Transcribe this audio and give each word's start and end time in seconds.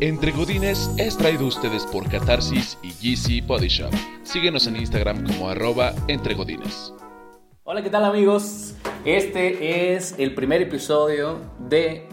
Entre 0.00 0.32
Godines 0.32 0.90
es 0.98 1.16
traído 1.16 1.44
a 1.44 1.48
ustedes 1.48 1.84
por 1.86 2.08
Catarsis 2.08 2.76
y 2.82 2.90
GC 2.90 3.46
Body 3.46 3.68
Shop. 3.68 3.92
Síguenos 4.24 4.66
en 4.66 4.76
Instagram 4.76 5.24
como 5.26 5.48
arroba 5.48 5.92
Entre 6.08 6.34
Godines. 6.34 6.92
Hola, 7.64 7.82
¿qué 7.82 7.90
tal 7.90 8.04
amigos? 8.04 8.74
Este 9.04 9.94
es 9.94 10.14
el 10.18 10.34
primer 10.34 10.62
episodio 10.62 11.38
de... 11.58 12.08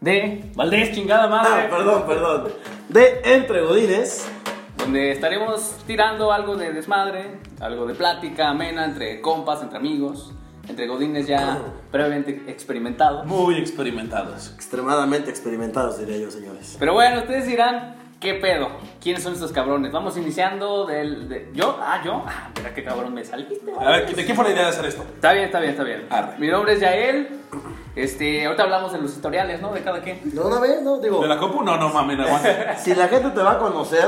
De... 0.00 0.50
Valdés, 0.54 0.92
chingada 0.94 1.24
Ah, 1.24 1.28
madre. 1.28 1.68
perdón, 1.68 2.04
perdón. 2.06 2.48
De 2.88 3.20
Entre 3.24 3.62
Godines. 3.62 4.28
donde 4.76 5.12
estaremos 5.12 5.74
tirando 5.86 6.30
algo 6.32 6.56
de 6.56 6.72
desmadre, 6.72 7.38
algo 7.60 7.86
de 7.86 7.94
plática 7.94 8.50
amena 8.50 8.84
entre 8.84 9.20
compas, 9.20 9.62
entre 9.62 9.78
amigos, 9.78 10.32
entre 10.68 10.86
godines 10.86 11.26
ya 11.26 11.58
previamente 11.90 12.44
experimentados. 12.48 13.24
Muy 13.26 13.56
experimentados. 13.56 14.52
Extremadamente 14.54 15.30
experimentados, 15.30 15.98
diría 15.98 16.18
yo, 16.18 16.30
señores. 16.30 16.76
Pero 16.78 16.92
bueno, 16.94 17.18
ustedes 17.20 17.46
dirán, 17.46 17.96
¿qué 18.20 18.34
pedo? 18.34 18.68
¿Quiénes 19.02 19.22
son 19.22 19.32
estos 19.32 19.52
cabrones? 19.52 19.92
Vamos 19.92 20.16
iniciando 20.16 20.84
del... 20.86 21.28
de- 21.28 21.50
¿Yo? 21.54 21.78
Ah, 21.80 22.00
¿yo? 22.04 22.22
Ah, 22.26 22.50
mira 22.56 22.74
qué 22.74 22.84
cabrón 22.84 23.14
me 23.14 23.24
saliste. 23.24 23.58
A 23.80 23.90
ver, 23.90 24.14
¿de 24.14 24.24
quién 24.24 24.36
fue 24.36 24.44
la 24.44 24.50
idea 24.52 24.62
de 24.64 24.68
hacer 24.68 24.84
esto? 24.86 25.02
Está 25.14 25.32
bien, 25.32 25.46
está 25.46 25.60
bien, 25.60 25.70
está 25.72 25.84
bien. 25.84 26.06
Arre. 26.10 26.38
Mi 26.38 26.48
nombre 26.48 26.74
es 26.74 26.80
Yael. 26.80 27.28
Este, 27.96 28.44
ahorita 28.46 28.62
hablamos 28.64 28.92
de 28.92 28.98
los 29.00 29.12
historiales, 29.12 29.60
¿no? 29.60 29.72
De 29.72 29.80
cada 29.82 30.00
quien. 30.00 30.20
De 30.22 30.38
una 30.40 30.60
vez, 30.60 30.82
¿no? 30.82 31.00
Digo, 31.00 31.20
¿De 31.22 31.28
la 31.28 31.38
compu? 31.38 31.62
No, 31.64 31.76
no 31.78 31.88
mames, 31.88 32.16
no 32.18 32.24
aguanta. 32.24 32.76
si 32.78 32.94
la 32.94 33.08
gente 33.08 33.30
te 33.30 33.40
va 33.42 33.52
a 33.52 33.58
conocer, 33.58 34.06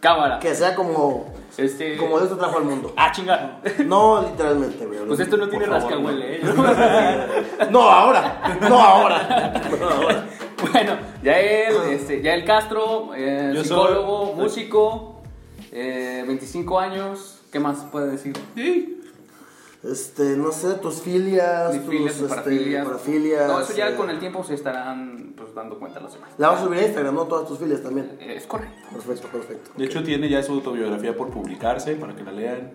Cámara. 0.00 0.38
que 0.38 0.54
sea 0.54 0.74
como, 0.74 1.26
Este... 1.56 1.96
como 1.96 2.18
Dios 2.18 2.30
te 2.30 2.36
trajo 2.36 2.58
al 2.58 2.64
mundo. 2.64 2.92
Ah, 2.96 3.10
chingada. 3.12 3.60
No 3.84 4.22
literalmente, 4.22 4.86
güey. 4.86 4.98
Pues 5.06 5.20
esto 5.20 5.36
no 5.36 5.48
tiene 5.48 5.66
rascahuele, 5.66 6.36
¿eh? 6.36 6.40
No 7.70 7.82
ahora, 7.90 8.58
no 8.68 8.80
ahora. 8.80 9.52
No 9.80 9.88
ahora. 9.88 10.26
Bueno, 10.72 10.96
Yael, 11.22 11.74
este, 11.92 12.20
Yael 12.22 12.44
Castro, 12.44 13.10
eh, 13.16 13.52
Yo 13.54 13.62
psicólogo, 13.64 14.26
soy- 14.28 14.34
músico, 14.36 15.20
eh, 15.72 16.24
25 16.26 16.78
años. 16.78 17.34
¿Qué 17.52 17.58
más 17.60 17.78
puede 17.90 18.10
decir? 18.12 18.34
Sí. 18.54 18.97
Este, 19.84 20.36
no 20.36 20.50
sé, 20.50 20.74
tus 20.74 21.00
filias, 21.02 21.72
Mis 21.72 21.82
tus 21.84 21.90
filias, 21.90 22.14
este, 22.16 22.28
parafilias. 22.28 22.84
parafilias, 22.86 23.46
No, 23.46 23.60
eso 23.60 23.72
ya 23.74 23.88
eh, 23.90 23.94
con 23.94 24.10
el 24.10 24.18
tiempo 24.18 24.42
se 24.42 24.54
estarán 24.54 25.34
pues, 25.36 25.54
dando 25.54 25.78
cuenta 25.78 26.00
los 26.00 26.12
demás. 26.14 26.30
La 26.36 26.48
vas 26.48 26.60
a 26.60 26.64
subir 26.64 26.80
a 26.80 26.82
Instagram, 26.86 27.14
¿no? 27.14 27.24
Todas 27.26 27.46
tus 27.46 27.58
filias 27.58 27.80
también. 27.82 28.16
Eh, 28.20 28.34
Es 28.36 28.46
correcto. 28.46 28.74
Perfecto, 28.92 29.28
perfecto. 29.28 29.70
De 29.76 29.84
hecho, 29.84 30.02
tiene 30.02 30.28
ya 30.28 30.42
su 30.42 30.52
autobiografía 30.54 31.16
por 31.16 31.28
publicarse 31.30 31.94
para 31.94 32.12
que 32.16 32.24
la 32.24 32.32
lean. 32.32 32.72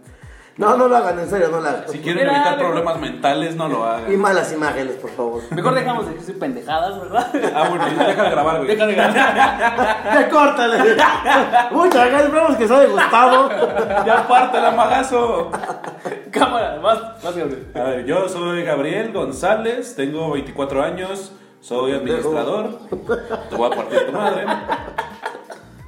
No, 0.56 0.78
no 0.78 0.88
lo 0.88 0.96
hagan, 0.96 1.18
en 1.18 1.28
serio, 1.28 1.48
no 1.50 1.60
lo 1.60 1.68
hagan. 1.68 1.86
Si 1.90 1.98
quieren 1.98 2.26
Mira, 2.28 2.36
evitar 2.36 2.60
problemas 2.60 3.00
mentales, 3.00 3.56
no 3.56 3.68
lo 3.68 3.80
Y 3.86 3.90
hagan. 3.90 4.20
malas 4.22 4.54
imágenes, 4.54 4.94
por 4.98 5.10
favor. 5.10 5.42
Mejor 5.50 5.74
dejamos 5.74 6.08
de 6.08 6.14
decir 6.14 6.38
pendejadas, 6.40 7.02
¿verdad? 7.02 7.32
Ah, 7.56 7.70
bueno, 7.70 7.86
deja 7.86 8.24
de 8.24 8.30
grabar, 8.30 8.58
güey. 8.58 8.68
Deja 8.68 8.86
de 8.86 8.94
grabar. 8.94 9.14
¡Ya 10.14 10.30
córtale! 10.30 10.78
Muchas 11.72 12.06
gracias, 12.08 12.24
esperamos 12.26 12.56
que 12.56 12.66
os 12.66 12.72
haya 12.72 12.88
gustado. 12.88 13.50
¡Ya 14.06 14.28
parte 14.28 14.58
el 14.60 14.66
amagazo! 14.66 15.52
Cámara, 16.34 16.80
más, 16.82 17.24
más 17.24 17.36
Gabriel. 17.36 17.68
A 17.76 17.84
ver, 17.84 18.06
yo 18.06 18.28
soy 18.28 18.64
Gabriel 18.64 19.14
González, 19.14 19.96
tengo 19.96 20.32
24 20.32 20.84
años, 20.84 21.32
soy 21.62 21.92
administrador. 21.94 22.80
Te 22.90 23.56
voy 23.56 23.72
a 23.72 23.76
partir 23.76 24.06
tu 24.08 24.12
madre. 24.12 24.46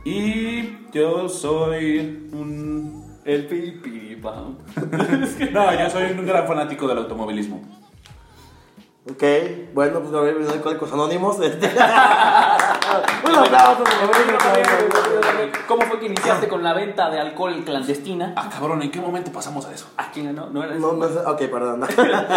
Y 0.06 0.78
yo 0.94 1.28
soy 1.28 2.30
un. 2.32 3.04
El 3.26 3.48
pipiripam. 3.48 4.58
No, 5.52 5.74
yo 5.74 5.90
soy 5.90 6.12
un 6.12 6.26
gran 6.28 6.46
fanático 6.46 6.88
del 6.88 7.00
automovilismo. 7.00 7.62
Ok, 9.08 9.24
bueno, 9.76 10.00
pues 10.00 10.12
Gabriel 10.12 10.48
de 10.48 10.54
Alcohólicos 10.54 10.92
Anónimos. 10.92 11.38
Este. 11.44 11.68
Un 11.68 13.36
aplauso. 13.36 13.84
¿Cómo 15.68 15.82
fue 15.84 16.00
que 16.00 16.08
iniciaste 16.08 16.48
con 16.48 16.64
la 16.64 16.74
venta 16.74 17.12
de 17.12 17.20
alcohol 17.20 17.64
clandestina? 17.64 18.34
Ah, 18.36 18.50
cabrón, 18.52 18.82
¿en 18.82 18.90
qué 18.90 19.00
momento 19.00 19.32
pasamos 19.32 19.66
a 19.68 19.74
eso? 19.74 19.88
¿A 19.98 20.10
quién 20.12 20.34
no? 20.34 20.50
¿No 20.50 20.64
era 20.64 20.76
No, 20.76 21.06
eso? 21.06 21.22
no 21.24 21.32
ok, 21.32 21.38
perdón. 21.52 21.82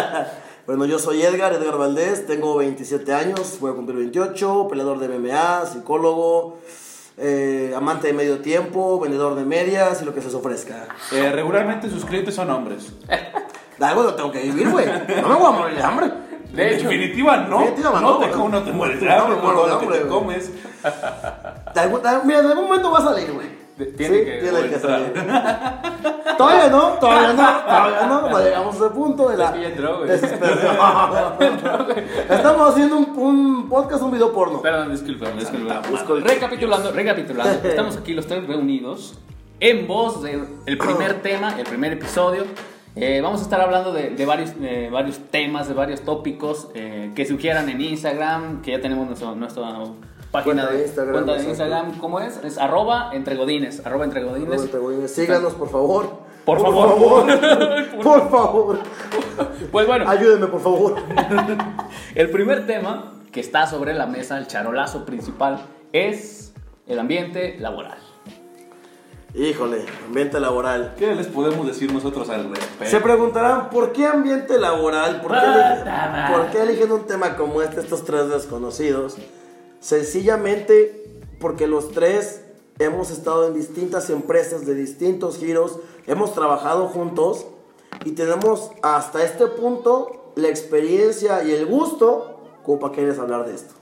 bueno, 0.66 0.84
yo 0.84 0.98
soy 0.98 1.22
Edgar, 1.22 1.54
Edgar 1.54 1.78
Valdés, 1.78 2.26
tengo 2.26 2.56
27 2.56 3.14
años, 3.14 3.56
voy 3.60 3.72
a 3.72 3.74
cumplir 3.74 3.96
28, 3.98 4.68
peleador 4.68 4.98
de 4.98 5.08
MMA, 5.08 5.64
psicólogo, 5.66 6.58
eh, 7.16 7.72
amante 7.74 8.08
de 8.08 8.12
medio 8.12 8.40
tiempo, 8.40 9.00
vendedor 9.00 9.36
de 9.36 9.44
medias 9.44 10.02
y 10.02 10.04
lo 10.04 10.14
que 10.14 10.20
se 10.20 10.28
os 10.28 10.34
ofrezca. 10.34 10.86
Eh, 11.12 11.30
regularmente 11.32 11.88
sus 11.88 12.04
clientes 12.04 12.34
son 12.34 12.50
hombres. 12.50 12.92
De 13.78 13.84
algo 13.86 14.02
lo 14.02 14.14
tengo 14.14 14.30
que 14.32 14.40
vivir, 14.42 14.68
güey. 14.70 14.86
No 15.22 15.28
me 15.28 15.34
voy 15.34 15.46
a 15.46 15.50
morir 15.50 15.76
de 15.76 15.82
hambre. 15.82 16.27
De 16.52 16.74
hecho, 16.74 16.88
definitiva, 16.88 17.36
no. 17.38 17.58
definitiva, 17.60 18.00
no, 18.00 18.00
no, 18.00 18.18
te, 18.18 18.36
no 18.36 18.62
te 18.62 18.72
mueres 18.72 19.00
de 19.00 19.06
No, 19.06 19.12
hambre 19.14 19.36
por 19.38 19.62
de 19.64 19.68
lo 19.70 19.78
que 19.80 19.86
te 19.86 20.06
comes. 20.08 20.50
De 21.74 21.80
algún- 21.80 22.02
de- 22.02 22.08
mira, 22.24 22.40
de 22.42 22.48
algún 22.48 22.64
momento 22.64 22.90
va 22.90 22.98
a 22.98 23.02
salir, 23.02 23.30
güey. 23.32 23.46
De- 23.76 23.86
tiene 23.86 24.18
Sí, 24.18 24.24
que 24.24 24.38
tiene 24.38 24.70
que 24.70 24.78
salir. 24.78 25.12
Todavía 26.38 26.68
no, 26.68 26.80
todavía 26.94 27.32
no, 27.32 27.48
todavía 27.64 28.06
no, 28.06 28.28
no 28.28 28.38
llegamos 28.40 28.74
a 28.74 28.78
ese 28.78 28.90
punto 28.94 29.28
de 29.28 29.36
la 29.36 29.44
Es 29.46 29.50
que 29.52 29.60
ya 29.60 29.68
entró, 29.68 29.96
güey. 29.98 30.08
desesperación. 30.08 30.76
Estamos 32.30 32.70
haciendo 32.70 32.96
un, 32.96 33.18
un 33.18 33.68
podcast, 33.68 34.02
un 34.02 34.12
video 34.12 34.32
porno. 34.32 34.60
Perdón, 34.62 34.90
disculpa. 34.90 35.30
Disculpa. 35.30 35.82
Recapitulando, 36.24 36.92
recapitulando. 36.92 37.68
Estamos 37.68 37.96
aquí 37.96 38.14
los 38.14 38.26
tres 38.26 38.46
reunidos 38.46 39.18
en 39.60 39.86
voz 39.88 40.22
del 40.22 40.46
primer 40.78 41.14
tema, 41.22 41.58
el 41.58 41.64
primer 41.64 41.92
episodio. 41.94 42.44
Eh, 43.00 43.20
vamos 43.20 43.40
a 43.40 43.44
estar 43.44 43.60
hablando 43.60 43.92
de, 43.92 44.10
de 44.10 44.26
varios, 44.26 44.58
de 44.58 44.90
varios 44.90 45.18
temas, 45.30 45.68
de 45.68 45.74
varios 45.74 46.00
tópicos 46.00 46.68
eh, 46.74 47.12
que 47.14 47.26
sugieran 47.26 47.68
en 47.68 47.80
Instagram, 47.80 48.60
que 48.60 48.72
ya 48.72 48.80
tenemos 48.80 49.06
nuestro, 49.06 49.36
nuestra 49.36 49.84
página 50.32 50.66
de 50.66 50.82
Instagram, 50.82 51.12
cuenta 51.12 51.34
de. 51.34 51.48
Instagram. 51.48 51.98
¿Cómo 51.98 52.20
es? 52.20 52.42
Es 52.42 52.58
arroba 52.58 53.10
entregodines, 53.12 53.86
arroba 53.86 54.04
entregodines. 54.04 54.68
Síganos, 55.12 55.54
por 55.54 55.70
favor. 55.70 56.26
Por 56.44 56.60
favor. 56.60 56.88
favor. 56.88 57.26
Por 58.02 58.30
favor. 58.30 58.78
Pues 59.70 59.86
bueno, 59.86 60.08
Ayúdenme, 60.08 60.46
por 60.46 60.60
favor. 60.62 60.96
el 62.14 62.30
primer 62.30 62.66
tema 62.66 63.12
que 63.30 63.40
está 63.40 63.66
sobre 63.66 63.92
la 63.92 64.06
mesa, 64.06 64.38
el 64.38 64.46
charolazo 64.46 65.04
principal, 65.04 65.60
es 65.92 66.54
el 66.86 66.98
ambiente 66.98 67.56
laboral. 67.58 67.98
Híjole, 69.34 69.84
ambiente 70.06 70.40
laboral. 70.40 70.94
¿Qué 70.98 71.14
les 71.14 71.26
podemos 71.26 71.66
decir 71.66 71.92
nosotros 71.92 72.28
al 72.30 72.50
respecto? 72.50 72.86
Se 72.86 73.00
preguntarán, 73.00 73.68
¿por 73.70 73.92
qué 73.92 74.06
ambiente 74.06 74.58
laboral? 74.58 75.20
¿Por 75.20 75.32
qué, 75.32 75.46
eligen, 75.46 76.32
por 76.32 76.50
qué 76.50 76.62
eligen 76.62 76.92
un 76.92 77.06
tema 77.06 77.36
como 77.36 77.60
este, 77.60 77.80
estos 77.80 78.04
tres 78.04 78.30
desconocidos? 78.30 79.16
Sencillamente 79.80 81.20
porque 81.38 81.66
los 81.66 81.92
tres 81.92 82.42
hemos 82.78 83.10
estado 83.10 83.46
en 83.46 83.54
distintas 83.54 84.08
empresas 84.08 84.64
de 84.64 84.74
distintos 84.74 85.38
giros, 85.38 85.78
hemos 86.06 86.32
trabajado 86.32 86.88
juntos 86.88 87.46
y 88.04 88.12
tenemos 88.12 88.70
hasta 88.82 89.22
este 89.24 89.46
punto 89.46 90.32
la 90.36 90.48
experiencia 90.48 91.44
y 91.44 91.52
el 91.52 91.66
gusto 91.66 92.40
como 92.62 92.80
para 92.80 92.94
quererles 92.94 93.18
hablar 93.18 93.46
de 93.46 93.54
esto. 93.54 93.74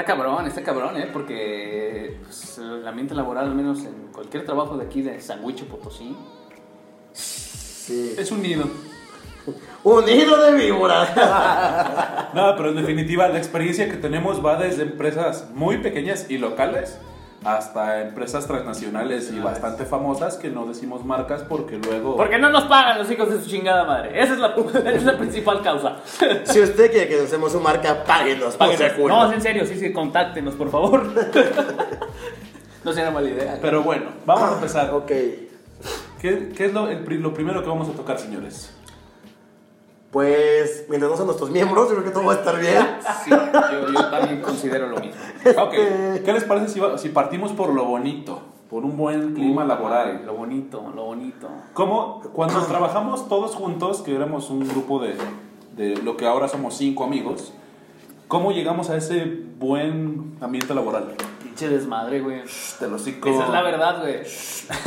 Está 0.00 0.14
cabrón, 0.16 0.46
está 0.46 0.62
cabrón, 0.62 0.96
¿eh? 0.96 1.10
Porque 1.12 2.16
pues, 2.24 2.56
el 2.56 2.88
ambiente 2.88 3.14
laboral, 3.14 3.48
al 3.48 3.54
menos 3.54 3.84
en 3.84 4.10
cualquier 4.14 4.46
trabajo 4.46 4.78
de 4.78 4.86
aquí 4.86 5.02
de 5.02 5.20
San 5.20 5.42
Luis 5.42 5.60
Potosí, 5.60 6.16
Sí. 7.12 8.14
Es 8.16 8.32
un 8.32 8.40
nido. 8.40 8.64
Un 9.84 10.06
nido 10.06 10.42
de 10.42 10.54
víboras. 10.54 11.10
No, 12.34 12.54
pero 12.56 12.70
en 12.70 12.76
definitiva, 12.76 13.28
la 13.28 13.36
experiencia 13.36 13.90
que 13.90 13.96
tenemos 13.96 14.42
va 14.44 14.56
desde 14.56 14.84
empresas 14.84 15.50
muy 15.52 15.78
pequeñas 15.78 16.30
y 16.30 16.38
locales 16.38 16.96
hasta 17.44 18.02
empresas 18.02 18.46
transnacionales 18.46 19.32
y 19.32 19.38
bastante 19.38 19.86
famosas 19.86 20.36
que 20.36 20.50
no 20.50 20.66
decimos 20.66 21.04
marcas 21.04 21.42
porque 21.42 21.78
luego. 21.78 22.16
Porque 22.16 22.38
no 22.38 22.50
nos 22.50 22.64
pagan 22.64 22.98
los 22.98 23.10
hijos 23.10 23.30
de 23.30 23.40
su 23.40 23.48
chingada 23.48 23.84
madre. 23.84 24.20
Esa 24.20 24.34
es 24.34 24.38
la, 24.38 24.48
esa 24.74 24.90
es 24.90 25.04
la 25.04 25.16
principal 25.18 25.62
causa. 25.62 25.96
si 26.44 26.60
usted 26.60 26.90
quiere 26.90 27.08
que 27.08 27.16
lancemos 27.16 27.52
su 27.52 27.60
marca, 27.60 28.04
páguenos. 28.04 28.56
por 28.56 28.68
Páguenos. 28.76 29.08
No, 29.08 29.28
es 29.28 29.34
en 29.34 29.42
serio, 29.42 29.66
sí, 29.66 29.76
sí, 29.78 29.92
contáctenos, 29.92 30.54
por 30.54 30.70
favor. 30.70 31.06
No 32.82 32.94
será 32.94 33.10
mala 33.10 33.28
idea. 33.28 33.58
Pero 33.60 33.82
bueno, 33.82 34.06
vamos 34.24 34.50
a 34.50 34.54
empezar. 34.54 34.94
Ok. 34.94 35.06
¿Qué, 36.20 36.48
qué 36.56 36.64
es 36.64 36.72
lo, 36.72 36.88
el 36.88 37.04
lo 37.20 37.34
primero 37.34 37.62
que 37.62 37.68
vamos 37.68 37.88
a 37.88 37.92
tocar, 37.92 38.18
señores? 38.18 38.74
Pues, 40.10 40.86
mientras 40.88 41.08
no 41.10 41.16
sean 41.16 41.26
nuestros 41.26 41.50
miembros, 41.50 41.88
yo 41.88 41.94
creo 41.94 42.04
que 42.04 42.10
todo 42.10 42.24
va 42.24 42.32
a 42.32 42.36
estar 42.36 42.58
bien. 42.60 42.84
Sí, 43.24 43.30
yo, 43.30 43.92
yo 43.92 44.10
también 44.10 44.40
considero 44.42 44.88
lo 44.88 44.98
mismo. 44.98 45.20
Ok, 45.56 45.72
¿qué 46.24 46.32
les 46.32 46.42
parece 46.44 46.68
si, 46.68 46.80
va- 46.80 46.98
si 46.98 47.10
partimos 47.10 47.52
por 47.52 47.72
lo 47.72 47.84
bonito? 47.84 48.40
Por 48.68 48.84
un 48.84 48.96
buen 48.96 49.34
clima 49.34 49.64
laboral. 49.64 50.22
Lo 50.26 50.34
bonito, 50.34 50.82
lo 50.94 51.04
bonito. 51.04 51.48
Como 51.74 52.20
cuando 52.32 52.60
trabajamos 52.66 53.28
todos 53.28 53.54
juntos, 53.54 54.02
que 54.02 54.14
éramos 54.14 54.50
un 54.50 54.66
grupo 54.68 55.00
de, 55.00 55.14
de 55.76 55.96
lo 56.02 56.16
que 56.16 56.26
ahora 56.26 56.48
somos 56.48 56.76
cinco 56.76 57.04
amigos, 57.04 57.52
¿cómo 58.28 58.50
llegamos 58.52 58.90
a 58.90 58.96
ese 58.96 59.24
buen 59.58 60.36
ambiente 60.40 60.74
laboral? 60.74 61.14
Pinche 61.60 61.68
desmadre, 61.68 62.20
güey. 62.20 62.42
Te 62.78 62.88
lo 62.88 62.98
cico. 62.98 63.28
Esa 63.28 63.44
es 63.44 63.50
la 63.50 63.62
verdad, 63.62 64.00
güey. 64.00 64.22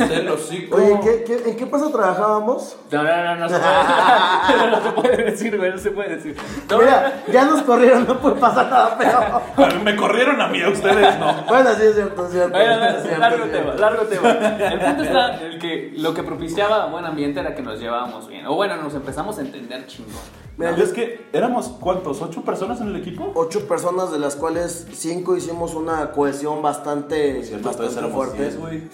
Te 0.08 0.22
lo 0.22 0.36
cico. 0.36 0.76
Oye, 0.76 0.98
¿qué, 1.02 1.24
qué, 1.24 1.50
en 1.50 1.56
qué 1.56 1.62
empresa 1.64 1.90
trabajábamos? 1.90 2.76
No, 2.90 3.02
no, 3.02 3.24
no, 3.24 3.36
no 3.36 3.48
se 3.48 3.58
puede. 3.58 4.70
no 4.70 4.82
se 4.82 4.90
puede 4.92 5.16
decir, 5.30 5.56
güey, 5.56 5.70
no 5.70 5.78
se 5.78 5.90
puede 5.90 6.16
decir. 6.16 6.36
No, 6.68 6.78
Mira, 6.78 7.22
ya 7.30 7.44
nos 7.44 7.62
corrieron, 7.62 8.06
no 8.06 8.18
puede 8.18 8.36
pasar 8.36 8.68
nada 8.70 8.98
peor. 8.98 9.80
Me 9.82 9.94
corrieron 9.96 10.40
a 10.40 10.48
mí, 10.48 10.60
a 10.62 10.68
ustedes 10.68 11.18
no. 11.18 11.44
Bueno, 11.48 11.70
sí 11.74 11.82
es 11.82 11.94
cierto, 11.94 12.26
es 12.26 12.32
cierto. 12.32 12.50
Bueno, 12.50 12.76
no, 12.76 12.86
es 12.86 13.02
cierto, 13.02 13.20
largo 13.20 13.44
es 13.44 13.52
tema, 13.52 13.64
cierto. 13.64 13.80
largo 13.80 14.02
tema. 14.04 14.30
El 14.66 14.80
punto 14.80 15.02
está 15.04 15.40
el 15.40 15.58
que 15.58 15.92
lo 15.96 16.14
que 16.14 16.22
propiciaba 16.22 16.86
buen 16.86 17.04
ambiente 17.04 17.40
era 17.40 17.54
que 17.54 17.62
nos 17.62 17.78
llevábamos 17.78 18.28
bien. 18.28 18.46
O 18.46 18.54
bueno, 18.54 18.76
nos 18.76 18.94
empezamos 18.94 19.38
a 19.38 19.42
entender 19.42 19.86
chingón. 19.86 20.43
Mira, 20.56 20.76
Es 20.76 20.92
que 20.92 21.28
éramos, 21.32 21.66
¿cuántos? 21.80 22.22
¿Ocho 22.22 22.42
personas 22.42 22.80
en 22.80 22.88
el 22.88 22.96
equipo? 22.96 23.32
Ocho 23.34 23.66
personas, 23.66 24.12
de 24.12 24.18
las 24.20 24.36
cuales 24.36 24.86
cinco 24.92 25.36
hicimos 25.36 25.74
una 25.74 26.12
cohesión 26.12 26.62
bastante, 26.62 27.42
Cierto, 27.42 27.66
bastante 27.68 28.08
fuerte. 28.08 28.38
diez, 28.40 28.58
güey. 28.58 28.88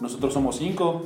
Nosotros 0.00 0.32
somos 0.34 0.56
cinco. 0.56 1.02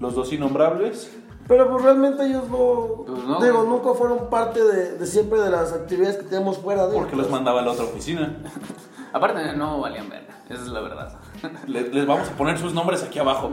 Los 0.00 0.14
dos 0.14 0.32
innombrables. 0.32 1.10
Pero 1.48 1.68
pues 1.70 1.82
realmente 1.82 2.24
ellos 2.26 2.44
no, 2.48 3.04
Pues 3.06 3.24
no, 3.24 3.40
digo, 3.42 3.58
güey. 3.64 3.68
nunca 3.68 3.94
fueron 3.94 4.28
parte 4.30 4.62
de, 4.62 4.96
de 4.98 5.06
siempre 5.06 5.40
de 5.40 5.50
las 5.50 5.72
actividades 5.72 6.16
que 6.18 6.22
tenemos 6.24 6.58
fuera 6.58 6.86
de. 6.86 6.94
Porque 6.94 7.16
los 7.16 7.28
mandaba 7.30 7.60
a 7.60 7.64
la 7.64 7.72
otra 7.72 7.84
oficina. 7.84 8.38
Aparte, 9.12 9.54
no 9.56 9.80
valían 9.80 10.08
verga. 10.08 10.42
Esa 10.48 10.62
es 10.62 10.68
la 10.68 10.80
verdad. 10.80 11.18
Les, 11.66 11.92
les 11.94 12.06
vamos 12.06 12.28
a 12.28 12.32
poner 12.32 12.58
sus 12.58 12.74
nombres 12.74 13.02
aquí 13.02 13.18
abajo. 13.18 13.50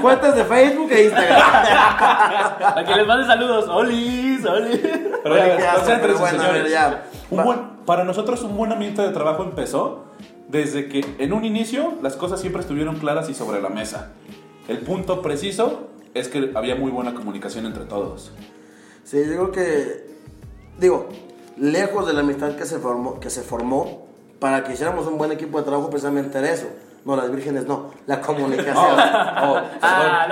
Fuentes 0.00 0.34
de 0.36 0.44
Facebook 0.44 0.90
e 0.92 1.04
Instagram. 1.04 1.40
A 2.76 2.84
que 2.86 2.94
les 2.94 3.06
mande 3.06 3.26
saludos. 3.26 3.66
¡Olis! 3.68 4.44
¡Olis! 4.44 4.80
Pero 5.22 5.34
bueno, 5.34 5.54
a 5.68 5.84
ver, 5.84 6.16
señores. 6.30 6.70
ya. 6.70 7.04
Un 7.30 7.38
Va- 7.38 7.44
buen- 7.44 7.60
para 7.86 8.04
nosotros 8.04 8.42
un 8.42 8.56
buen 8.56 8.72
ambiente 8.72 9.02
de 9.02 9.08
trabajo 9.10 9.42
empezó 9.42 10.04
desde 10.48 10.88
que 10.88 11.04
en 11.18 11.32
un 11.32 11.44
inicio 11.44 11.94
las 12.02 12.16
cosas 12.16 12.40
siempre 12.40 12.60
estuvieron 12.62 12.96
claras 12.96 13.28
y 13.30 13.34
sobre 13.34 13.60
la 13.62 13.68
mesa. 13.68 14.10
El 14.68 14.78
punto 14.80 15.22
preciso 15.22 15.88
es 16.14 16.28
que 16.28 16.52
había 16.54 16.74
muy 16.76 16.90
buena 16.90 17.14
comunicación 17.14 17.66
entre 17.66 17.84
todos. 17.84 18.32
Sí, 19.04 19.18
yo 19.18 19.50
creo 19.50 19.52
que, 19.52 20.06
digo, 20.78 21.08
lejos 21.56 22.06
de 22.06 22.12
la 22.12 22.20
amistad 22.20 22.54
que 22.56 22.64
se 22.66 22.78
formó, 22.78 23.18
que 23.18 23.30
se 23.30 23.42
formó 23.42 24.06
para 24.40 24.64
que 24.64 24.72
hiciéramos 24.72 25.06
un 25.06 25.18
buen 25.18 25.30
equipo 25.32 25.58
de 25.58 25.64
trabajo, 25.64 25.90
precisamente 25.90 26.38
era 26.38 26.50
eso. 26.50 26.66
No, 27.04 27.16
las 27.16 27.30
vírgenes 27.30 27.66
no, 27.66 27.90
la 28.06 28.20
comunicación. 28.22 28.74
Oh, 28.76 29.60
Ah, 29.82 30.26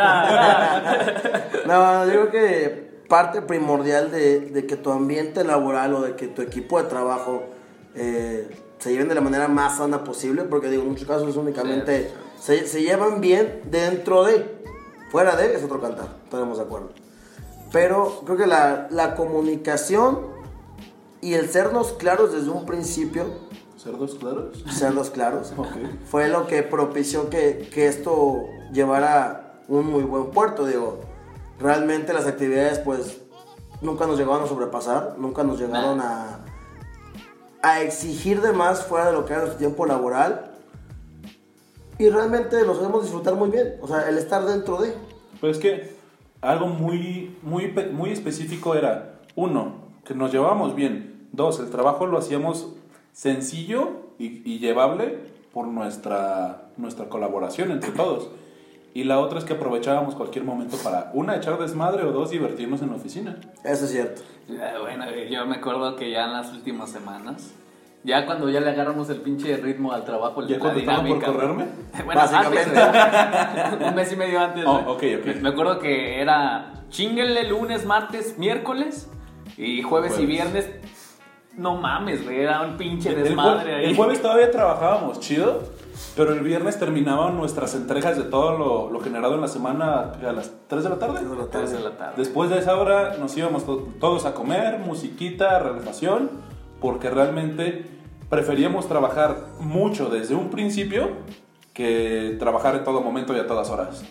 no, 1.67 1.73
no. 1.73 2.05
No, 2.05 2.07
yo 2.07 2.29
creo 2.29 2.31
que 2.31 2.89
parte 3.09 3.43
primordial 3.43 4.11
de, 4.11 4.41
de 4.41 4.67
que 4.67 4.77
tu 4.77 4.91
ambiente 4.91 5.45
laboral 5.45 5.95
o 5.95 6.01
de 6.03 6.15
que 6.17 6.29
tu 6.29 6.43
equipo 6.43 6.83
de 6.83 6.89
trabajo 6.89 7.43
eh, 7.95 8.49
se 8.79 8.93
lleven 8.93 9.09
de 9.09 9.15
la 9.15 9.21
manera 9.21 9.49
más 9.49 9.79
sana 9.79 10.05
posible, 10.05 10.43
porque 10.45 10.69
digo, 10.69 10.83
en 10.83 10.91
muchos 10.91 11.07
casos 11.09 11.37
únicamente 11.37 12.11
se, 12.39 12.67
se 12.67 12.83
llevan 12.83 13.21
bien 13.21 13.63
dentro 13.71 14.25
de, 14.25 14.63
fuera 15.11 15.37
de, 15.37 15.55
es 15.55 15.65
otro 15.65 15.81
cantar, 15.81 16.09
estaremos 16.25 16.59
de 16.59 16.65
acuerdo. 16.65 16.91
Pero 17.73 18.23
creo 18.25 18.37
que 18.37 18.47
la, 18.47 18.87
la 18.91 19.15
comunicación 19.15 20.21
y 21.21 21.35
el 21.35 21.49
sernos 21.51 21.93
claros 21.95 22.33
desde 22.33 22.51
un 22.51 22.65
principio, 22.67 23.25
¿Cerdos 23.79 24.17
claros? 24.17 24.65
sernos 24.73 25.11
claros, 25.11 25.53
fue 26.11 26.29
lo 26.29 26.49
que 26.49 26.65
propició 26.65 27.31
que, 27.31 27.69
que 27.73 27.87
esto 27.87 28.49
llevara 28.73 29.61
un 29.69 29.87
muy 29.87 30.03
buen 30.03 30.33
puerto. 30.33 30.67
Digo, 30.67 30.99
realmente 31.61 32.13
las 32.13 32.27
actividades 32.27 32.81
pues 32.81 33.21
nunca 33.81 34.09
nos 34.09 34.19
llegaron 34.19 34.43
a 34.43 34.47
sobrepasar, 34.49 35.15
nunca 35.17 35.45
nos 35.45 35.61
llegaron 35.61 36.01
a, 36.01 36.41
a 37.63 37.81
exigir 37.83 38.41
de 38.41 38.53
más 38.53 38.85
fuera 38.85 39.07
de 39.07 39.13
lo 39.13 39.25
que 39.25 39.35
era 39.35 39.43
nuestro 39.43 39.61
tiempo 39.61 39.87
laboral. 39.87 40.51
Y 41.99 42.11
realmente 42.11 42.65
lo 42.65 42.75
sabemos 42.75 43.05
disfrutar 43.05 43.37
muy 43.37 43.51
bien, 43.51 43.77
o 43.81 43.87
sea, 43.87 44.09
el 44.09 44.19
estar 44.19 44.45
dentro 44.45 44.79
de... 44.79 44.93
Pero 45.41 45.53
es 45.53 45.59
que 45.59 45.97
algo 46.41 46.67
muy, 46.67 47.37
muy, 47.43 47.73
muy 47.93 48.11
específico 48.11 48.75
era, 48.75 49.21
uno, 49.37 49.75
que 50.05 50.15
nos 50.15 50.33
llevábamos 50.33 50.75
bien. 50.75 51.29
Dos, 51.31 51.61
el 51.61 51.71
trabajo 51.71 52.07
lo 52.07 52.19
hacíamos 52.19 52.75
sencillo 53.23 54.13
y, 54.17 54.49
y 54.49 54.61
llevable 54.61 55.19
por 55.53 55.67
nuestra, 55.67 56.69
nuestra 56.77 57.09
colaboración 57.09 57.73
entre 57.73 57.91
todos. 57.91 58.31
Y 58.95 59.03
la 59.05 59.19
otra 59.19 59.41
es 59.41 59.45
que 59.45 59.55
aprovechábamos 59.55 60.15
cualquier 60.15 60.45
momento 60.45 60.77
para, 60.85 61.11
una, 61.15 61.35
echar 61.35 61.59
desmadre 61.59 62.05
o 62.05 62.13
dos, 62.13 62.31
divertirnos 62.31 62.81
en 62.81 62.91
la 62.91 62.95
oficina. 62.97 63.37
Eso 63.65 63.87
es 63.87 63.91
cierto. 63.91 64.23
Ya, 64.49 64.79
Bueno, 64.81 65.05
yo 65.29 65.45
me 65.47 65.57
acuerdo 65.57 65.97
que 65.97 66.13
ya 66.13 66.27
en 66.27 66.33
las 66.33 66.53
últimas 66.53 66.91
semanas, 66.91 67.53
ya 68.05 68.25
cuando 68.25 68.49
ya 68.51 68.61
le 68.61 68.71
agarramos 68.71 69.11
el 69.11 69.21
pinche 69.21 69.57
ritmo 69.57 69.93
al 69.93 70.05
trabajo, 70.05 70.47
¿Ya 70.47 70.55
la 70.55 70.61
cuando 70.61 70.79
estaban 70.79 71.07
por 71.07 71.19
dinámica, 71.19 71.33
correrme? 71.33 71.65
Bueno, 72.05 72.21
Básicamente. 72.21 72.81
antes, 72.81 73.89
un 73.89 73.95
mes 73.97 74.13
y 74.13 74.17
medio 74.17 74.41
antes. 74.41 74.65
Oh, 74.65 74.95
güey. 74.95 75.17
ok, 75.17 75.27
ok. 75.27 75.37
Me 75.43 75.49
acuerdo 75.49 75.81
que 75.81 76.21
era 76.21 76.73
chinguenle 76.89 77.49
lunes, 77.49 77.85
martes, 77.85 78.39
miércoles 78.39 79.09
y 79.57 79.83
jueves, 79.83 80.13
y 80.13 80.15
Jueves. 80.15 80.29
viernes. 80.29 80.71
No 81.59 81.77
mames, 81.77 82.25
güey, 82.25 82.41
era 82.41 82.63
un 82.63 82.77
pinche 82.77 83.11
El, 83.11 83.23
desmadre 83.25 83.75
ahí. 83.75 83.85
el 83.87 83.97
jueves 83.97 84.23
todavía 84.23 84.51
trabajábamos 84.51 85.19
chido, 85.21 85.63
pero 86.17 86.33
el 86.33 86.41
viernes 86.41 86.79
terminaban 86.79 87.37
nuestras 87.37 87.75
entregas 87.75 88.17
de 88.17 88.23
todo 88.25 88.57
lo, 88.57 88.91
lo 88.91 89.01
generado 89.01 89.35
en 89.35 89.41
la 89.41 89.49
semana 89.49 90.13
a 90.27 90.33
las 90.33 90.53
3 90.69 90.85
de 90.85 90.89
la 90.91 90.99
tarde. 90.99 91.19
Tres 91.19 91.31
de 91.31 91.37
la 91.37 91.47
Tres 91.51 91.73
de 91.73 91.81
la 91.81 91.91
tarde. 91.97 92.15
Después 92.17 92.49
de 92.51 92.59
esa 92.59 92.77
hora 92.77 93.17
nos 93.19 93.37
íbamos 93.37 93.65
to- 93.67 93.89
todos 94.01 94.25
a 94.25 94.35
comer, 94.35 94.79
musiquita, 94.79 95.59
relajación, 95.59 96.31
porque 96.81 97.11
realmente 97.11 97.85
preferíamos 98.31 98.87
trabajar 98.87 99.37
mucho 99.59 100.09
desde 100.11 100.35
un 100.37 100.51
principio 100.51 101.09
que 101.75 102.37
trabajar 102.39 102.77
en 102.77 102.85
todo 102.85 103.01
momento 103.01 103.35
y 103.37 103.39
a 103.41 103.47
todas 103.47 103.71
horas. 103.71 104.05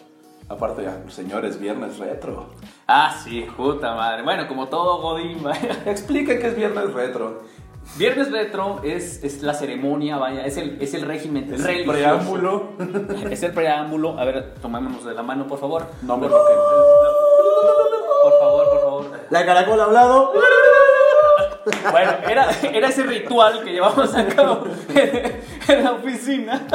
Aparte 0.49 0.83
ya, 0.83 1.01
señores, 1.09 1.59
viernes 1.59 1.97
retro. 1.97 2.47
Ah, 2.87 3.13
sí, 3.21 3.45
puta 3.57 3.93
madre. 3.95 4.23
Bueno, 4.23 4.47
como 4.47 4.67
todo 4.67 5.01
Godín, 5.01 5.43
vaya. 5.43 5.83
Explica 5.85 6.39
qué 6.39 6.47
es 6.47 6.55
viernes 6.55 6.93
retro. 6.93 7.41
Viernes 7.97 8.31
retro 8.31 8.81
es, 8.83 9.23
es 9.23 9.41
la 9.43 9.53
ceremonia, 9.53 10.17
vaya, 10.17 10.45
es 10.45 10.57
el, 10.57 10.81
es 10.81 10.93
el 10.93 11.03
régimen 11.03 11.53
Es 11.53 11.65
el 11.65 11.85
preámbulo. 11.85 12.73
Es 13.31 13.43
el 13.43 13.53
preámbulo. 13.53 14.19
A 14.19 14.25
ver, 14.25 14.55
tomémonos 14.61 15.05
de 15.05 15.13
la 15.13 15.23
mano, 15.23 15.47
por 15.47 15.59
favor. 15.59 15.85
No 16.01 16.17
me 16.17 16.27
toquen. 16.27 16.55
Por 18.23 18.39
favor, 18.39 18.69
por 18.69 18.81
favor. 18.81 19.19
La 19.29 19.45
caracol 19.45 19.79
ha 19.79 19.83
hablado. 19.85 20.33
Bueno, 21.91 22.11
era, 22.29 22.49
era 22.73 22.87
ese 22.87 23.03
ritual 23.03 23.63
que 23.63 23.71
llevamos 23.71 24.13
a 24.15 24.25
cabo 24.27 24.63
en 25.67 25.83
la 25.83 25.91
oficina. 25.93 26.67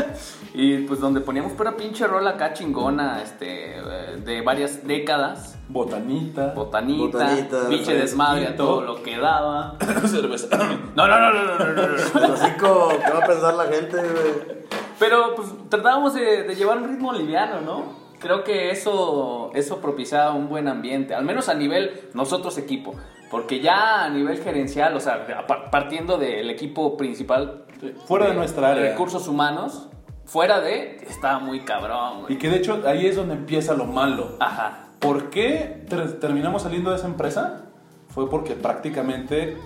Y 0.55 0.79
pues 0.79 1.01
donde 1.01 1.21
poníamos 1.21 1.53
pura 1.53 1.77
pinche 1.77 2.07
rola 2.07 2.31
acá 2.31 2.53
chingona, 2.53 3.23
este, 3.23 3.77
eh, 3.79 4.17
de 4.23 4.43
varias 4.43 4.87
décadas. 4.87 5.59
Botanita. 5.69 6.53
Botanita, 6.55 7.19
Botanita, 7.19 7.69
pinche 7.69 7.95
desmadre 7.95 8.49
a 8.49 8.57
todo 8.57 8.83
lo 8.83 9.03
que 9.03 9.17
daba. 9.17 9.77
cerveza. 10.07 10.49
No, 10.95 11.09
no, 11.09 11.19
no, 11.19 11.33
no, 11.33 11.43
no, 11.45 11.59
no, 11.59 11.73
no, 11.73 11.89
no. 11.89 12.25
El 12.25 12.31
hocico, 12.33 12.89
¿qué 13.03 13.13
va 13.13 13.19
a 13.21 13.27
pensar 13.27 13.55
la 13.55 13.65
gente, 13.65 13.97
güey? 13.97 14.63
Pero 14.99 15.35
pues 15.35 15.49
tratábamos 15.71 16.13
de, 16.13 16.43
de 16.43 16.55
llevar 16.55 16.79
un 16.79 16.89
ritmo 16.89 17.15
liviano, 17.15 17.63
¿no? 17.63 18.03
Creo 18.21 18.45
que 18.45 18.71
eso, 18.71 19.51
eso 19.55 19.81
propiciaba 19.81 20.33
un 20.33 20.49
buen 20.49 20.69
ambiente, 20.69 21.15
al 21.15 21.25
menos 21.25 21.49
a 21.49 21.55
nivel 21.55 22.11
nosotros 22.13 22.59
equipo. 22.59 22.95
Porque 23.33 23.61
ya 23.61 24.05
a 24.05 24.11
nivel 24.11 24.39
gerencial, 24.43 24.95
o 24.95 25.01
sea, 25.01 25.27
partiendo 25.71 26.19
del 26.19 26.51
equipo 26.51 26.99
principal. 26.99 27.65
Fuera 28.07 28.29
de 28.29 28.35
nuestra 28.35 28.73
área. 28.73 28.91
Recursos 28.91 29.27
humanos, 29.27 29.89
fuera 30.33 30.61
de, 30.61 30.97
estaba 31.09 31.39
muy 31.41 31.61
cabrón, 31.61 32.21
Y 32.21 32.23
güey. 32.23 32.39
que 32.39 32.49
de 32.49 32.57
hecho 32.57 32.81
ahí 32.87 33.07
es 33.07 33.17
donde 33.17 33.35
empieza 33.35 33.75
lo 33.75 33.85
malo. 33.85 34.37
Ajá. 34.41 34.87
¿Por 34.99 35.29
qué 35.29 35.85
ter- 35.91 36.19
terminamos 36.21 36.63
saliendo 36.63 36.89
de 36.91 36.97
esa 36.97 37.07
empresa? 37.07 37.67
Fue 38.09 38.31
porque 38.31 38.55
prácticamente 38.55 39.59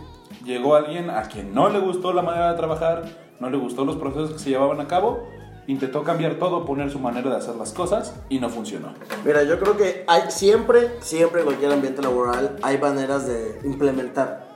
llegó 0.45 0.75
alguien 0.75 1.09
a 1.11 1.23
quien 1.23 1.55
no 1.55 1.69
le 1.69 1.79
gustó 1.79 2.13
la 2.13 2.23
manera 2.23 2.51
de 2.51 2.57
trabajar, 2.57 3.05
no 3.39 3.49
le 3.49 3.57
gustó 3.57 3.85
los 3.85 3.95
procesos 3.97 4.33
que 4.33 4.39
se 4.41 4.51
llevaban 4.51 4.81
a 4.81 4.89
cabo, 4.89 5.23
intentó 5.69 6.03
cambiar 6.03 6.35
todo, 6.35 6.65
poner 6.65 6.91
su 6.91 6.99
manera 6.99 7.31
de 7.31 7.37
hacer 7.37 7.55
las 7.55 7.73
cosas 7.73 8.15
y 8.29 8.41
no 8.41 8.49
funcionó. 8.49 8.93
Mira, 9.25 9.45
yo 9.45 9.61
creo 9.61 9.77
que 9.77 10.05
hay 10.09 10.23
siempre, 10.31 10.91
siempre 11.01 11.41
en 11.43 11.47
cualquier 11.47 11.73
ambiente 11.73 12.03
laboral 12.03 12.57
hay 12.63 12.79
maneras 12.79 13.27
de 13.29 13.61
implementar. 13.65 14.47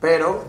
Pero, 0.00 0.42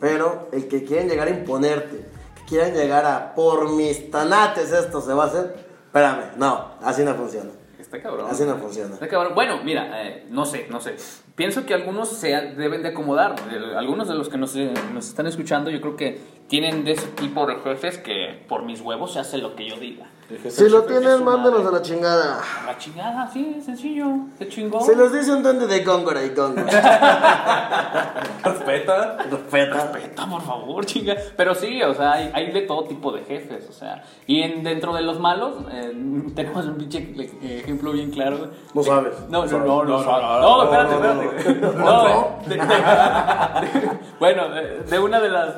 pero 0.00 0.48
el 0.52 0.66
que 0.68 0.84
quieren 0.84 1.08
llegar 1.08 1.28
a 1.28 1.30
imponerte, 1.30 2.06
quieran 2.48 2.72
llegar 2.72 3.04
a 3.04 3.34
por 3.34 3.70
mis 3.70 4.10
tanates 4.10 4.72
esto 4.72 5.00
se 5.00 5.12
va 5.12 5.24
a 5.24 5.26
hacer, 5.26 5.54
espérame, 5.86 6.36
no, 6.36 6.72
así 6.82 7.04
no 7.04 7.14
funciona. 7.14 7.50
Está 7.78 8.02
cabrón. 8.02 8.26
Así 8.30 8.44
no 8.44 8.56
funciona. 8.56 8.94
Está 8.94 9.08
cabrón. 9.08 9.34
Bueno, 9.34 9.62
mira, 9.64 10.02
eh, 10.02 10.26
no 10.28 10.44
sé, 10.44 10.66
no 10.68 10.80
sé. 10.80 10.96
Pienso 11.38 11.64
que 11.64 11.72
algunos 11.72 12.08
se 12.10 12.28
deben 12.56 12.82
de 12.82 12.88
acomodar. 12.88 13.36
Algunos 13.76 14.08
de 14.08 14.14
los 14.14 14.28
que 14.28 14.36
nos, 14.36 14.54
eh, 14.56 14.74
nos 14.92 15.06
están 15.08 15.26
escuchando, 15.28 15.70
yo 15.70 15.80
creo 15.80 15.96
que 15.96 16.20
tienen 16.48 16.84
de 16.84 16.92
ese 16.92 17.06
tipo 17.08 17.46
de 17.46 17.56
jefes 17.56 17.96
que 17.98 18.44
por 18.48 18.64
mis 18.64 18.80
huevos 18.80 19.12
se 19.12 19.20
hace 19.20 19.38
lo 19.38 19.54
que 19.54 19.68
yo 19.68 19.76
diga. 19.76 20.06
Si 20.50 20.68
lo 20.68 20.82
tienen, 20.82 21.24
mándenos 21.24 21.66
a 21.66 21.70
la 21.70 21.80
chingada. 21.80 22.42
A 22.62 22.66
La 22.66 22.76
chingada, 22.76 23.30
sí, 23.32 23.62
sencillo, 23.64 24.04
se 24.38 24.46
chingó. 24.48 24.78
Se 24.82 24.94
los 24.94 25.10
dice 25.10 25.32
un 25.32 25.42
duende 25.42 25.66
de 25.66 25.82
Góngora 25.82 26.22
y 26.22 26.28
Góngora. 26.34 26.64
Respeta. 28.44 29.16
Respeta. 29.30 29.90
Respeta, 29.90 30.26
por 30.26 30.42
favor, 30.42 30.84
chinga. 30.84 31.16
Pero 31.34 31.54
sí, 31.54 31.82
o 31.82 31.94
sea, 31.94 32.12
hay, 32.12 32.30
hay 32.34 32.52
de 32.52 32.60
todo 32.62 32.84
tipo 32.84 33.10
de 33.10 33.24
jefes, 33.24 33.68
o 33.70 33.72
sea. 33.72 34.04
Y 34.26 34.42
en, 34.42 34.62
dentro 34.62 34.94
de 34.94 35.00
los 35.00 35.18
malos, 35.18 35.64
eh, 35.72 35.92
tenemos 36.34 36.66
un 36.66 36.74
pinche 36.76 37.14
ejemplo 37.42 37.92
bien 37.92 38.10
claro. 38.10 38.50
No 38.74 38.82
sabes. 38.82 39.14
No, 39.30 39.46
no, 39.46 39.58
no, 39.58 39.64
no, 39.64 39.84
No, 39.84 40.02
no, 40.02 40.40
No, 40.40 40.56
no, 40.58 40.64
espérate, 40.64 40.90
no, 40.90 40.96
espérate. 40.96 41.27
no. 41.60 41.72
No, 41.72 42.38
de- 42.46 42.56
de- 42.56 42.66
de- 42.66 43.90
bueno, 44.20 44.48
de, 44.50 44.80
de 44.80 44.98
una 44.98 45.20
de 45.20 45.28
las 45.28 45.48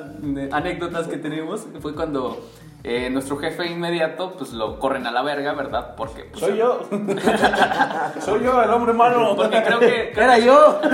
anécdotas 0.52 1.06
que 1.08 1.16
tenemos 1.16 1.66
fue 1.80 1.94
cuando 1.94 2.38
eh, 2.82 3.10
nuestro 3.10 3.36
jefe 3.36 3.66
inmediato, 3.66 4.32
pues 4.38 4.52
lo 4.52 4.78
corren 4.78 5.06
a 5.06 5.10
la 5.10 5.22
verga, 5.22 5.52
¿verdad? 5.52 5.94
Porque, 5.96 6.24
pues, 6.24 6.40
Soy 6.44 6.56
yo. 6.56 6.80
Soy 8.20 8.42
yo, 8.42 8.62
el 8.62 8.70
hombre 8.70 8.92
malo. 8.94 9.36
Porque 9.36 9.62
creo 9.62 9.78
que, 9.78 10.12
Era 10.16 10.38
yo. 10.38 10.80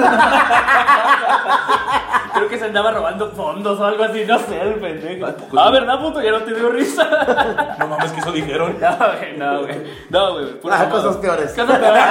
creo 2.35 2.49
que 2.49 2.59
se 2.59 2.65
andaba 2.67 2.91
robando 2.93 3.31
fondos 3.31 3.79
o 3.81 3.85
algo 3.85 4.03
así, 4.05 4.25
no 4.27 4.39
sé, 4.41 4.61
el 4.61 4.75
pendejo. 4.81 5.27
Ah, 5.57 5.71
¿verdad, 5.71 6.01
puto? 6.01 6.21
Ya 6.21 6.33
no 6.33 6.41
te 6.41 6.55
dio 6.55 6.71
risa. 6.71 7.77
No 7.79 7.87
mames, 7.87 8.13
que 8.13 8.21
eso 8.21 8.33
dijeron. 8.33 8.77
No, 8.81 8.97
güey, 8.97 9.37
no, 9.39 9.61
güey. 9.63 9.83
No, 10.11 10.33
güey. 10.35 10.61
pura 10.61 10.81
Ah, 10.81 10.89
cosas 10.91 11.17
peores. 11.19 11.53
Cosas 11.53 11.79
peores. 11.79 12.03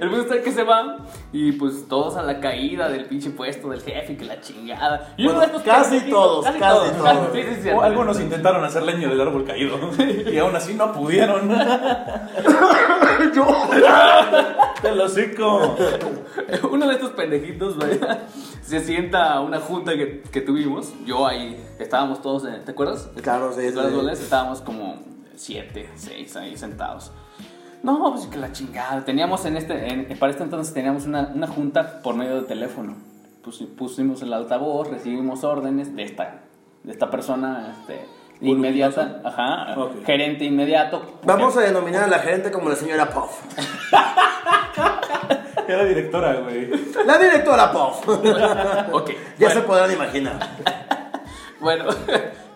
El 0.00 0.10
punto 0.10 0.34
es 0.34 0.42
que 0.42 0.45
se 0.56 0.64
van 0.64 0.96
y 1.32 1.52
pues 1.52 1.86
todos 1.88 2.16
a 2.16 2.22
la 2.22 2.40
caída 2.40 2.88
del 2.88 3.04
pinche 3.04 3.30
puesto 3.30 3.68
del 3.68 3.80
jefe 3.82 4.14
y 4.14 4.16
que 4.16 4.24
la 4.24 4.40
chingada. 4.40 5.14
Y 5.16 5.26
uno 5.26 5.36
Bueno, 5.36 5.58
de 5.58 5.64
casi 5.64 6.00
todos, 6.10 6.44
casi 6.46 6.58
todos. 6.58 6.88
Sí, 7.32 7.42
sí, 7.42 7.60
sí. 7.62 7.68
O 7.70 7.82
algunos 7.82 8.18
intentaron 8.20 8.64
hacer 8.64 8.82
leña 8.82 9.08
del 9.08 9.20
árbol 9.20 9.44
caído 9.44 9.76
y 10.32 10.36
aún 10.38 10.56
así 10.56 10.74
no 10.74 10.92
pudieron. 10.92 11.48
yo. 13.34 13.46
Te 14.82 14.94
lo 14.94 15.04
hocico. 15.04 15.76
Uno 16.70 16.86
de 16.88 16.94
estos 16.94 17.10
pendejitos, 17.10 17.76
se 18.62 18.80
sienta 18.80 19.32
a 19.32 19.40
una 19.40 19.60
junta 19.60 19.92
que, 19.96 20.22
que 20.30 20.40
tuvimos. 20.40 20.92
Yo 21.04 21.26
ahí 21.26 21.56
estábamos 21.78 22.20
todos, 22.22 22.44
en- 22.44 22.64
¿te 22.64 22.72
acuerdas? 22.72 23.08
Claro, 23.22 23.52
sí. 23.52 23.62
Estábamos 24.12 24.60
como 24.60 24.96
siete, 25.34 25.90
seis 25.94 26.36
ahí 26.36 26.56
sentados. 26.56 27.10
No, 27.86 28.12
pues 28.12 28.26
que 28.26 28.36
la 28.38 28.50
chingada. 28.52 29.04
Teníamos 29.04 29.44
en 29.46 29.56
este, 29.56 29.88
en- 29.92 30.18
para 30.18 30.32
este 30.32 30.42
entonces 30.42 30.74
teníamos 30.74 31.06
una, 31.06 31.30
una 31.34 31.46
junta 31.46 32.02
por 32.02 32.14
medio 32.16 32.40
de 32.40 32.48
teléfono. 32.48 32.96
Pusi- 33.44 33.68
pusimos 33.76 34.20
el 34.22 34.32
altavoz, 34.32 34.88
recibimos 34.90 35.44
órdenes 35.44 35.94
de 35.94 36.02
esta, 36.02 36.40
de 36.82 36.92
esta 36.92 37.10
persona 37.10 37.76
este, 37.78 38.04
inmediata, 38.40 39.20
ajá, 39.24 39.76
gerente 40.04 40.44
inmediato. 40.44 41.00
Vamos 41.22 41.56
a 41.56 41.60
denominar 41.60 42.02
a 42.02 42.06
la 42.08 42.18
gerente 42.18 42.50
como 42.50 42.68
la 42.68 42.74
señora 42.76 43.08
Puff. 43.08 43.40
Era 45.68 45.84
directora, 45.84 46.34
güey. 46.40 46.70
La 47.06 47.18
directora 47.18 47.70
Puff. 47.72 48.08
Ok. 48.92 49.10
Ya 49.38 49.50
se 49.50 49.60
podrán 49.62 49.92
imaginar. 49.92 50.38
Bueno, 51.60 51.84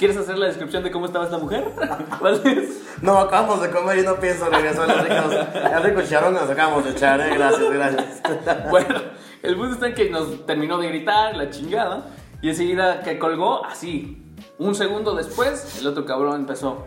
¿quieres 0.00 0.16
hacer 0.16 0.38
la 0.38 0.46
descripción 0.46 0.82
de 0.82 0.90
cómo 0.90 1.04
estaba 1.04 1.26
esta 1.26 1.36
mujer? 1.36 1.62
¿Vale? 2.22 2.68
No, 3.02 3.18
acabamos 3.18 3.60
de 3.60 3.70
comer 3.70 3.98
y 3.98 4.02
no 4.02 4.16
pienso 4.16 4.48
regresar 4.48 4.90
a 4.90 5.78
rico 5.80 6.00
charrón 6.08 6.32
nos 6.32 6.48
acabamos 6.48 6.84
de 6.84 6.92
echar, 6.92 7.20
eh. 7.20 7.34
Gracias, 7.34 7.70
gracias. 7.70 8.22
Bueno, 8.70 8.94
el 9.42 9.56
punto 9.56 9.74
está 9.74 9.88
en 9.88 9.94
que 9.94 10.08
nos 10.08 10.46
terminó 10.46 10.78
de 10.78 10.88
gritar 10.88 11.36
la 11.36 11.50
chingada 11.50 12.06
y 12.40 12.48
enseguida 12.48 13.02
que 13.02 13.18
colgó, 13.18 13.66
así, 13.66 14.22
un 14.58 14.74
segundo 14.74 15.14
después, 15.14 15.78
el 15.78 15.86
otro 15.86 16.06
cabrón 16.06 16.40
empezó. 16.40 16.86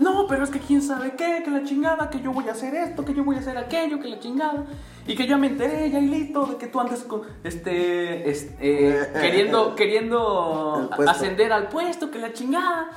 No, 0.00 0.26
pero 0.28 0.42
es 0.42 0.50
que 0.50 0.58
quién 0.58 0.82
sabe 0.82 1.14
qué, 1.14 1.42
que 1.44 1.50
la 1.52 1.62
chingada, 1.62 2.10
que 2.10 2.20
yo 2.20 2.32
voy 2.32 2.48
a 2.48 2.52
hacer 2.52 2.74
esto, 2.74 3.04
que 3.04 3.14
yo 3.14 3.22
voy 3.22 3.36
a 3.36 3.38
hacer 3.38 3.58
aquello, 3.58 4.00
que 4.00 4.08
la 4.08 4.18
chingada. 4.18 4.64
Y 5.10 5.16
que 5.16 5.26
yo 5.26 5.38
me 5.38 5.48
enteré, 5.48 5.90
ya 5.90 5.98
y 5.98 6.06
listo, 6.06 6.46
de 6.46 6.56
que 6.56 6.66
tú 6.68 6.78
andas 6.80 7.02
con, 7.02 7.22
este, 7.42 8.30
este, 8.30 8.90
eh, 8.90 9.08
queriendo, 9.20 9.74
queriendo 9.74 10.88
ascender 11.06 11.52
al 11.52 11.68
puesto, 11.68 12.10
que 12.10 12.18
la 12.18 12.32
chingada. 12.32 12.90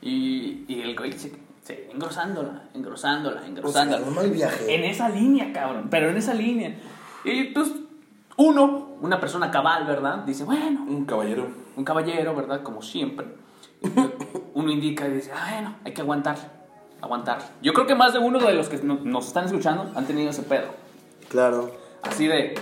Y, 0.00 0.64
y 0.68 0.80
el 0.80 0.96
güey 0.96 1.12
se, 1.12 1.32
se 1.62 1.90
engrosándola, 1.92 2.62
engrosándola, 2.74 3.46
engrosándola. 3.46 4.06
no 4.10 4.20
hay 4.20 4.30
viaje. 4.30 4.74
En 4.74 4.84
esa 4.84 5.08
línea, 5.08 5.52
cabrón, 5.52 5.88
pero 5.90 6.08
en 6.08 6.16
esa 6.16 6.32
línea. 6.34 6.74
Y 7.24 7.44
pues, 7.52 7.70
uno, 8.36 8.96
una 9.00 9.20
persona 9.20 9.50
cabal, 9.50 9.84
¿verdad? 9.86 10.18
Dice, 10.24 10.44
bueno, 10.44 10.84
Un 10.88 11.04
caballero. 11.04 11.48
un 11.76 11.84
caballero, 11.84 12.34
¿verdad? 12.34 12.62
Como 12.62 12.80
siempre. 12.82 13.26
Uno 14.54 14.70
indica 14.72 15.06
y 15.06 15.12
dice, 15.12 15.30
ah, 15.34 15.48
bueno, 15.52 15.74
hay 15.84 15.92
que 15.92 16.00
aguantar, 16.00 16.36
aguantar. 17.00 17.38
Yo 17.62 17.72
creo 17.74 17.86
que 17.86 17.94
más 17.94 18.12
de 18.12 18.18
uno 18.20 18.38
de 18.38 18.54
los 18.54 18.68
que 18.68 18.78
no- 18.78 19.00
nos 19.04 19.26
están 19.28 19.44
escuchando 19.44 19.90
han 19.94 20.06
tenido 20.06 20.30
ese 20.30 20.42
pedo. 20.42 20.87
Claro. 21.28 21.70
Así 22.02 22.26
de 22.26 22.54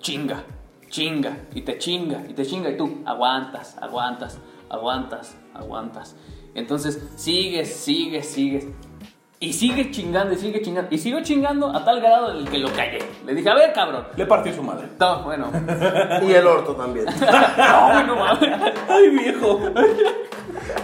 chinga, 0.00 0.44
chinga, 0.88 1.36
y 1.54 1.62
te 1.62 1.78
chinga, 1.78 2.22
y 2.28 2.34
te 2.34 2.44
chinga, 2.44 2.70
y 2.70 2.76
tú 2.76 3.02
aguantas, 3.06 3.76
aguantas, 3.80 4.38
aguantas, 4.68 5.36
aguantas. 5.54 6.16
Entonces 6.54 7.00
sigues, 7.16 7.74
sigues, 7.74 8.28
sigues. 8.28 8.66
Y 9.42 9.54
sigue 9.54 9.90
chingando, 9.90 10.34
y 10.34 10.36
sigue 10.36 10.60
chingando. 10.60 10.94
Y 10.94 10.98
sigo 10.98 11.22
chingando 11.22 11.74
a 11.74 11.82
tal 11.82 11.98
grado 12.00 12.32
en 12.32 12.38
el 12.38 12.50
que 12.50 12.58
lo 12.58 12.70
callé. 12.72 12.98
Le 13.24 13.34
dije, 13.34 13.48
a 13.48 13.54
ver, 13.54 13.72
cabrón. 13.72 14.04
Le 14.14 14.26
partió 14.26 14.52
su 14.52 14.62
madre. 14.62 14.88
No, 14.98 15.22
bueno. 15.22 15.50
Y 16.22 16.32
el 16.32 16.46
orto 16.46 16.74
también. 16.74 17.06
No, 17.56 18.02
no 18.04 18.16
mames. 18.16 18.74
Ay, 18.88 19.08
viejo. 19.08 19.60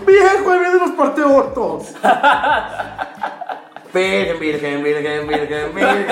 ¡Viejo, 0.06 0.54
el 0.54 0.72
de 0.72 0.78
los 0.78 0.90
parteortos! 0.92 1.92
Virgen, 3.96 4.38
virgen, 4.40 4.82
virgen, 4.84 5.26
virgen, 5.28 5.74
virgen, 5.74 5.74
virgen. 5.74 6.06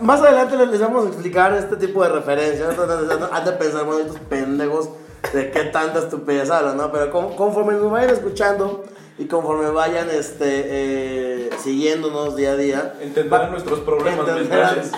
Más 0.00 0.20
adelante 0.20 0.56
les 0.66 0.80
vamos 0.80 1.04
a 1.04 1.08
explicar 1.08 1.52
este 1.54 1.76
tipo 1.76 2.02
de 2.02 2.08
referencias. 2.10 2.76
Han 3.32 3.44
de 3.44 3.52
pensar, 3.52 3.84
bueno, 3.84 4.00
estos 4.00 4.20
pendejos 4.20 4.88
de 5.32 5.50
qué 5.50 5.64
tanta 5.64 5.98
estupidez 6.00 6.50
hablan, 6.50 6.76
¿no? 6.76 6.90
Pero 6.92 7.10
con- 7.10 7.34
conforme 7.36 7.74
nos 7.74 7.90
vayan 7.90 8.10
escuchando 8.10 8.84
y 9.18 9.26
conforme 9.26 9.68
vayan 9.70 10.08
este, 10.10 10.64
eh, 10.66 11.50
siguiéndonos 11.62 12.36
día 12.36 12.52
a 12.52 12.56
día, 12.56 12.94
Entenderán 13.00 13.50
nuestros 13.50 13.80
problemas 13.80 14.26
entenderán. 14.28 14.76
mentales. 14.76 14.92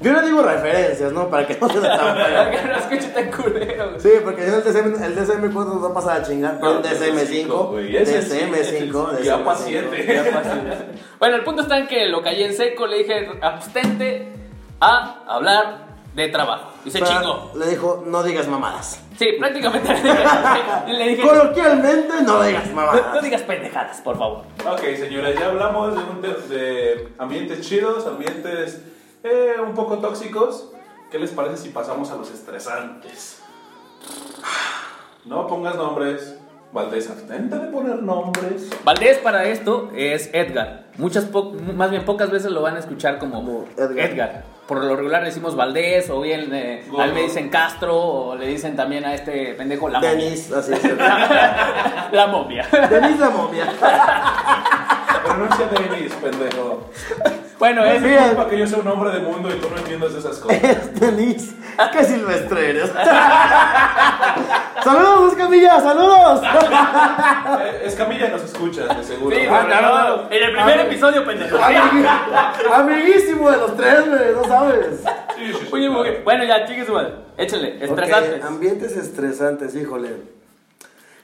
Yo 0.00 0.12
le 0.12 0.22
digo 0.26 0.42
referencias, 0.42 1.12
¿no? 1.12 1.28
Para 1.30 1.46
que 1.46 1.56
no 1.58 1.68
se 1.68 1.80
tan 1.80 2.16
feo. 2.16 2.50
Que 2.50 2.68
no 2.68 2.76
escuche 2.76 3.08
tan 3.08 3.30
culero. 3.30 3.88
güey. 3.90 4.00
Sí, 4.00 4.10
porque 4.22 4.42
si 4.44 4.50
no 4.50 4.56
el 4.58 4.64
DCM, 4.64 5.02
el 5.04 5.14
DCM 5.14 5.52
¿cuánto 5.52 5.74
nos 5.74 5.84
va 5.84 5.88
a 5.88 5.94
pasar 5.94 6.20
a 6.20 6.22
chingar? 6.22 6.60
Con 6.60 6.82
DCM5. 6.82 7.68
güey, 7.70 7.96
ese 7.96 8.22
sí, 8.22 8.36
DCM5. 8.38 8.54
ese 8.56 8.78
sí. 8.78 9.24
Ya 9.24 9.38
DCM5. 9.38 9.44
paciente. 9.44 10.06
Ya 10.24 10.32
pasó. 10.32 10.50
Bueno, 11.18 11.36
el 11.36 11.44
punto 11.44 11.62
está 11.62 11.78
en 11.78 11.86
que 11.88 12.06
lo 12.08 12.22
callé 12.22 12.44
en 12.44 12.54
seco, 12.54 12.86
le 12.86 12.98
dije, 12.98 13.26
abstente 13.40 14.28
a 14.80 15.22
hablar 15.26 15.86
de 16.14 16.28
trabajo. 16.28 16.72
Y 16.84 16.90
se 16.90 16.98
Pero 16.98 17.10
chingó. 17.10 17.52
Le 17.56 17.70
dijo, 17.70 18.04
no 18.06 18.22
digas 18.22 18.48
mamadas. 18.48 19.00
Sí, 19.18 19.28
prácticamente 19.38 19.88
le 19.94 20.02
dije, 20.02 20.14
le 20.88 21.08
dije, 21.08 21.22
Coloquialmente, 21.22 22.22
no 22.22 22.42
digas 22.42 22.66
no, 22.68 22.74
mamadas. 22.74 23.14
no 23.14 23.22
digas 23.22 23.40
pendejadas, 23.42 24.00
por 24.02 24.18
favor. 24.18 24.42
Ok, 24.70 24.80
señores, 24.98 25.38
ya 25.38 25.46
hablamos 25.46 25.94
de, 25.94 26.00
un 26.02 26.48
de 26.50 27.08
ambientes 27.18 27.62
chidos, 27.66 28.06
ambientes 28.06 28.82
eh, 29.26 29.60
un 29.60 29.74
poco 29.74 29.98
tóxicos. 29.98 30.70
¿Qué 31.10 31.18
les 31.18 31.30
parece 31.30 31.56
si 31.56 31.68
pasamos 31.70 32.10
a 32.10 32.16
los 32.16 32.30
estresantes? 32.30 33.42
No 35.24 35.46
pongas 35.46 35.76
nombres. 35.76 36.38
Valdés, 36.72 37.08
abstente 37.08 37.56
de 37.58 37.68
poner 37.68 38.02
nombres. 38.02 38.68
Valdés 38.84 39.18
para 39.18 39.44
esto 39.44 39.88
es 39.94 40.28
Edgar. 40.34 40.86
Muchas 40.98 41.24
po- 41.24 41.52
más 41.74 41.90
bien 41.90 42.04
pocas 42.04 42.30
veces 42.30 42.50
lo 42.50 42.60
van 42.60 42.76
a 42.76 42.80
escuchar 42.80 43.18
como, 43.18 43.34
Como 43.36 43.64
Edgar. 43.76 44.10
Edgar. 44.10 44.44
Por 44.66 44.84
lo 44.84 44.96
regular 44.96 45.24
decimos 45.24 45.54
Valdés, 45.56 46.10
o 46.10 46.20
bien 46.20 46.52
eh, 46.52 46.84
a 46.98 47.04
él 47.04 47.14
me 47.14 47.22
dicen 47.22 47.48
Castro, 47.50 47.96
o 47.96 48.34
le 48.34 48.48
dicen 48.48 48.74
también 48.76 49.04
a 49.04 49.14
este 49.14 49.54
pendejo 49.54 49.88
la 49.88 50.00
momia. 50.00 50.14
Denis, 50.16 50.52
así 50.52 50.72
es. 50.72 50.82
la 52.12 52.26
momia. 52.30 52.66
Denis 52.90 53.18
la 53.20 53.30
momia. 53.30 53.72
Pronuncia 55.24 55.68
Denis, 55.68 56.12
pendejo. 56.14 56.90
Bueno, 57.58 57.84
Es 57.84 57.96
es... 57.96 58.02
Bien. 58.02 58.24
culpa 58.28 58.48
que 58.48 58.58
yo 58.58 58.66
sea 58.66 58.78
un 58.78 58.88
hombre 58.88 59.10
de 59.12 59.20
mundo 59.20 59.48
y 59.54 59.58
tú 59.58 59.68
no 59.70 59.76
entiendas 59.78 60.12
esas 60.14 60.38
cosas. 60.38 60.58
Es 60.62 61.00
Denis. 61.00 61.54
¡Qué 61.92 62.04
silvestre 62.04 62.70
eres! 62.70 62.90
¡Saludos, 64.84 65.32
Escamilla! 65.32 65.80
¡Saludos! 65.80 66.42
Eh, 66.42 67.82
Escamilla 67.84 68.28
nos 68.28 68.42
escucha, 68.44 68.86
de 68.94 69.02
seguro. 69.04 69.36
Sí, 69.36 69.42
Ah, 69.50 69.66
no. 69.82 70.30
En 70.34 70.42
el 70.42 70.52
primer 70.52 70.80
episodio, 70.80 71.24
pendejo. 71.26 71.56
Amigui- 71.58 72.06
Amiguísimo 72.72 73.50
de 73.50 73.56
los 73.58 73.76
tres, 73.76 74.08
güey, 74.08 74.32
no 74.34 74.44
sabes. 74.44 75.00
Sí, 75.36 75.52
sí, 75.52 75.58
sí, 75.60 75.68
Oye, 75.72 75.90
mujer. 75.90 76.20
Bueno, 76.24 76.44
ya, 76.44 76.64
chingue 76.66 76.86
su 76.86 76.92
madre. 76.92 77.12
Échale, 77.36 77.84
estresantes. 77.84 78.44
Ambientes 78.44 78.96
estresantes, 78.96 79.74
híjole. 79.74 80.10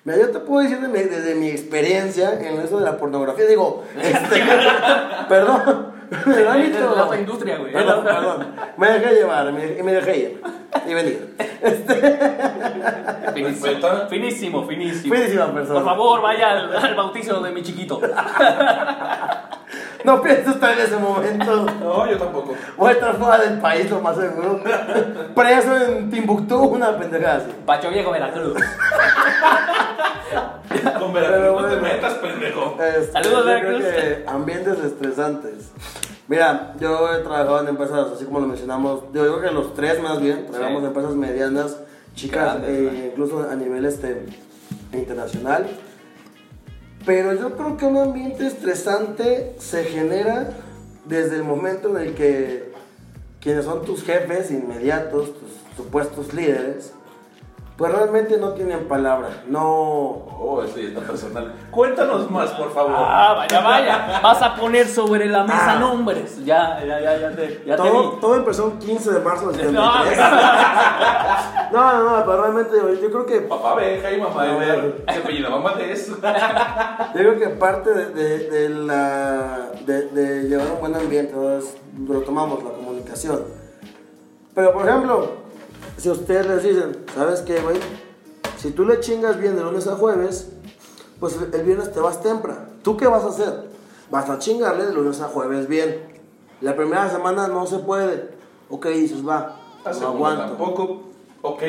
Mira, 0.04 0.18
yo 0.18 0.30
te 0.32 0.40
puedo 0.40 0.62
decir 0.62 0.80
de 0.80 0.88
mi- 0.88 1.08
desde 1.08 1.34
mi 1.36 1.48
experiencia 1.48 2.32
en 2.40 2.60
eso 2.60 2.78
de 2.78 2.84
la 2.84 2.96
pornografía, 2.98 3.46
digo, 3.46 3.84
este, 4.00 4.42
perdón, 5.28 5.91
El 6.26 6.32
Es 6.32 6.46
ámbito. 6.48 6.94
la 6.96 7.04
otra 7.04 7.18
industria, 7.18 7.56
güey. 7.58 7.72
Perdón, 7.72 8.04
perdón. 8.04 8.46
Me 8.76 8.88
dejé 8.92 9.14
llevar, 9.14 9.52
me, 9.52 9.78
y 9.78 9.82
me 9.82 9.92
dejé 9.92 10.16
ir. 10.18 10.42
Y 10.86 10.94
venir. 10.94 11.36
Finísimo, 13.34 13.66
Respeta. 13.66 14.06
finísimo, 14.08 14.66
finísimo. 14.66 15.14
Finísima 15.14 15.52
persona. 15.52 15.74
Por 15.80 15.84
favor, 15.88 16.20
vaya 16.20 16.50
al, 16.52 16.76
al 16.76 16.94
bautizo 16.94 17.40
de 17.40 17.50
mi 17.50 17.62
chiquito. 17.62 18.00
No 20.04 20.20
pienso 20.22 20.50
estar 20.50 20.72
en 20.72 20.78
ese 20.80 20.96
momento. 20.96 21.66
No, 21.80 22.10
yo 22.10 22.18
tampoco. 22.18 22.54
Voy 22.76 22.88
a 22.88 22.92
estar 22.92 23.16
fuera 23.16 23.38
del 23.38 23.60
país, 23.60 23.88
lo 23.90 24.00
más 24.00 24.16
seguro. 24.16 24.60
Preso 25.34 25.76
en 25.76 26.10
Timbuktu, 26.10 26.56
una 26.58 26.96
pendejada 26.98 27.36
así. 27.36 27.52
Pacho 27.64 27.90
Viejo, 27.90 28.10
Veracruz. 28.10 28.54
Con 30.98 31.12
Veracruz 31.12 31.62
no 31.62 31.68
te 31.68 31.76
metas, 31.76 32.14
pendejo. 32.14 32.76
Este, 32.82 33.12
Saludos, 33.12 33.46
Veracruz. 33.46 33.84
ambientes 34.26 34.78
estresantes. 34.84 35.70
Mira, 36.28 36.72
yo 36.80 37.12
he 37.12 37.18
trabajado 37.18 37.60
en 37.60 37.68
empresas, 37.68 38.06
así 38.14 38.24
como 38.24 38.40
lo 38.40 38.46
mencionamos, 38.46 39.00
yo 39.12 39.22
creo 39.22 39.40
que 39.40 39.50
los 39.50 39.74
tres 39.74 40.00
más 40.00 40.20
bien, 40.20 40.46
trabajamos 40.50 40.80
Sí. 40.80 40.84
en 40.84 40.86
empresas 40.86 41.14
medianas, 41.14 41.76
chicas, 42.14 42.54
Grandes, 42.54 42.70
eh, 42.70 42.90
¿no? 42.92 43.06
incluso 43.10 43.46
a 43.50 43.54
nivel 43.54 43.84
este, 43.84 44.26
internacional. 44.92 45.66
Pero 47.04 47.34
yo 47.34 47.56
creo 47.56 47.76
que 47.76 47.86
un 47.86 47.98
ambiente 47.98 48.46
estresante 48.46 49.54
se 49.58 49.84
genera 49.84 50.50
desde 51.04 51.36
el 51.36 51.42
momento 51.42 51.96
en 51.96 52.08
el 52.08 52.14
que 52.14 52.72
quienes 53.40 53.64
son 53.64 53.84
tus 53.84 54.04
jefes 54.04 54.50
inmediatos, 54.50 55.34
tus 55.34 55.50
supuestos 55.76 56.32
líderes, 56.32 56.92
pues 57.76 57.90
realmente 57.92 58.36
no 58.36 58.50
tienen 58.52 58.86
palabra, 58.86 59.28
no... 59.48 59.62
Oh, 60.44 60.62
eso 60.64 60.78
ya 60.78 60.88
está 60.88 61.00
personal. 61.00 61.52
Cuéntanos 61.70 62.30
más, 62.30 62.50
por 62.50 62.70
favor. 62.72 62.92
Ah, 62.96 63.34
vaya, 63.38 63.60
vaya. 63.60 64.20
Vas 64.22 64.42
a 64.42 64.54
poner 64.56 64.86
sobre 64.86 65.26
la 65.26 65.44
mesa 65.44 65.72
Ah. 65.72 65.78
nombres. 65.78 66.44
Ya, 66.44 66.78
ya, 66.84 67.00
ya, 67.00 67.16
ya 67.18 67.30
te, 67.34 67.62
ya 67.64 67.76
te 67.76 67.82
Todo, 67.82 68.12
vi. 68.12 68.20
todo 68.20 68.36
empezó 68.36 68.66
el 68.72 68.78
15 68.86 69.12
de 69.12 69.20
marzo 69.20 69.50
del 69.52 69.72
No, 69.72 69.92
73. 70.04 70.18
No, 71.72 71.92
no, 71.92 72.02
no, 72.18 72.24
pero 72.26 72.42
realmente 72.42 72.76
yo, 72.76 72.92
yo 72.92 73.10
creo 73.10 73.24
que 73.26 73.40
Papá 73.42 73.74
Beja 73.76 74.12
y 74.12 74.20
mamá 74.20 74.46
Ever. 74.46 75.04
Se 75.08 75.18
apellidaba 75.20 75.58
Matés. 75.58 76.08
yo 76.10 76.14
creo 77.14 77.38
que 77.38 77.48
parte 77.48 77.90
de, 77.94 78.10
de- 78.10 78.50
de 78.50 78.68
la 78.68 79.70
de, 79.86 80.08
de 80.08 80.42
llevar 80.48 80.66
un 80.72 80.80
buen 80.80 80.94
ambiente 80.94 81.34
lo 82.06 82.20
tomamos 82.20 82.62
la 82.62 82.70
comunicación. 82.72 83.42
Pero 84.54 84.72
por 84.74 84.86
ejemplo, 84.86 85.32
si 85.96 86.10
ustedes 86.10 86.46
les 86.46 86.62
dicen, 86.62 87.04
¿sabes 87.14 87.40
qué, 87.40 87.60
güey? 87.60 87.78
Si 88.58 88.70
tú 88.70 88.84
le 88.84 89.00
chingas 89.00 89.38
bien 89.38 89.56
de 89.56 89.62
lunes 89.62 89.86
a 89.86 89.96
jueves, 89.96 90.50
pues 91.18 91.36
el 91.52 91.62
viernes 91.62 91.92
te 91.92 92.00
vas 92.00 92.22
temprano. 92.22 92.60
¿Tú 92.82 92.96
qué 92.96 93.06
vas 93.06 93.24
a 93.24 93.28
hacer? 93.28 93.68
Vas 94.10 94.28
a 94.28 94.38
chingarle 94.38 94.86
de 94.86 94.92
lunes 94.92 95.20
a 95.20 95.28
jueves 95.28 95.68
bien. 95.68 96.00
La 96.60 96.76
primera 96.76 97.08
semana 97.10 97.48
no 97.48 97.66
se 97.66 97.78
puede. 97.78 98.30
Ok, 98.70 98.86
dices, 98.86 99.26
va. 99.26 99.60
La 99.84 99.92
lo 99.92 99.98
segunda 99.98 100.28
aguanto. 100.28 100.56
tampoco. 100.56 101.02
Ok. 101.42 101.62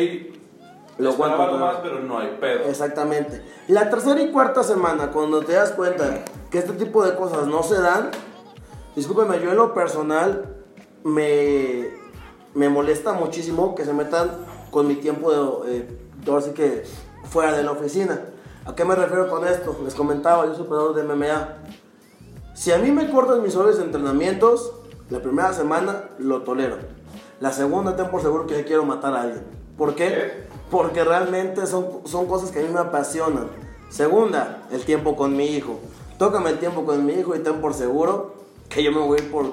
Lo 0.99 1.11
aguanto 1.11 1.57
más, 1.57 1.77
pero 1.81 1.99
no 1.99 2.19
hay 2.19 2.37
pedo. 2.39 2.65
Exactamente. 2.65 3.43
La 3.67 3.89
tercera 3.89 4.21
y 4.21 4.31
cuarta 4.31 4.63
semana, 4.63 5.11
cuando 5.11 5.41
te 5.41 5.53
das 5.53 5.71
cuenta 5.71 6.23
que 6.51 6.59
este 6.59 6.73
tipo 6.73 7.03
de 7.03 7.15
cosas 7.15 7.47
no 7.47 7.63
se 7.63 7.81
dan, 7.81 8.11
discúlpeme, 8.95 9.41
yo 9.41 9.51
en 9.51 9.57
lo 9.57 9.73
personal 9.73 10.55
me, 11.03 11.89
me 12.53 12.69
molesta 12.69 13.13
muchísimo 13.13 13.75
que 13.75 13.85
se 13.85 13.93
metan 13.93 14.31
con 14.71 14.87
mi 14.87 14.95
tiempo 14.95 15.31
de, 15.65 15.77
eh, 15.77 16.53
que 16.55 16.83
fuera 17.25 17.53
de 17.53 17.63
la 17.63 17.71
oficina. 17.71 18.21
¿A 18.65 18.75
qué 18.75 18.85
me 18.85 18.95
refiero 18.95 19.29
con 19.29 19.47
esto? 19.47 19.77
Les 19.83 19.93
comentaba, 19.93 20.45
yo 20.45 20.55
soy 20.55 20.65
operador 20.65 20.95
de 20.95 21.03
MMA. 21.03 21.57
Si 22.53 22.71
a 22.71 22.77
mí 22.77 22.91
me 22.91 23.09
cortan 23.09 23.41
mis 23.41 23.55
horas 23.55 23.77
de 23.77 23.83
entrenamientos, 23.83 24.73
la 25.09 25.19
primera 25.19 25.53
semana 25.53 26.09
lo 26.19 26.43
tolero. 26.43 26.77
La 27.39 27.51
segunda 27.51 27.95
ten 27.95 28.09
por 28.09 28.21
seguro 28.21 28.47
que 28.47 28.63
quiero 28.63 28.85
matar 28.85 29.13
a 29.15 29.21
alguien. 29.23 29.43
¿Por 29.77 29.95
qué? 29.95 30.07
¿Qué? 30.07 30.43
Porque 30.71 31.03
realmente 31.03 31.67
son, 31.67 32.01
son 32.05 32.27
cosas 32.27 32.51
que 32.51 32.59
a 32.59 32.63
mí 32.63 32.69
me 32.69 32.79
apasionan. 32.79 33.47
Segunda, 33.89 34.63
el 34.71 34.85
tiempo 34.85 35.15
con 35.15 35.35
mi 35.35 35.45
hijo. 35.47 35.79
Tócame 36.17 36.51
el 36.51 36.59
tiempo 36.59 36.85
con 36.85 37.05
mi 37.05 37.13
hijo 37.13 37.35
y 37.35 37.39
ten 37.39 37.59
por 37.59 37.73
seguro 37.73 38.35
que 38.69 38.83
yo 38.83 38.91
me 38.91 38.99
voy 38.99 39.19
a 39.19 39.23
ir 39.23 39.31
por 39.31 39.45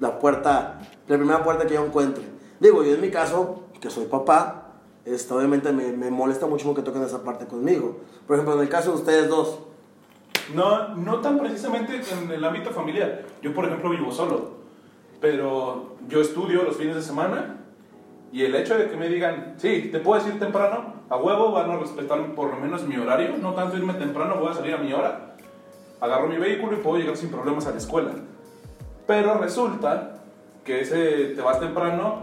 la 0.00 0.18
puerta, 0.18 0.80
la 1.08 1.16
primera 1.16 1.44
puerta 1.44 1.66
que 1.66 1.74
yo 1.74 1.84
encuentre. 1.84 2.35
Digo, 2.60 2.82
yo 2.82 2.94
en 2.94 3.00
mi 3.00 3.10
caso, 3.10 3.64
que 3.80 3.90
soy 3.90 4.06
papá, 4.06 4.72
este, 5.04 5.32
obviamente 5.34 5.72
me, 5.72 5.92
me 5.92 6.10
molesta 6.10 6.46
mucho 6.46 6.74
que 6.74 6.82
toquen 6.82 7.02
esa 7.02 7.22
parte 7.22 7.46
conmigo. 7.46 7.98
Por 8.26 8.36
ejemplo, 8.36 8.54
en 8.54 8.60
el 8.62 8.68
caso 8.68 8.90
de 8.90 8.96
ustedes 8.96 9.28
dos, 9.28 9.60
No, 10.54 10.94
no 10.94 11.20
tan 11.20 11.38
precisamente 11.38 12.00
en 12.12 12.30
el 12.30 12.44
ámbito 12.44 12.70
familiar. 12.70 13.24
Yo, 13.42 13.52
por 13.52 13.64
ejemplo, 13.66 13.90
vivo 13.90 14.12
solo. 14.12 14.56
Pero 15.20 15.96
yo 16.08 16.20
estudio 16.20 16.62
los 16.62 16.76
fines 16.76 16.94
de 16.94 17.02
semana. 17.02 17.56
Y 18.32 18.42
el 18.42 18.54
hecho 18.54 18.76
de 18.76 18.88
que 18.88 18.96
me 18.96 19.08
digan, 19.08 19.54
sí, 19.56 19.88
te 19.90 19.98
puedes 19.98 20.26
ir 20.26 20.38
temprano, 20.38 20.94
a 21.08 21.16
huevo 21.16 21.52
van 21.52 21.70
a 21.70 21.78
respetar 21.78 22.34
por 22.34 22.50
lo 22.50 22.56
menos 22.56 22.82
mi 22.84 22.96
horario. 22.96 23.36
No 23.38 23.54
tanto 23.54 23.76
irme 23.76 23.94
temprano, 23.94 24.36
voy 24.38 24.50
a 24.50 24.54
salir 24.54 24.74
a 24.74 24.78
mi 24.78 24.92
hora. 24.92 25.36
Agarro 26.00 26.28
mi 26.28 26.36
vehículo 26.36 26.76
y 26.76 26.80
puedo 26.80 26.98
llegar 26.98 27.16
sin 27.16 27.30
problemas 27.30 27.66
a 27.66 27.70
la 27.70 27.78
escuela. 27.78 28.10
Pero 29.06 29.38
resulta 29.38 30.18
que 30.64 30.80
ese 30.80 31.34
te 31.34 31.40
vas 31.40 31.60
temprano, 31.60 32.20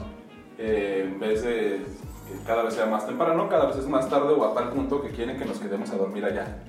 eh, 0.65 1.03
en 1.03 1.19
vez 1.19 1.43
de 1.43 1.85
que 2.25 2.45
cada 2.47 2.63
vez 2.63 2.73
sea 2.73 2.85
más 2.85 3.05
temprano, 3.05 3.49
cada 3.49 3.65
vez 3.65 3.75
es 3.75 3.87
más 3.87 4.09
tarde 4.09 4.33
o 4.33 4.45
a 4.45 4.53
tal 4.53 4.69
punto 4.69 5.01
que 5.01 5.09
quieren 5.09 5.37
que 5.37 5.43
nos 5.43 5.59
quedemos 5.59 5.89
a 5.91 5.97
dormir 5.97 6.23
allá. 6.23 6.63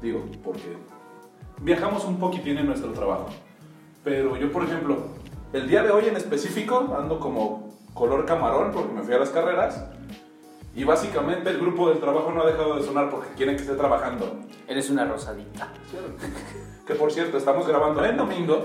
Digo, 0.00 0.24
porque 0.44 0.76
viajamos 1.60 2.04
un 2.04 2.20
poquitín 2.20 2.58
en 2.58 2.66
nuestro 2.66 2.92
trabajo. 2.92 3.26
Pero 4.04 4.36
yo, 4.36 4.52
por 4.52 4.62
ejemplo, 4.62 4.98
el 5.52 5.68
día 5.68 5.82
de 5.82 5.90
hoy 5.90 6.06
en 6.06 6.16
específico 6.16 6.96
ando 6.96 7.18
como 7.18 7.74
color 7.92 8.24
camarón 8.24 8.70
porque 8.72 8.92
me 8.92 9.02
fui 9.02 9.14
a 9.14 9.18
las 9.18 9.30
carreras. 9.30 9.84
Y 10.76 10.84
básicamente 10.84 11.50
el 11.50 11.58
grupo 11.58 11.88
del 11.88 11.98
trabajo 11.98 12.30
no 12.30 12.42
ha 12.42 12.46
dejado 12.46 12.76
de 12.76 12.84
sonar 12.84 13.10
porque 13.10 13.34
quieren 13.34 13.56
que 13.56 13.62
esté 13.62 13.74
trabajando. 13.74 14.36
Eres 14.68 14.88
una 14.90 15.04
rosadita. 15.06 15.68
Que 16.86 16.96
por 16.96 17.12
cierto, 17.12 17.38
estamos 17.38 17.68
grabando 17.68 18.04
en 18.04 18.16
domingo 18.16 18.64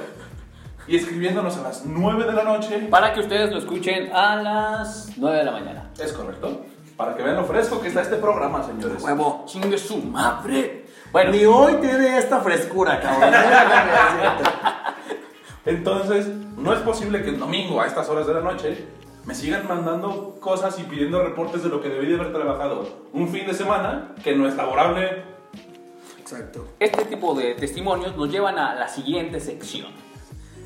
y 0.88 0.96
escribiéndonos 0.96 1.58
a 1.58 1.64
las 1.64 1.86
9 1.86 2.26
de 2.26 2.34
la 2.34 2.44
noche. 2.44 2.88
Para 2.90 3.14
que 3.14 3.20
ustedes 3.20 3.52
lo 3.52 3.58
escuchen 3.60 4.12
a 4.14 4.38
las 4.38 5.12
9 5.18 5.38
de 5.38 5.44
la 5.44 5.52
mañana. 5.52 5.90
Es 6.00 6.14
correcto. 6.14 6.66
Para 6.96 7.16
que 7.16 7.24
vean 7.24 7.36
lo 7.36 7.46
fresco 7.46 7.80
que 7.82 7.90
está 7.90 8.02
este 8.02 8.16
programa, 8.16 8.64
señores. 8.64 9.04
huevo. 9.04 9.44
Chingue 9.46 9.78
su 9.78 9.98
madre. 9.98 10.86
Bueno, 11.12 11.32
Ni 11.32 11.46
hoy 11.46 11.76
tiene 11.76 12.18
esta 12.18 12.40
frescura, 12.40 13.00
cabrón. 13.00 13.34
Entonces, 15.66 16.28
no 16.28 16.74
es 16.74 16.80
posible 16.80 17.22
que 17.22 17.30
el 17.30 17.40
domingo 17.40 17.82
a 17.82 17.88
estas 17.88 18.10
horas 18.10 18.26
de 18.26 18.34
la 18.34 18.42
noche 18.42 18.86
me 19.26 19.36
sigan 19.36 19.68
mandando 19.68 20.38
cosas 20.40 20.80
y 20.80 20.84
pidiendo 20.84 21.22
reportes 21.22 21.62
de 21.64 21.70
lo 21.70 21.82
que 21.82 21.90
debí 21.90 22.08
de 22.08 22.16
haber 22.16 22.34
trabajado 22.34 22.88
un 23.12 23.28
fin 23.28 23.46
de 23.46 23.54
semana 23.54 24.16
que 24.24 24.36
no 24.36 24.48
es 24.48 24.56
laborable. 24.56 25.24
Exacto. 26.20 26.68
este 26.78 27.06
tipo 27.06 27.34
de 27.36 27.54
testimonios 27.54 28.18
nos 28.18 28.30
llevan 28.30 28.60
a 28.60 28.76
la 28.76 28.90
siguiente 28.90 29.40
sección. 29.40 30.07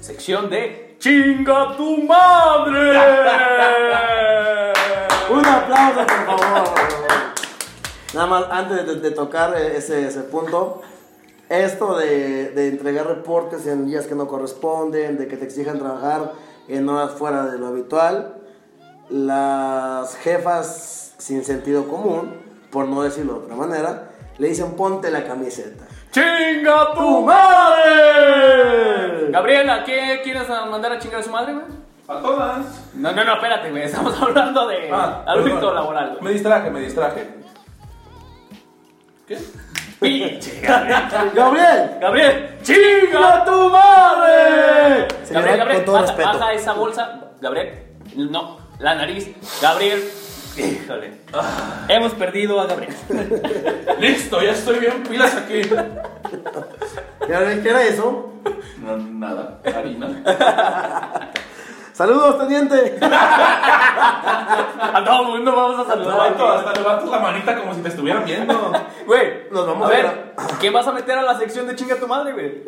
Sección 0.02 0.50
de 0.50 0.96
¡Chinga 0.98 1.78
tu 1.78 1.98
madre! 2.04 2.92
Un 5.32 5.46
aplauso, 5.46 6.00
por 6.26 6.40
favor. 6.40 6.74
Nada 8.16 8.28
más, 8.28 8.46
antes 8.50 8.88
de, 8.88 8.96
de 8.96 9.12
tocar 9.12 9.56
ese, 9.56 10.08
ese 10.08 10.22
punto, 10.22 10.82
esto 11.50 11.96
de, 11.98 12.50
de 12.50 12.70
entregar 12.70 13.06
reportes 13.06 13.68
en 13.68 13.86
días 13.86 14.08
que 14.08 14.16
no 14.16 14.28
corresponden, 14.28 15.20
de 15.20 15.28
que 15.28 15.38
te 15.38 15.46
exijan 15.46 15.78
trabajar 15.78 16.34
en 16.68 16.90
horas 16.90 17.12
fuera 17.12 17.46
de 17.46 17.60
lo 17.60 17.68
habitual, 17.68 18.42
las 19.10 20.16
jefas 20.18 21.14
sin 21.20 21.46
sentido 21.46 21.88
común, 21.88 22.34
por 22.72 22.88
no 22.88 23.04
decirlo 23.04 23.34
de 23.34 23.40
otra 23.42 23.56
manera, 23.56 24.10
le 24.40 24.48
dicen 24.48 24.72
ponte 24.72 25.12
la 25.12 25.26
camiseta. 25.26 25.86
¡Chinga 26.12 26.94
tu 26.94 27.22
madre! 27.26 29.30
Gabriela, 29.32 29.84
¿qué 29.86 30.20
quieres 30.24 30.48
mandar 30.50 30.92
a 30.94 31.00
chingar 31.00 31.22
a 31.22 31.24
su 31.24 31.30
madre, 31.30 31.54
güey? 31.54 31.66
A 32.08 32.20
todas. 32.22 32.90
No, 32.94 33.12
no, 33.14 33.24
no, 33.24 33.34
espérate, 33.36 33.70
güey. 33.72 33.84
Estamos 33.84 34.22
hablando 34.22 34.68
de 34.68 34.90
Ah, 34.92 35.24
ámbito 35.28 35.56
perdón. 35.56 35.76
laboral, 35.76 36.10
güey. 36.12 36.22
Me 36.24 36.32
distraje, 36.32 36.70
me 36.70 36.82
distraje. 36.82 37.30
¿Qué? 39.28 39.38
Pinche 40.02 40.60
Gabriel. 40.62 41.32
¡Gabriel! 41.34 41.98
Gabriel, 42.02 42.58
¡chinga 42.64 43.46
tu 43.46 43.70
madre! 43.70 45.08
Señora, 45.24 45.56
Gabriel, 45.56 45.58
Gabriel, 45.60 45.78
con 45.78 45.86
todo 45.86 45.96
baja, 45.96 46.08
respeto. 46.08 46.28
baja 46.40 46.54
esa 46.54 46.74
bolsa. 46.74 47.20
Gabriel, 47.40 47.84
no, 48.16 48.58
la 48.80 48.96
nariz. 48.96 49.30
Gabriel, 49.62 50.04
híjole. 50.58 51.14
Hemos 51.88 52.14
perdido 52.14 52.60
a 52.60 52.68
Gabriel. 52.68 52.96
Listo, 54.00 54.42
ya 54.42 54.52
estoy 54.52 54.80
bien 54.80 55.04
pilas 55.04 55.36
aquí. 55.36 55.62
¿qué 57.28 57.70
era 57.70 57.84
eso? 57.84 58.34
No, 58.82 58.98
nada, 58.98 59.60
harina. 59.66 61.32
¡Saludos, 61.94 62.40
teniente! 62.40 62.98
A 64.94 65.04
todo 65.06 65.22
el 65.22 65.28
mundo 65.28 65.56
vamos 65.56 65.80
a 65.86 65.92
saludar. 65.92 66.32
Hasta 66.32 66.74
levantas 66.74 67.10
la 67.10 67.20
manita 67.20 67.60
como 67.60 67.74
si 67.74 67.82
te 67.82 67.90
estuvieran 67.90 68.26
viendo. 68.26 68.72
Güey, 69.06 69.50
Nos 69.52 69.68
vamos 69.68 69.84
a 69.84 69.88
a 69.88 69.96
ver. 69.96 70.34
¿Qué 70.60 70.70
vas 70.70 70.88
a 70.88 70.94
meter 70.94 71.18
a 71.18 71.22
la 71.22 71.38
sección 71.38 71.68
de 71.68 71.76
chinga 71.76 71.96
tu 71.98 72.08
madre, 72.08 72.34
güey? 72.34 72.64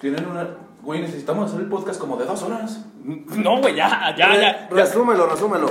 Tienen 0.00 0.26
una. 0.26 0.46
Güey, 0.84 1.00
necesitamos 1.00 1.48
hacer 1.48 1.60
el 1.60 1.68
podcast 1.70 1.98
como 1.98 2.18
de 2.18 2.26
dos 2.26 2.42
horas. 2.42 2.80
No, 3.02 3.58
güey, 3.60 3.74
ya, 3.74 4.14
ya, 4.18 4.36
ya. 4.36 4.68
Resúmelo, 4.70 5.26
resúmelo. 5.26 5.70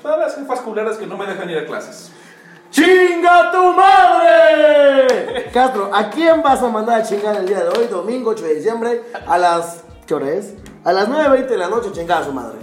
Todas 0.00 0.18
las 0.20 0.36
jefas 0.36 0.60
culeras 0.60 0.98
que 0.98 1.06
no 1.06 1.16
me 1.16 1.26
dejan 1.26 1.50
ir 1.50 1.58
a 1.58 1.66
clases. 1.66 2.12
¡Chinga 2.70 3.50
tu 3.50 3.72
madre! 3.72 5.50
Castro, 5.52 5.90
¿a 5.92 6.08
quién 6.10 6.42
vas 6.42 6.62
a 6.62 6.68
mandar 6.68 7.00
a 7.00 7.02
chingar 7.02 7.36
el 7.36 7.46
día 7.46 7.64
de 7.64 7.68
hoy, 7.68 7.88
domingo 7.88 8.30
8 8.30 8.44
de 8.44 8.54
diciembre, 8.54 9.02
a 9.26 9.36
las. 9.36 9.82
¿Qué 10.06 10.14
hora 10.14 10.30
es? 10.30 10.54
A 10.84 10.92
las 10.92 11.08
9.20 11.08 11.46
de 11.46 11.58
la 11.58 11.68
noche, 11.68 11.92
chingar 11.92 12.22
a 12.22 12.24
su 12.24 12.32
madre. 12.32 12.58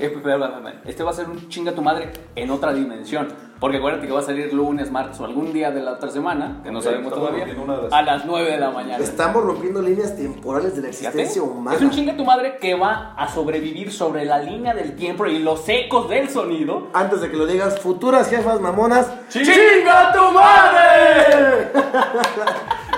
Este 0.86 1.03
va 1.03 1.12
a 1.12 1.13
ser 1.13 1.29
un 1.29 1.47
chinga 1.47 1.71
tu 1.71 1.82
madre 1.82 2.12
en 2.36 2.51
otra 2.51 2.73
dimensión. 2.73 3.29
Porque 3.62 3.77
acuérdate 3.77 4.08
que 4.08 4.13
va 4.13 4.19
a 4.19 4.23
salir 4.23 4.53
lunes, 4.53 4.91
martes 4.91 5.19
o 5.21 5.25
algún 5.25 5.53
día 5.53 5.71
de 5.71 5.82
la 5.82 5.93
otra 5.93 6.10
semana, 6.10 6.60
que 6.62 6.69
no 6.71 6.82
sabemos 6.82 7.13
todavía, 7.13 7.45
a 7.91 8.01
las 8.01 8.25
9 8.25 8.51
de 8.51 8.58
la 8.58 8.71
mañana. 8.71 9.01
Estamos 9.01 9.43
rompiendo 9.43 9.82
líneas 9.82 10.17
temporales 10.17 10.75
de 10.75 10.82
la 10.82 10.88
existencia 10.89 11.41
humana. 11.41 11.77
Es 11.77 11.82
un 11.82 11.91
chinga 11.91 12.17
tu 12.17 12.25
madre 12.25 12.58
que 12.58 12.75
va 12.75 13.13
a 13.17 13.29
sobrevivir 13.29 13.91
sobre 13.91 14.25
la 14.25 14.39
línea 14.39 14.73
del 14.73 14.95
tiempo 14.97 15.25
y 15.25 15.39
los 15.39 15.67
ecos 15.69 16.10
del 16.10 16.29
sonido. 16.29 16.88
Antes 16.93 17.21
de 17.21 17.32
que 17.32 17.38
lo 17.38 17.45
digas, 17.45 17.79
futuras 17.79 18.29
jefas 18.29 18.60
mamonas. 18.60 19.10
¡Chinga 19.29 20.12
tu 20.13 20.34
madre! 20.34 21.71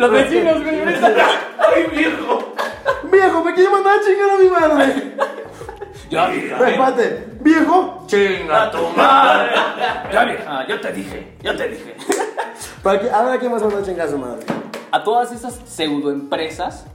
Los 0.00 0.10
vecinos, 0.12 0.62
güey. 0.62 0.80
¡Ay, 0.80 1.86
viejo! 1.94 2.54
¡Viejo, 3.12 3.44
me 3.44 3.52
quiere 3.52 3.68
mandar 3.68 3.98
a 3.98 4.02
chingar 4.02 4.30
a 4.30 4.38
mi 4.38 4.48
madre! 4.48 5.16
Ya, 6.08 6.28
vieja. 6.28 6.70
Espérate, 6.70 7.28
viejo, 7.40 8.04
¡Chinga 8.06 8.70
tu 8.70 8.78
madre! 8.96 9.50
Ya, 10.10 10.24
vieja, 10.24 10.66
yo 10.66 10.80
te 10.80 10.92
dije, 10.92 11.36
yo 11.42 11.54
te 11.54 11.68
dije. 11.68 11.96
para 12.82 12.98
que, 12.98 13.10
a 13.10 13.22
ver 13.22 13.34
a 13.34 13.38
quién 13.38 13.52
vas 13.52 13.60
a 13.60 13.66
mandar 13.66 13.82
a 13.82 13.84
chingar 13.84 14.06
a 14.08 14.10
su 14.10 14.16
madre. 14.16 14.46
A 14.90 15.04
todas 15.04 15.32
esas 15.32 15.60
pseudoempresas 15.66 16.86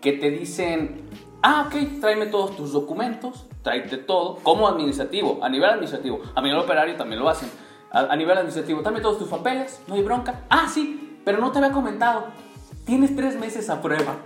que 0.00 0.14
te 0.14 0.30
dicen, 0.30 1.10
ah, 1.42 1.66
ok, 1.66 2.00
tráeme 2.00 2.26
todos 2.26 2.56
tus 2.56 2.72
documentos, 2.72 3.46
tráete 3.60 3.98
todo, 3.98 4.36
como 4.36 4.66
administrativo, 4.66 5.40
a 5.42 5.50
nivel 5.50 5.68
administrativo, 5.68 6.22
a 6.34 6.40
nivel 6.40 6.58
operario 6.58 6.96
también 6.96 7.20
lo 7.20 7.28
hacen. 7.28 7.50
A, 7.92 8.00
a 8.00 8.16
nivel 8.16 8.38
administrativo, 8.38 8.80
tráeme 8.80 9.02
todos 9.02 9.18
tus 9.18 9.28
papeles, 9.28 9.82
no 9.88 9.94
hay 9.94 10.02
bronca. 10.02 10.44
Ah, 10.48 10.66
sí, 10.72 11.20
pero 11.22 11.38
no 11.38 11.52
te 11.52 11.58
había 11.58 11.72
comentado, 11.72 12.26
tienes 12.86 13.14
tres 13.14 13.38
meses 13.38 13.68
a 13.68 13.82
prueba. 13.82 14.16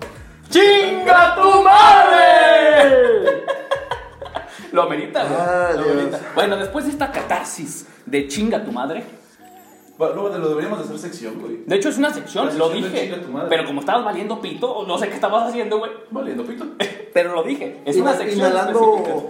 ¡Chinga 0.48 1.34
tu 1.36 1.62
madre! 1.62 3.44
Lo 4.72 4.82
amerita, 4.84 5.24
güey. 5.24 5.36
Ah, 5.40 5.70
lo 5.74 5.82
amerita. 5.90 6.20
Bueno, 6.34 6.56
después 6.56 6.84
de 6.84 6.92
esta 6.92 7.10
catarsis 7.10 7.88
de 8.06 8.28
chinga 8.28 8.64
tu 8.64 8.70
madre, 8.70 9.02
Luego 9.98 10.30
te 10.30 10.38
lo 10.38 10.48
deberíamos 10.48 10.78
de 10.78 10.84
hacer 10.86 10.98
sección, 10.98 11.38
güey. 11.40 11.62
de 11.66 11.76
hecho 11.76 11.90
es 11.90 11.98
una 11.98 12.10
sección, 12.14 12.46
La 12.46 12.54
lo 12.54 12.70
sección 12.70 12.90
dije. 12.92 13.04
chinga 13.10 13.20
tu 13.20 13.32
madre. 13.32 13.48
Pero 13.50 13.66
como 13.66 13.80
estabas 13.80 14.02
valiendo 14.04 14.40
pito, 14.40 14.84
no 14.86 14.96
sé 14.96 15.08
qué 15.08 15.14
estabas 15.16 15.48
haciendo, 15.48 15.78
güey. 15.78 15.90
Valiendo 16.10 16.44
pito. 16.44 16.64
Pero 17.12 17.34
lo 17.34 17.42
dije, 17.42 17.82
es 17.84 17.96
una 17.96 18.14
sección 18.14 18.50
inhalando-. 18.50 19.28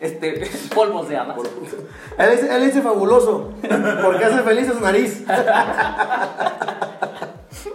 Este, 0.00 0.48
polvos 0.74 1.08
de 1.08 1.16
hadas. 1.16 1.36
Él 2.16 2.30
dice, 2.30 2.54
él 2.56 2.64
dice 2.64 2.80
fabuloso, 2.82 3.52
porque 4.02 4.24
hace 4.24 4.42
feliz 4.42 4.68
a 4.70 4.72
su 4.74 4.80
nariz. 4.80 5.24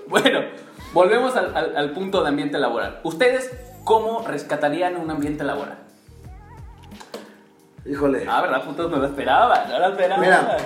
Bueno, 0.07 0.39
volvemos 0.93 1.35
al, 1.35 1.55
al- 1.55 1.75
al 1.77 1.91
punto 1.91 2.21
de 2.21 2.29
ambiente 2.29 2.57
laboral. 2.59 2.99
¿Ustedes 3.03 3.51
cómo 3.83 4.25
rescatarían 4.27 4.95
un 4.97 5.09
ambiente 5.11 5.43
laboral? 5.43 5.77
Híjole. 7.85 8.25
Ah, 8.29 8.41
¿verdad, 8.41 8.63
putos? 8.63 8.89
No 8.89 8.97
lo 8.97 9.07
esperaba, 9.07 9.65
no 9.69 9.79
lo 9.79 9.87
esperaba. 9.89 10.21
Mira. 10.21 10.57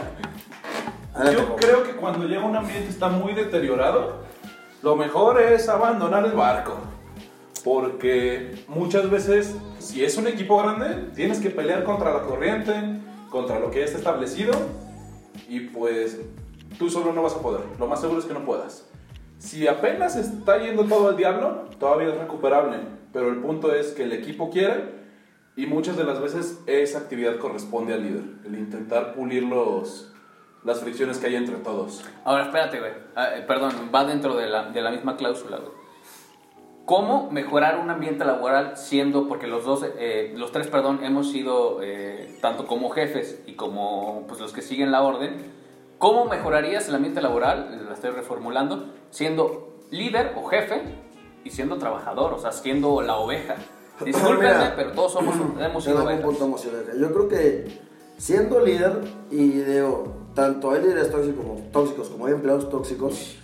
Yo 1.31 1.55
creo 1.55 1.83
que 1.83 1.93
cuando 1.95 2.27
llega 2.27 2.45
un 2.45 2.55
ambiente 2.55 2.89
está 2.89 3.07
muy 3.09 3.33
deteriorado, 3.33 4.17
lo 4.83 4.95
mejor 4.95 5.41
es 5.41 5.67
abandonar 5.67 6.25
el 6.25 6.33
barco. 6.33 6.75
Porque 7.63 8.63
muchas 8.67 9.09
veces, 9.09 9.55
si 9.79 10.05
es 10.05 10.15
un 10.17 10.27
equipo 10.27 10.57
grande, 10.61 11.09
tienes 11.15 11.39
que 11.39 11.49
pelear 11.49 11.83
contra 11.83 12.13
la 12.13 12.21
corriente, 12.21 12.73
contra 13.31 13.59
lo 13.59 13.71
que 13.71 13.79
ya 13.79 13.85
está 13.85 13.97
establecido, 13.97 14.53
y 15.49 15.61
pues 15.61 16.17
tú 16.77 16.89
solo 16.89 17.11
no 17.13 17.23
vas 17.23 17.33
a 17.33 17.39
poder. 17.41 17.61
Lo 17.79 17.87
más 17.87 17.99
seguro 17.99 18.19
es 18.19 18.25
que 18.25 18.33
no 18.33 18.45
puedas. 18.45 18.85
Si 19.37 19.67
apenas 19.67 20.15
está 20.15 20.57
yendo 20.57 20.83
todo 20.85 21.09
al 21.09 21.17
diablo, 21.17 21.65
todavía 21.79 22.09
es 22.09 22.17
recuperable. 22.17 22.77
Pero 23.13 23.29
el 23.29 23.37
punto 23.37 23.73
es 23.73 23.93
que 23.93 24.03
el 24.03 24.13
equipo 24.13 24.49
quiere, 24.49 24.97
y 25.55 25.65
muchas 25.65 25.97
de 25.97 26.03
las 26.03 26.21
veces 26.21 26.61
esa 26.67 26.99
actividad 26.99 27.37
corresponde 27.37 27.93
al 27.93 28.03
líder. 28.03 28.23
El 28.45 28.57
intentar 28.57 29.13
pulir 29.13 29.43
los, 29.43 30.13
las 30.63 30.81
fricciones 30.81 31.17
que 31.17 31.27
hay 31.27 31.35
entre 31.35 31.55
todos. 31.55 32.05
Ahora, 32.23 32.43
espérate, 32.45 32.79
güey. 32.79 32.91
Ah, 33.15 33.29
eh, 33.35 33.41
perdón, 33.41 33.73
va 33.93 34.05
dentro 34.05 34.35
de 34.35 34.47
la, 34.47 34.69
de 34.69 34.81
la 34.81 34.91
misma 34.91 35.17
cláusula, 35.17 35.57
güey. 35.57 35.71
¿Cómo 36.85 37.29
mejorar 37.31 37.79
un 37.79 37.89
ambiente 37.89 38.23
laboral 38.23 38.77
siendo, 38.77 39.27
porque 39.27 39.47
los 39.47 39.65
dos, 39.65 39.85
eh, 39.97 40.33
los 40.37 40.53
tres, 40.53 40.67
perdón, 40.67 41.03
hemos 41.03 41.31
sido 41.31 41.79
eh, 41.83 42.37
tanto 42.39 42.65
como 42.65 42.91
jefes 42.91 43.43
y 43.45 43.53
como 43.53 44.25
pues, 44.27 44.39
los 44.39 44.53
que 44.53 44.61
siguen 44.61 44.91
la 44.91 45.01
orden, 45.01 45.56
¿cómo 45.97 46.25
mejorarías 46.25 46.87
el 46.87 46.95
ambiente 46.95 47.21
laboral, 47.21 47.85
la 47.87 47.93
estoy 47.93 48.11
reformulando, 48.11 48.93
siendo 49.09 49.81
líder 49.91 50.33
o 50.35 50.47
jefe 50.47 50.81
y 51.43 51.49
siendo 51.49 51.77
trabajador, 51.77 52.33
o 52.33 52.39
sea, 52.39 52.51
siendo 52.51 53.01
la 53.01 53.17
oveja? 53.17 53.55
Discúlpenme, 54.05 54.71
pero 54.75 54.91
todos 54.91 55.13
somos, 55.13 55.35
hemos 55.59 55.83
sido 55.83 55.97
doy 55.97 56.03
un 56.03 56.07
ovejas. 56.07 56.25
punto 56.25 56.45
emocional. 56.45 56.85
Yo 56.99 57.13
creo 57.13 57.27
que 57.27 57.87
siendo 58.17 58.59
líder, 58.59 59.01
y 59.31 59.49
digo, 59.49 60.27
tanto 60.33 60.71
hay 60.71 60.81
líderes 60.81 61.11
tóxicos 61.11 61.43
como, 61.43 61.61
tóxicos 61.71 62.09
como 62.09 62.25
hay 62.25 62.33
empleados 62.33 62.69
tóxicos, 62.69 63.37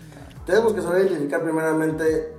tenemos 0.45 0.73
que 0.73 0.81
saber 0.81 1.07
identificar 1.07 1.41
primeramente, 1.41 2.35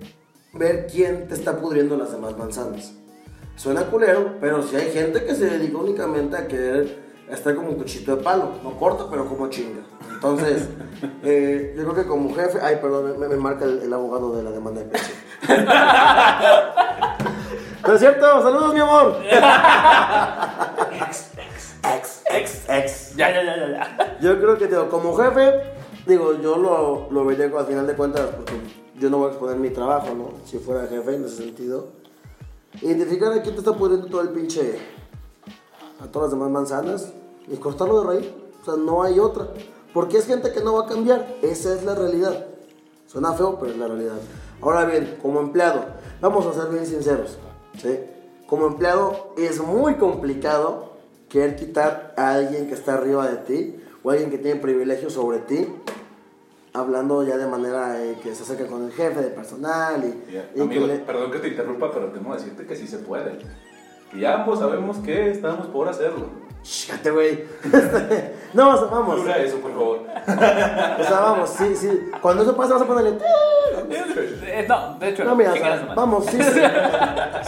ver 0.53 0.87
quién 0.87 1.27
te 1.27 1.35
está 1.35 1.59
pudriendo 1.59 1.97
las 1.97 2.13
demás 2.13 2.37
manzanas. 2.37 2.93
Suena 3.57 3.87
culero, 3.87 4.37
pero 4.41 4.63
si 4.63 4.77
hay 4.77 4.91
gente 4.91 5.25
que 5.25 5.35
se 5.35 5.47
dedica 5.47 5.79
únicamente 5.79 6.37
a 6.37 6.49
querer 6.49 7.04
estar 7.31 7.55
como 7.55 7.71
un 7.71 7.77
cuchito 7.77 8.17
de 8.17 8.23
palo, 8.23 8.53
no 8.63 8.73
corta, 8.79 9.05
pero 9.11 9.27
como 9.27 9.49
chinga. 9.49 9.83
Entonces, 10.13 10.69
eh, 11.23 11.75
yo 11.77 11.83
creo 11.85 11.95
que 11.95 12.07
como 12.07 12.35
jefe, 12.35 12.59
ay, 12.63 12.77
perdón, 12.81 13.19
me, 13.19 13.29
me 13.29 13.37
marca 13.37 13.65
el, 13.65 13.83
el 13.83 13.93
abogado 13.93 14.37
de 14.37 14.43
la 14.43 14.51
demanda 14.51 14.83
de 14.83 14.87
pensión. 14.89 15.19
¿No 17.87 17.93
es 17.93 18.01
cierto? 18.01 18.43
Saludos, 18.43 18.73
mi 18.73 18.81
amor. 18.81 19.19
Ex, 21.83 22.23
ex, 22.31 22.65
ex. 22.69 23.17
Ya, 23.17 23.31
ya, 23.31 23.45
ya, 23.45 23.57
ya, 23.57 23.69
ya. 23.69 24.19
Yo 24.21 24.41
creo 24.41 24.57
que, 24.57 24.69
digo, 24.69 24.89
como 24.89 25.15
jefe, 25.17 25.61
digo, 26.07 26.41
yo 26.41 26.57
lo, 26.57 27.09
lo 27.11 27.25
vería 27.27 27.47
al 27.47 27.67
final 27.67 27.87
de 27.87 27.95
cuentas, 27.95 28.23
porque 28.37 28.55
yo 28.99 29.11
no 29.11 29.19
voy 29.19 29.27
a 29.27 29.31
exponer 29.31 29.57
mi 29.59 29.69
trabajo, 29.71 30.15
¿no? 30.15 30.33
Si 30.47 30.59
fuera 30.59 30.87
jefe 30.87 31.15
en 31.15 31.25
ese 31.25 31.37
sentido. 31.37 31.89
Identificar 32.81 33.33
a 33.33 33.43
quién 33.43 33.55
te 33.55 33.61
está 33.61 33.73
pudriendo 33.73 34.07
todo 34.09 34.23
el 34.23 34.31
pinche. 34.31 34.79
A 36.05 36.11
todas 36.13 36.31
las 36.31 36.39
demás 36.39 36.51
manzanas 36.51 37.13
y 37.49 37.57
cortarlo 37.57 38.01
de 38.03 38.07
raíz. 38.07 38.31
O 38.63 38.65
sea, 38.65 38.75
no 38.77 39.03
hay 39.03 39.19
otra. 39.19 39.49
Porque 39.93 40.19
es 40.19 40.27
gente 40.27 40.53
que 40.53 40.61
no 40.63 40.75
va 40.75 40.85
a 40.85 40.89
cambiar. 40.89 41.37
Esa 41.43 41.75
es 41.75 41.85
la 41.85 41.95
realidad. 41.95 42.47
Suena 43.07 43.33
feo, 43.33 43.59
pero 43.59 43.73
es 43.73 43.79
la 43.79 43.87
realidad. 43.89 44.17
Ahora 44.61 44.85
bien, 44.87 45.19
como 45.23 45.41
empleado, 45.41 45.85
vamos 46.21 46.47
a 46.47 46.53
ser 46.53 46.71
bien 46.73 46.87
sinceros. 46.87 47.39
¿sí? 47.81 47.99
Como 48.49 48.67
empleado 48.67 49.33
es 49.37 49.61
muy 49.61 49.95
complicado 49.97 50.95
querer 51.29 51.57
quitar 51.57 52.15
a 52.17 52.35
alguien 52.35 52.67
que 52.69 52.75
está 52.75 52.95
arriba 52.95 53.29
de 53.29 53.37
ti 53.39 53.77
o 54.03 54.11
alguien 54.11 54.31
que 54.31 54.39
tiene 54.39 54.61
privilegios 54.61 55.13
sobre 55.15 55.39
ti, 55.39 55.67
hablando 56.73 57.23
ya 57.23 57.37
de 57.37 57.47
manera 57.47 58.05
eh, 58.05 58.19
que 58.23 58.35
se 58.35 58.43
acerca 58.43 58.67
con 58.67 58.85
el 58.85 58.93
jefe 58.93 59.21
de 59.21 59.29
personal 59.29 60.05
y, 60.05 60.33
Ya, 60.33 60.51
y 60.53 60.57
que 60.57 60.63
Amigo, 60.63 60.87
le- 60.87 60.99
perdón 60.99 61.31
que 61.31 61.39
te 61.39 61.49
interrumpa, 61.49 61.91
pero 61.93 62.11
tengo 62.11 62.31
que 62.31 62.37
decirte 62.37 62.67
que 62.67 62.77
sí 62.77 62.87
se 62.87 62.99
puede. 62.99 63.39
Y 64.15 64.25
ambos 64.25 64.59
sabemos 64.61 64.99
que 64.99 65.31
estamos 65.31 65.67
por 65.69 65.89
hacerlo. 65.89 66.27
Chícate, 66.63 67.11
güey. 67.11 67.45
no, 68.55 68.71
o 68.71 68.79
sea, 68.79 68.87
vamos. 68.87 69.17
Dura 69.17 69.37
eso, 69.39 69.59
por 69.59 69.73
favor. 69.73 69.99
O 69.99 71.05
sea, 71.05 71.21
vamos, 71.21 71.51
sí, 71.51 71.77
sí. 71.77 72.11
Cuando 72.23 72.43
eso 72.43 72.57
pase, 72.57 72.73
vas 72.73 72.83
a 72.83 72.87
ponerle. 72.87 73.19
Eh, 73.91 74.65
No, 74.69 74.99
de 74.99 75.09
hecho, 75.11 75.25
No, 75.25 75.35
mira, 75.37 75.53
o 75.53 75.57
sea, 75.57 75.93
vamos, 75.95 76.25
sí, 76.27 76.39
se- 76.43 76.71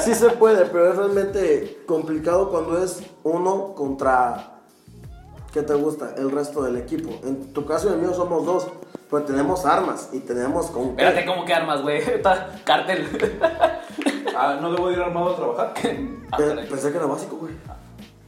sí 0.02 0.14
se 0.14 0.30
puede, 0.30 0.66
pero 0.66 0.90
es 0.90 0.96
realmente 0.96 1.82
complicado 1.86 2.50
cuando 2.50 2.82
es 2.82 3.02
uno 3.22 3.74
contra. 3.74 4.52
¿Qué 5.52 5.62
te 5.62 5.72
gusta? 5.74 6.14
El 6.18 6.30
resto 6.30 6.62
del 6.62 6.76
equipo. 6.76 7.10
En 7.26 7.52
tu 7.54 7.64
caso 7.64 7.88
y 7.88 7.92
el 7.94 7.98
mío 8.00 8.12
somos 8.12 8.44
dos, 8.44 8.66
pero 9.10 9.22
tenemos 9.24 9.64
armas 9.66 10.08
y 10.12 10.20
tenemos 10.20 10.66
con. 10.66 10.96
qué. 10.96 11.02
Espérate, 11.04 11.26
¿cómo 11.26 11.44
que 11.44 11.54
armas, 11.54 11.82
güey? 11.82 12.02
Cártel. 12.64 13.40
Ah, 14.36 14.58
¿no 14.60 14.70
debo 14.72 14.90
ir 14.90 15.00
armado 15.00 15.30
a 15.30 15.36
trabajar? 15.36 15.72
Ah, 16.32 16.36
Eh. 16.40 16.66
Pensé 16.68 16.90
que 16.90 16.98
era 16.98 17.06
básico, 17.06 17.36
güey. 17.36 17.54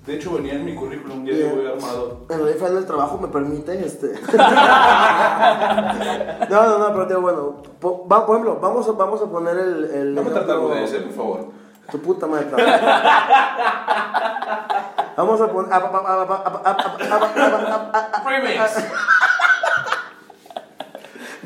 De 0.06 0.14
hecho, 0.14 0.32
venía 0.32 0.54
en 0.54 0.64
mi 0.64 0.74
currículum, 0.74 1.26
ya 1.26 1.34
Bien. 1.34 1.54
voy 1.54 1.66
armado. 1.66 2.20
En 2.30 2.42
la 2.62 2.68
del 2.70 2.86
trabajo 2.86 3.18
me 3.18 3.28
permite 3.28 3.84
este. 3.84 4.14
no, 6.48 6.62
no, 6.66 6.78
no, 6.78 6.92
pero 6.94 7.06
tío, 7.06 7.20
bueno. 7.20 7.62
po- 7.78 8.08
va- 8.08 8.24
por 8.24 8.36
ejemplo, 8.36 8.58
vamos 8.60 8.88
a, 8.88 8.92
vamos 8.92 9.20
a 9.20 9.26
poner 9.26 9.58
el. 9.58 9.84
el 9.84 10.14
No 10.14 10.22
me 10.22 10.30
tartamudees, 10.30 10.92
eh, 10.94 11.00
por 11.00 11.12
favor. 11.12 11.46
Tu 11.90 12.00
puta 12.00 12.26
madre. 12.26 12.46
cabrón. 12.50 12.68
Vamos 15.16 15.40
a 15.40 15.48
poner. 15.48 15.70
Remix. 18.26 18.60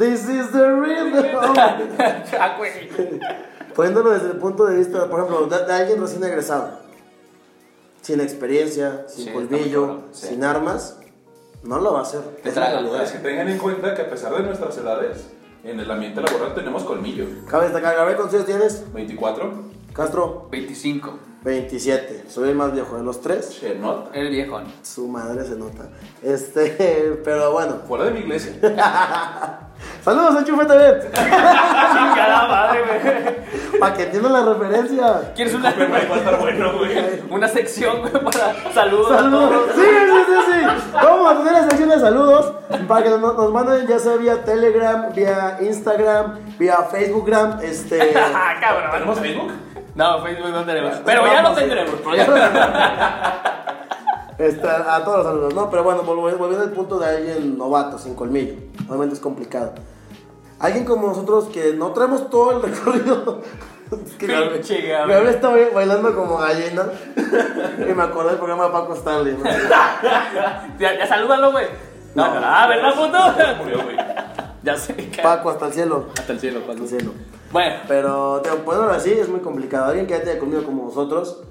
This 0.02 0.28
is 0.28 0.50
the 0.50 0.66
rhythm. 0.72 1.14
Ah, 2.40 2.56
güey. 2.58 2.88
Poniéndolo 3.74 4.10
desde 4.10 4.32
el 4.32 4.36
punto 4.38 4.66
de 4.66 4.76
vista, 4.76 5.08
por 5.08 5.20
ejemplo, 5.20 5.46
de, 5.46 5.64
de 5.64 5.72
alguien 5.72 6.00
recién 6.00 6.24
egresado, 6.24 6.80
sin 8.00 8.20
experiencia, 8.20 9.04
sin 9.08 9.26
Sí, 9.26 9.74
sí. 10.12 10.26
sin 10.26 10.44
armas, 10.44 10.98
no 11.62 11.78
lo 11.78 11.92
va 11.92 12.00
a 12.00 12.02
hacer. 12.02 12.20
Te 12.42 12.48
Es 12.48 12.56
la 12.56 12.62
traga, 12.62 12.80
realidad. 12.80 13.04
Es 13.04 13.12
que 13.12 13.18
tengan 13.18 13.48
en 13.48 13.58
cuenta 13.58 13.94
que 13.94 14.02
a 14.02 14.10
pesar 14.10 14.34
de 14.34 14.42
nuestras 14.42 14.76
edades, 14.76 15.28
en 15.62 15.78
el 15.78 15.88
ambiente 15.90 16.20
laboral 16.20 16.52
tenemos 16.54 16.82
colmillo. 16.82 17.24
Cabe 17.48 17.64
destacar, 17.66 17.94
Gabriel, 17.94 18.16
¿cuántos 18.16 18.34
años 18.34 18.46
tienes? 18.46 18.92
24, 18.92 19.52
Castro, 19.94 20.48
25. 20.50 21.18
27. 21.44 22.24
Soy 22.28 22.50
el 22.50 22.54
más 22.56 22.72
viejo 22.72 22.96
de 22.96 23.02
los 23.04 23.20
tres. 23.20 23.50
che, 23.58 23.74
nota. 23.76 24.10
El 24.14 24.30
viejo. 24.30 24.60
Su 24.82 25.06
madre 25.08 25.44
se 25.44 25.56
nota. 25.56 25.88
Este, 26.22 27.20
pero 27.24 27.52
bueno. 27.52 27.76
Fuera 27.88 28.04
de 28.06 28.10
mi 28.12 28.20
iglesia. 28.20 28.52
Saludos, 30.04 30.36
Enchufe 30.40 30.64
TV. 30.66 31.00
Chingada 31.14 32.48
madre, 32.48 32.80
güey. 32.82 33.80
Para 33.80 33.94
que 33.94 34.02
entiendan 34.02 34.32
la 34.32 34.52
referencia. 34.52 35.32
¿Quieres 35.36 35.54
una, 35.54 35.68
a 35.68 36.36
bueno, 36.40 36.72
güey. 36.78 37.22
una 37.30 37.46
sección 37.48 38.00
güey, 38.00 38.12
para 38.12 38.54
saludos? 38.74 39.12
a 39.12 39.18
Saludos. 39.18 39.50
todos? 39.50 39.70
Sí, 39.76 39.82
sí, 39.82 40.24
sí, 40.26 40.52
sí. 40.52 40.90
Vamos 40.92 41.32
a 41.32 41.38
tener 41.38 41.52
la 41.52 41.62
sección 41.70 41.88
de 41.88 42.00
saludos 42.00 42.52
para 42.88 43.02
que 43.04 43.10
nos, 43.10 43.20
nos 43.20 43.52
manden 43.52 43.86
ya 43.86 43.98
sea 44.00 44.16
vía 44.16 44.42
Telegram, 44.44 45.12
vía 45.14 45.58
Instagram, 45.60 46.38
vía 46.58 46.76
Facebookgram, 46.90 47.60
este. 47.62 48.12
Ah, 48.34 48.54
cabrón. 48.60 48.90
¿Tenemos 48.90 49.20
Facebook? 49.20 49.52
No, 49.94 50.22
Facebook 50.22 50.50
no 50.50 50.64
tenemos. 50.64 50.94
Pero 51.04 51.26
ya 51.26 51.42
lo 51.42 51.52
tendremos. 51.52 51.94
Este, 54.42 54.66
a 54.68 55.04
todos 55.04 55.18
los 55.18 55.26
saludos, 55.26 55.54
¿no? 55.54 55.70
Pero 55.70 55.84
bueno, 55.84 56.02
volv- 56.02 56.36
volviendo 56.36 56.64
al 56.64 56.72
punto 56.72 56.98
de 56.98 57.06
alguien 57.06 57.56
novato, 57.58 57.98
sin 57.98 58.14
colmillo. 58.14 58.54
Obviamente 58.88 59.14
es 59.14 59.20
complicado. 59.20 59.72
Alguien 60.58 60.84
como 60.84 61.06
nosotros 61.08 61.44
que 61.52 61.74
no 61.74 61.92
traemos 61.92 62.28
todo 62.30 62.52
el 62.52 62.62
recorrido. 62.62 63.40
Es 63.92 64.12
que 64.18 64.26
Pinche 64.26 64.80
Gabriel. 64.86 64.98
Gabriel 65.08 65.28
estaba 65.34 65.56
bailando 65.74 66.14
como 66.14 66.38
gallina. 66.38 66.84
Y 67.78 67.92
me 67.94 68.02
acordé 68.02 68.30
del 68.30 68.38
programa 68.38 68.64
de 68.66 68.70
Paco 68.70 68.94
Stanley. 68.94 69.36
¿no? 69.36 69.44
Ya, 70.78 70.98
ya 70.98 71.06
salúdalo, 71.06 71.52
güey. 71.52 71.66
No, 72.14 72.26
No. 72.34 72.40
ah, 72.44 72.66
¿verdad, 72.68 72.94
puto? 72.94 73.62
Murió, 73.64 73.82
güey. 73.84 73.96
Ya 74.62 74.76
sé. 74.76 74.94
Paco 75.22 75.50
hasta 75.50 75.66
el 75.66 75.72
cielo. 75.72 76.06
Hasta 76.18 76.32
el 76.32 76.40
cielo, 76.40 76.60
Paco. 76.60 76.72
Hasta 76.72 76.82
el 76.84 76.88
cielo. 76.88 77.12
Bueno, 77.50 77.74
Pero, 77.88 78.40
te 78.42 78.50
poniéndolo 78.50 78.92
así, 78.94 79.12
es 79.12 79.28
muy 79.28 79.40
complicado. 79.40 79.86
Alguien 79.86 80.06
que 80.06 80.14
ya 80.14 80.22
tiene 80.22 80.38
conmigo 80.38 80.62
como 80.64 80.84
nosotros, 80.84 81.42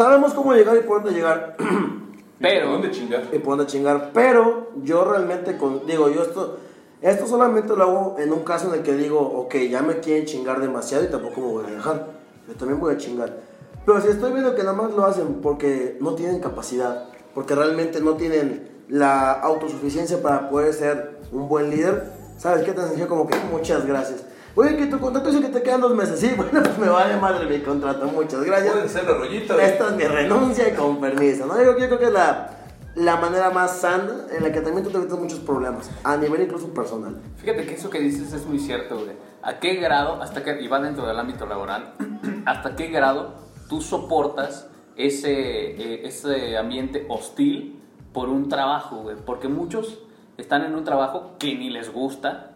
sabemos 0.00 0.32
cómo 0.32 0.54
llegar 0.54 0.78
y 0.78 0.80
por 0.80 1.02
dónde 1.02 1.18
llegar. 1.18 1.56
pero. 2.40 2.70
¿Dónde 2.70 2.90
chingar? 2.90 3.24
y 3.32 3.38
por 3.38 3.58
dónde 3.58 3.70
chingar. 3.70 4.12
Pero 4.14 4.70
yo 4.82 5.04
realmente, 5.04 5.58
con, 5.58 5.86
digo, 5.86 6.08
yo 6.08 6.22
esto, 6.22 6.56
esto 7.02 7.26
solamente 7.26 7.76
lo 7.76 7.82
hago 7.82 8.16
en 8.18 8.32
un 8.32 8.40
caso 8.42 8.68
en 8.68 8.80
el 8.80 8.82
que 8.82 8.94
digo, 8.94 9.20
ok, 9.20 9.56
ya 9.70 9.82
me 9.82 10.00
quieren 10.00 10.24
chingar 10.24 10.58
demasiado 10.58 11.04
y 11.04 11.08
tampoco 11.08 11.42
me 11.42 11.46
voy 11.48 11.64
a 11.66 11.70
dejar. 11.72 12.06
Yo 12.48 12.54
también 12.54 12.80
voy 12.80 12.94
a 12.94 12.96
chingar. 12.96 13.36
Pero 13.84 14.00
si 14.00 14.08
estoy 14.08 14.32
viendo 14.32 14.54
que 14.54 14.62
nada 14.62 14.74
más 14.74 14.92
lo 14.92 15.04
hacen 15.04 15.40
porque 15.42 15.98
no 16.00 16.14
tienen 16.14 16.40
capacidad, 16.40 17.08
porque 17.34 17.54
realmente 17.54 18.00
no 18.00 18.14
tienen 18.14 18.70
la 18.88 19.32
autosuficiencia 19.32 20.22
para 20.22 20.48
poder 20.48 20.72
ser 20.72 21.18
un 21.30 21.46
buen 21.46 21.68
líder, 21.68 22.10
¿sabes 22.38 22.64
qué? 22.64 22.72
Te 22.72 22.80
sencillo 22.80 23.06
como 23.06 23.26
que 23.26 23.36
muchas 23.52 23.86
gracias. 23.86 24.24
Oye, 24.54 24.76
que 24.76 24.86
tu 24.86 24.98
contrato 24.98 25.30
dice 25.30 25.42
que 25.42 25.48
te 25.48 25.62
quedan 25.62 25.80
dos 25.80 25.94
meses. 25.94 26.18
Sí, 26.18 26.32
bueno, 26.36 26.62
pues 26.62 26.78
me 26.78 26.88
vale 26.88 27.16
madre 27.16 27.46
mi 27.46 27.62
contrato. 27.62 28.06
Muchas 28.06 28.42
gracias. 28.42 28.72
Pueden 28.72 28.88
ser 28.88 29.04
güey. 29.06 29.36
Esta 29.36 29.88
es 29.88 29.96
mi 29.96 30.04
renuncia 30.04 30.68
y 30.68 30.72
con 30.72 31.00
permiso, 31.00 31.46
¿no? 31.46 31.56
Yo, 31.62 31.78
yo 31.78 31.86
creo 31.86 31.98
que 31.98 32.06
es 32.06 32.12
la, 32.12 32.60
la 32.94 33.16
manera 33.16 33.50
más 33.50 33.78
sana 33.78 34.26
en 34.30 34.42
la 34.42 34.52
que 34.52 34.60
también 34.60 34.84
tú 34.84 34.90
te 34.90 34.98
evitas 34.98 35.18
muchos 35.18 35.38
problemas, 35.40 35.90
a 36.02 36.16
nivel 36.16 36.42
incluso 36.42 36.72
personal. 36.74 37.20
Fíjate 37.36 37.64
que 37.66 37.74
eso 37.74 37.88
que 37.88 38.00
dices 38.00 38.32
es 38.32 38.46
muy 38.46 38.58
cierto, 38.58 38.96
güey. 38.96 39.12
¿A 39.42 39.58
qué 39.58 39.76
grado, 39.76 40.20
hasta 40.20 40.42
que, 40.42 40.60
y 40.60 40.68
va 40.68 40.80
dentro 40.80 41.06
del 41.06 41.18
ámbito 41.18 41.46
laboral, 41.46 41.94
hasta 42.46 42.74
qué 42.76 42.88
grado 42.88 43.34
tú 43.68 43.80
soportas 43.80 44.68
ese, 44.96 45.30
eh, 45.32 46.06
ese 46.06 46.56
ambiente 46.56 47.06
hostil 47.08 47.80
por 48.12 48.28
un 48.28 48.48
trabajo, 48.48 48.96
güey? 48.96 49.16
Porque 49.24 49.48
muchos 49.48 50.00
están 50.36 50.64
en 50.64 50.74
un 50.74 50.84
trabajo 50.84 51.36
que 51.38 51.54
ni 51.54 51.70
les 51.70 51.92
gusta, 51.92 52.49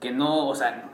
que 0.00 0.10
no, 0.12 0.48
o 0.48 0.54
sea, 0.54 0.90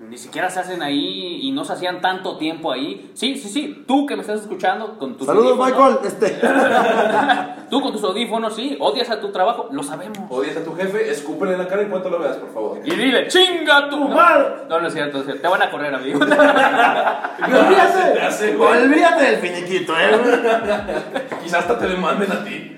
ni 0.00 0.16
siquiera 0.16 0.48
se 0.48 0.60
hacen 0.60 0.82
ahí 0.82 1.40
y 1.42 1.52
no 1.52 1.64
se 1.64 1.74
hacían 1.74 2.00
tanto 2.00 2.38
tiempo 2.38 2.72
ahí. 2.72 3.10
Sí, 3.14 3.36
sí, 3.36 3.48
sí, 3.48 3.84
tú 3.86 4.06
que 4.06 4.16
me 4.16 4.22
estás 4.22 4.40
escuchando 4.40 4.98
con 4.98 5.16
tus 5.16 5.26
Saludos, 5.26 5.58
audífonos, 5.58 6.00
Michael. 6.02 6.06
Este, 6.06 6.40
Tú 7.70 7.80
con 7.80 7.92
tus 7.92 8.02
audífonos, 8.02 8.56
sí, 8.56 8.76
odias 8.80 9.10
a 9.10 9.20
tu 9.20 9.30
trabajo, 9.30 9.68
lo 9.70 9.82
sabemos. 9.84 10.18
Odias 10.28 10.56
a 10.56 10.64
tu 10.64 10.74
jefe, 10.74 11.08
escúpele 11.08 11.52
en 11.52 11.58
la 11.58 11.68
cara 11.68 11.82
en 11.82 11.90
cuanto 11.90 12.10
lo 12.10 12.18
veas, 12.18 12.36
por 12.38 12.52
favor. 12.52 12.80
Y 12.82 12.90
dile, 12.90 13.28
chinga 13.28 13.88
tu 13.88 14.08
madre. 14.08 14.64
No, 14.68 14.80
no 14.80 14.88
es 14.88 14.92
cierto, 14.92 15.18
no 15.18 15.20
es 15.20 15.26
cierto. 15.26 15.42
Te 15.42 15.48
van 15.48 15.62
a 15.62 15.70
correr, 15.70 15.94
amigo. 15.94 16.18
olvídate, 17.38 18.56
olvídate 18.58 19.22
del 19.24 19.36
finiquito, 19.36 19.92
¿eh? 19.96 20.10
Quizás 21.44 21.60
hasta 21.60 21.78
te 21.78 21.86
demanden 21.86 22.32
a 22.32 22.42
ti. 22.42 22.76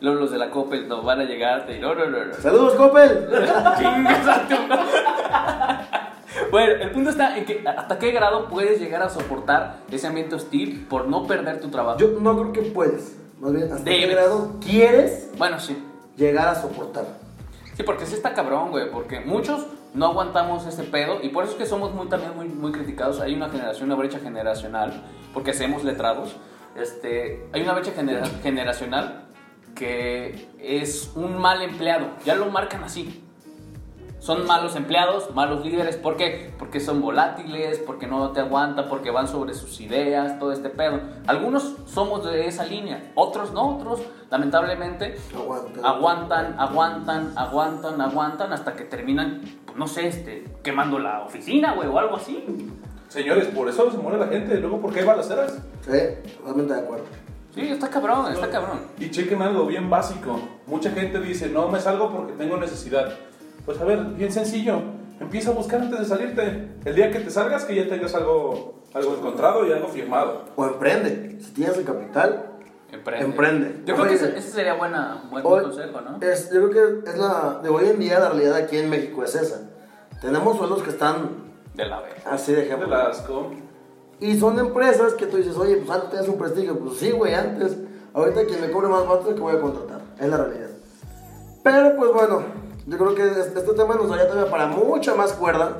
Luego 0.00 0.20
los 0.20 0.30
de 0.30 0.38
la 0.38 0.50
Coppel 0.50 0.88
nos 0.88 1.04
van 1.04 1.20
a 1.20 1.24
llegar. 1.24 1.66
Te 1.66 1.78
no, 1.78 1.94
no, 1.94 2.06
no, 2.06 2.24
no. 2.26 2.34
Saludos, 2.34 2.74
Coppel. 2.74 3.28
Bueno, 6.50 6.72
el 6.82 6.90
punto 6.90 7.10
está 7.10 7.36
en 7.36 7.44
que 7.44 7.62
hasta 7.66 7.98
qué 7.98 8.10
grado 8.12 8.48
puedes 8.48 8.80
llegar 8.80 9.02
a 9.02 9.08
soportar 9.08 9.78
ese 9.90 10.06
ambiente 10.06 10.34
hostil 10.34 10.86
por 10.88 11.06
no 11.06 11.26
perder 11.26 11.60
tu 11.60 11.68
trabajo. 11.68 11.98
Yo 11.98 12.08
no 12.20 12.36
creo 12.38 12.52
que 12.52 12.62
puedes, 12.70 13.16
más 13.40 13.52
bien, 13.52 13.70
hasta 13.72 13.84
qué 13.84 14.06
grado 14.06 14.56
quieres 14.60 15.30
Bueno, 15.38 15.60
sí. 15.60 15.76
llegar 16.16 16.48
a 16.48 16.54
soportar. 16.54 17.04
Sí, 17.76 17.82
porque 17.82 18.06
sí 18.06 18.14
está 18.14 18.32
cabrón, 18.34 18.70
güey, 18.70 18.90
porque 18.90 19.20
muchos 19.20 19.66
no 19.94 20.06
aguantamos 20.06 20.66
ese 20.66 20.82
pedo 20.84 21.18
y 21.22 21.28
por 21.28 21.44
eso 21.44 21.52
es 21.54 21.58
que 21.58 21.66
somos 21.66 21.92
muy, 21.94 22.08
también 22.08 22.34
muy, 22.36 22.46
muy 22.48 22.72
criticados. 22.72 23.20
Hay 23.20 23.34
una 23.34 23.48
generación, 23.48 23.86
una 23.90 23.96
brecha 23.96 24.18
generacional, 24.18 24.92
porque 25.34 25.50
hacemos 25.50 25.84
letrados. 25.84 26.36
Este, 26.76 27.44
hay 27.52 27.62
una 27.62 27.74
brecha 27.74 27.92
genera- 27.92 28.26
generacional 28.42 29.24
que 29.80 30.46
es 30.60 31.10
un 31.14 31.38
mal 31.38 31.62
empleado, 31.62 32.08
ya 32.26 32.34
lo 32.34 32.50
marcan 32.50 32.84
así. 32.84 33.24
Son 34.18 34.46
malos 34.46 34.76
empleados, 34.76 35.34
malos 35.34 35.64
líderes, 35.64 35.96
¿por 35.96 36.18
qué? 36.18 36.52
Porque 36.58 36.80
son 36.80 37.00
volátiles, 37.00 37.78
porque 37.78 38.06
no 38.06 38.32
te 38.32 38.40
aguantan, 38.40 38.90
porque 38.90 39.10
van 39.10 39.26
sobre 39.26 39.54
sus 39.54 39.80
ideas, 39.80 40.38
todo 40.38 40.52
este 40.52 40.68
pedo. 40.68 41.00
Algunos 41.26 41.76
somos 41.86 42.26
de 42.26 42.46
esa 42.46 42.66
línea, 42.66 43.10
otros 43.14 43.54
no, 43.54 43.76
otros 43.76 44.02
lamentablemente 44.30 45.16
Aguantan. 45.34 45.82
aguantan, 45.82 46.56
aguantan, 46.58 47.32
aguantan, 47.34 48.00
aguantan 48.02 48.52
hasta 48.52 48.74
que 48.74 48.84
terminan, 48.84 49.40
pues, 49.64 49.78
no 49.78 49.88
sé, 49.88 50.08
este, 50.08 50.44
quemando 50.62 50.98
la 50.98 51.22
oficina, 51.22 51.72
güey, 51.72 51.88
o 51.88 51.98
algo 51.98 52.16
así. 52.16 52.44
Señores, 53.08 53.46
por 53.46 53.66
eso 53.70 53.90
se 53.90 53.96
muere 53.96 54.18
la 54.18 54.26
gente. 54.26 54.60
Luego, 54.60 54.82
¿por 54.82 54.92
qué 54.92 55.00
hay 55.00 55.06
balaceras? 55.06 55.58
Sí, 55.80 56.30
totalmente 56.36 56.74
de 56.74 56.80
acuerdo. 56.80 57.06
Sí, 57.54 57.68
está 57.68 57.88
cabrón, 57.88 58.32
está 58.32 58.48
cabrón. 58.48 58.80
Y 58.98 59.10
chequen 59.10 59.42
algo 59.42 59.66
bien 59.66 59.90
básico. 59.90 60.40
Mucha 60.66 60.90
gente 60.90 61.18
dice, 61.20 61.48
no 61.48 61.68
me 61.68 61.80
salgo 61.80 62.10
porque 62.10 62.32
tengo 62.34 62.56
necesidad. 62.56 63.12
Pues 63.66 63.80
a 63.80 63.84
ver, 63.84 63.98
bien 64.14 64.30
sencillo. 64.32 64.80
Empieza 65.18 65.50
a 65.50 65.54
buscar 65.54 65.80
antes 65.80 65.98
de 65.98 66.04
salirte. 66.04 66.68
El 66.84 66.94
día 66.94 67.10
que 67.10 67.20
te 67.20 67.30
salgas, 67.30 67.64
que 67.64 67.74
ya 67.74 67.88
tengas 67.88 68.14
algo, 68.14 68.82
algo 68.94 69.16
encontrado 69.16 69.66
y 69.66 69.72
algo 69.72 69.88
firmado. 69.88 70.44
O 70.56 70.64
emprende. 70.64 71.38
Si 71.40 71.50
tienes 71.52 71.76
el 71.76 71.84
capital, 71.84 72.46
Emprende. 72.92 73.24
Emprende. 73.24 73.82
Yo 73.84 73.94
creo 73.94 74.08
que 74.08 74.14
ese, 74.14 74.36
ese 74.36 74.50
sería 74.50 74.74
buena, 74.74 75.22
buen 75.30 75.44
Hoy- 75.46 75.62
consejo, 75.62 76.00
¿no? 76.00 76.18
Es, 76.20 76.50
yo 76.52 76.68
creo 76.70 77.02
que 77.04 77.10
es 77.10 77.16
la 77.16 77.60
de 77.62 77.68
hoy 77.68 77.86
en 77.86 78.00
día 78.00 78.18
la 78.18 78.30
realidad 78.30 78.56
aquí 78.56 78.78
en 78.78 78.90
México 78.90 79.22
es 79.22 79.36
esa. 79.36 79.70
Tenemos 80.20 80.56
sueldos 80.58 80.82
que 80.82 80.90
están 80.90 81.28
De 81.74 81.86
la 81.86 82.00
verga. 82.00 82.20
así 82.32 82.50
de 82.50 82.58
De 82.62 82.66
ejemplo. 82.66 82.88
la 82.88 83.04
asco. 83.06 83.52
Y 84.20 84.38
son 84.38 84.58
empresas 84.58 85.14
que 85.14 85.26
tú 85.26 85.38
dices, 85.38 85.56
oye, 85.56 85.76
pues 85.76 85.90
antes 85.90 86.10
tenías 86.10 86.28
un 86.28 86.38
prestigio. 86.38 86.78
Pues 86.78 86.98
sí, 86.98 87.10
güey, 87.10 87.34
antes. 87.34 87.76
Ahorita 88.12 88.44
quien 88.44 88.60
me 88.60 88.70
cobre 88.70 88.88
más 88.88 89.06
barato 89.06 89.22
es 89.22 89.28
el 89.28 89.34
que 89.36 89.40
voy 89.40 89.54
a 89.56 89.60
contratar. 89.60 90.00
Es 90.18 90.28
la 90.28 90.36
realidad. 90.36 90.68
Pero 91.62 91.96
pues 91.96 92.12
bueno, 92.12 92.42
yo 92.86 92.98
creo 92.98 93.14
que 93.14 93.22
es- 93.22 93.46
este 93.56 93.72
tema 93.74 93.94
nos 93.94 94.08
daría 94.08 94.26
todavía 94.28 94.50
para 94.50 94.66
mucha 94.66 95.14
más 95.14 95.32
cuerda. 95.32 95.76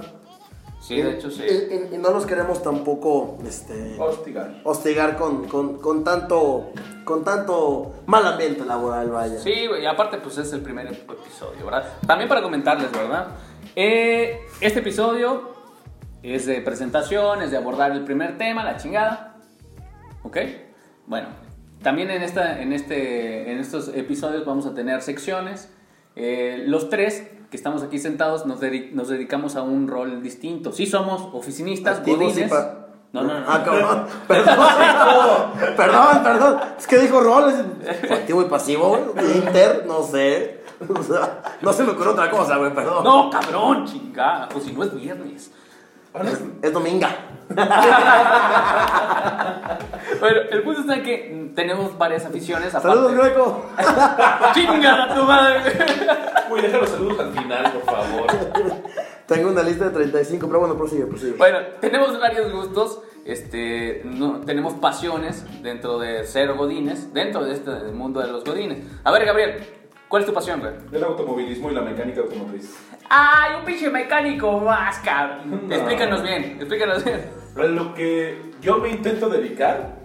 Sí, 0.81 1.01
de 1.01 1.13
hecho, 1.13 1.31
sí. 1.31 1.43
Y, 1.43 1.75
y- 1.75 1.95
y 1.95 1.99
no 1.99 2.11
los 2.11 2.25
queremos 2.27 2.63
tampoco 2.63 3.37
este, 3.47 3.97
Hostigar. 3.99 4.61
hostigar 4.65 5.17
con, 5.19 5.47
con, 5.47 5.77
con 5.79 6.03
tanto 6.05 6.71
con 7.05 7.23
tanto 7.25 7.93
mal 8.07 8.27
ambiente 8.27 8.65
laboral, 8.65 9.11
vaya. 9.11 9.39
Sí, 9.41 9.67
güey, 9.67 9.83
y 9.83 9.87
aparte 9.87 10.19
pues 10.19 10.39
es 10.39 10.53
el 10.53 10.61
primer 10.63 10.87
episodio, 10.87 11.65
¿verdad? 11.65 11.85
También 12.07 12.29
para 12.29 12.41
comentarles, 12.43 12.91
¿verdad? 12.93 13.29
Eh, 13.77 14.41
este 14.61 14.79
episodio 14.81 15.51
es 16.23 16.47
de 16.47 16.61
presentación, 16.61 17.43
es 17.43 17.51
de 17.51 17.57
abordar 17.57 17.93
el 17.93 18.05
primer 18.05 18.39
tema, 18.39 18.65
la 18.65 18.77
chingada. 18.77 19.37
¿Ok? 20.23 20.39
Bueno, 21.07 21.29
también 21.83 22.11
en, 22.11 22.23
esta, 22.23 22.61
en, 22.61 22.73
este, 22.73 23.51
en 23.51 23.59
estos 23.59 23.89
episodios 23.89 24.45
vamos 24.45 24.67
a 24.67 24.75
tener 24.75 25.03
secciones. 25.03 25.73
Eh, 26.17 26.65
los 26.67 26.91
tres 26.91 27.31
que 27.51 27.57
estamos 27.57 27.83
aquí 27.83 27.99
sentados 27.99 28.47
nos, 28.47 28.61
nos 28.93 29.09
dedicamos 29.09 29.57
a 29.57 29.63
un 29.63 29.89
rol 29.89 30.23
distinto. 30.23 30.73
Sí 30.73 30.87
somos 30.87 31.29
oficinistas, 31.33 32.05
godines. 32.05 32.51
No, 33.13 33.25
no, 33.25 33.41
no. 33.41 33.45
Ah, 33.49 33.63
cabrón. 33.65 34.07
Perdón. 34.29 34.57
perdón, 35.77 36.23
perdón. 36.23 36.61
Es 36.79 36.87
que 36.87 36.99
dijo 36.99 37.21
roles. 37.21 37.57
Activo 38.09 38.43
y 38.43 38.45
pasivo, 38.45 38.89
güey. 38.89 39.39
Inter, 39.39 39.85
no 39.85 40.03
sé. 40.05 40.63
O 40.89 41.03
sea, 41.03 41.43
no 41.61 41.73
se 41.73 41.83
me 41.83 41.91
ocurre 41.91 42.11
otra 42.11 42.31
cosa, 42.31 42.57
güey, 42.57 42.73
perdón. 42.73 43.03
No, 43.03 43.29
cabrón, 43.29 43.85
chingada. 43.85 44.49
Pues 44.49 44.65
si 44.65 44.73
no 44.73 44.85
es 44.85 44.95
viernes. 44.95 45.51
Es, 46.15 46.41
es 46.63 46.73
dominga. 46.73 47.17
Bueno, 50.21 50.41
el 50.51 50.63
punto 50.63 50.81
está 50.81 50.97
en 50.97 51.03
que 51.03 51.51
tenemos 51.55 51.97
varias 51.97 52.27
aficiones. 52.27 52.73
Saludos, 52.73 53.15
Greco. 53.15 53.67
¡Chingada 54.55 55.15
tu 55.15 55.25
madre! 55.25 55.73
Uy, 56.51 56.61
deja 56.61 56.79
los 56.79 56.91
saludos 56.91 57.21
al 57.21 57.33
final, 57.33 57.73
por 57.73 57.85
favor. 57.85 58.27
Tengo 59.27 59.51
una 59.51 59.63
lista 59.63 59.87
de 59.87 59.91
35, 59.93 60.47
pero 60.47 60.61
bueno, 60.61 60.77
prosigue, 60.77 61.07
prosigue. 61.07 61.35
Bueno, 61.39 61.59
tenemos 61.81 62.19
varios 62.19 62.53
gustos, 62.53 63.01
este, 63.25 64.03
no, 64.05 64.41
tenemos 64.41 64.75
pasiones 64.75 65.45
dentro 65.63 65.99
de 65.99 66.25
ser 66.25 66.53
godines, 66.55 67.15
dentro 67.15 67.45
de 67.45 67.55
este 67.55 67.71
mundo 67.93 68.21
de 68.21 68.27
los 68.27 68.45
godines. 68.45 68.85
A 69.05 69.13
ver, 69.13 69.25
Gabriel, 69.25 69.65
¿cuál 70.09 70.23
es 70.23 70.29
tu 70.29 70.35
pasión, 70.35 70.61
güey? 70.61 70.73
El 70.93 71.05
automovilismo 71.05 71.71
y 71.71 71.75
la 71.75 71.83
mecánica 71.83 72.21
automotriz. 72.21 72.77
¡Ay, 73.13 73.57
un 73.59 73.65
pinche 73.65 73.91
mecánico 73.91 74.61
más, 74.61 74.99
cabrón! 75.01 75.67
No. 75.69 75.75
Explícanos 75.75 76.23
bien, 76.23 76.45
explícanos 76.61 77.05
bien. 77.05 77.29
Pero 77.55 77.69
lo 77.69 77.93
que 77.93 78.41
yo 78.61 78.79
me 78.79 78.89
intento 78.91 79.29
dedicar 79.29 79.97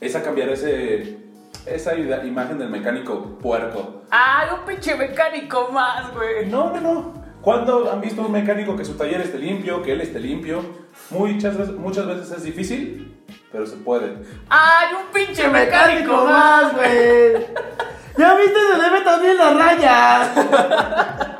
es 0.00 0.16
a 0.16 0.22
cambiar 0.24 0.48
ese, 0.48 1.18
esa 1.66 1.94
imagen 1.94 2.58
del 2.58 2.68
mecánico 2.68 3.38
puerco. 3.38 4.02
¡Ay, 4.10 4.48
un 4.58 4.64
pinche 4.64 4.96
mecánico 4.96 5.68
más, 5.72 6.12
güey! 6.12 6.46
No, 6.46 6.70
no, 6.72 6.80
no. 6.80 7.26
¿Cuándo 7.40 7.92
han 7.92 8.00
visto 8.00 8.22
un 8.22 8.32
mecánico 8.32 8.74
que 8.76 8.84
su 8.84 8.94
taller 8.96 9.20
esté 9.20 9.38
limpio, 9.38 9.80
que 9.82 9.92
él 9.92 10.00
esté 10.00 10.18
limpio? 10.18 10.64
Muchas, 11.10 11.56
veces- 11.56 11.74
muchas 11.76 12.06
veces 12.06 12.32
es 12.32 12.42
difícil, 12.42 13.22
pero 13.52 13.64
se 13.66 13.76
puede. 13.76 14.16
¡Ay, 14.48 14.88
un 15.00 15.12
pinche 15.12 15.48
mecánico 15.48 16.24
más, 16.24 16.74
güey! 16.74 17.34
¿Ya 18.18 18.34
viste? 18.34 18.58
Se 18.72 18.78
le 18.82 18.90
ve 18.90 19.00
también 19.04 19.36
la 19.36 19.50
raya. 19.52 21.32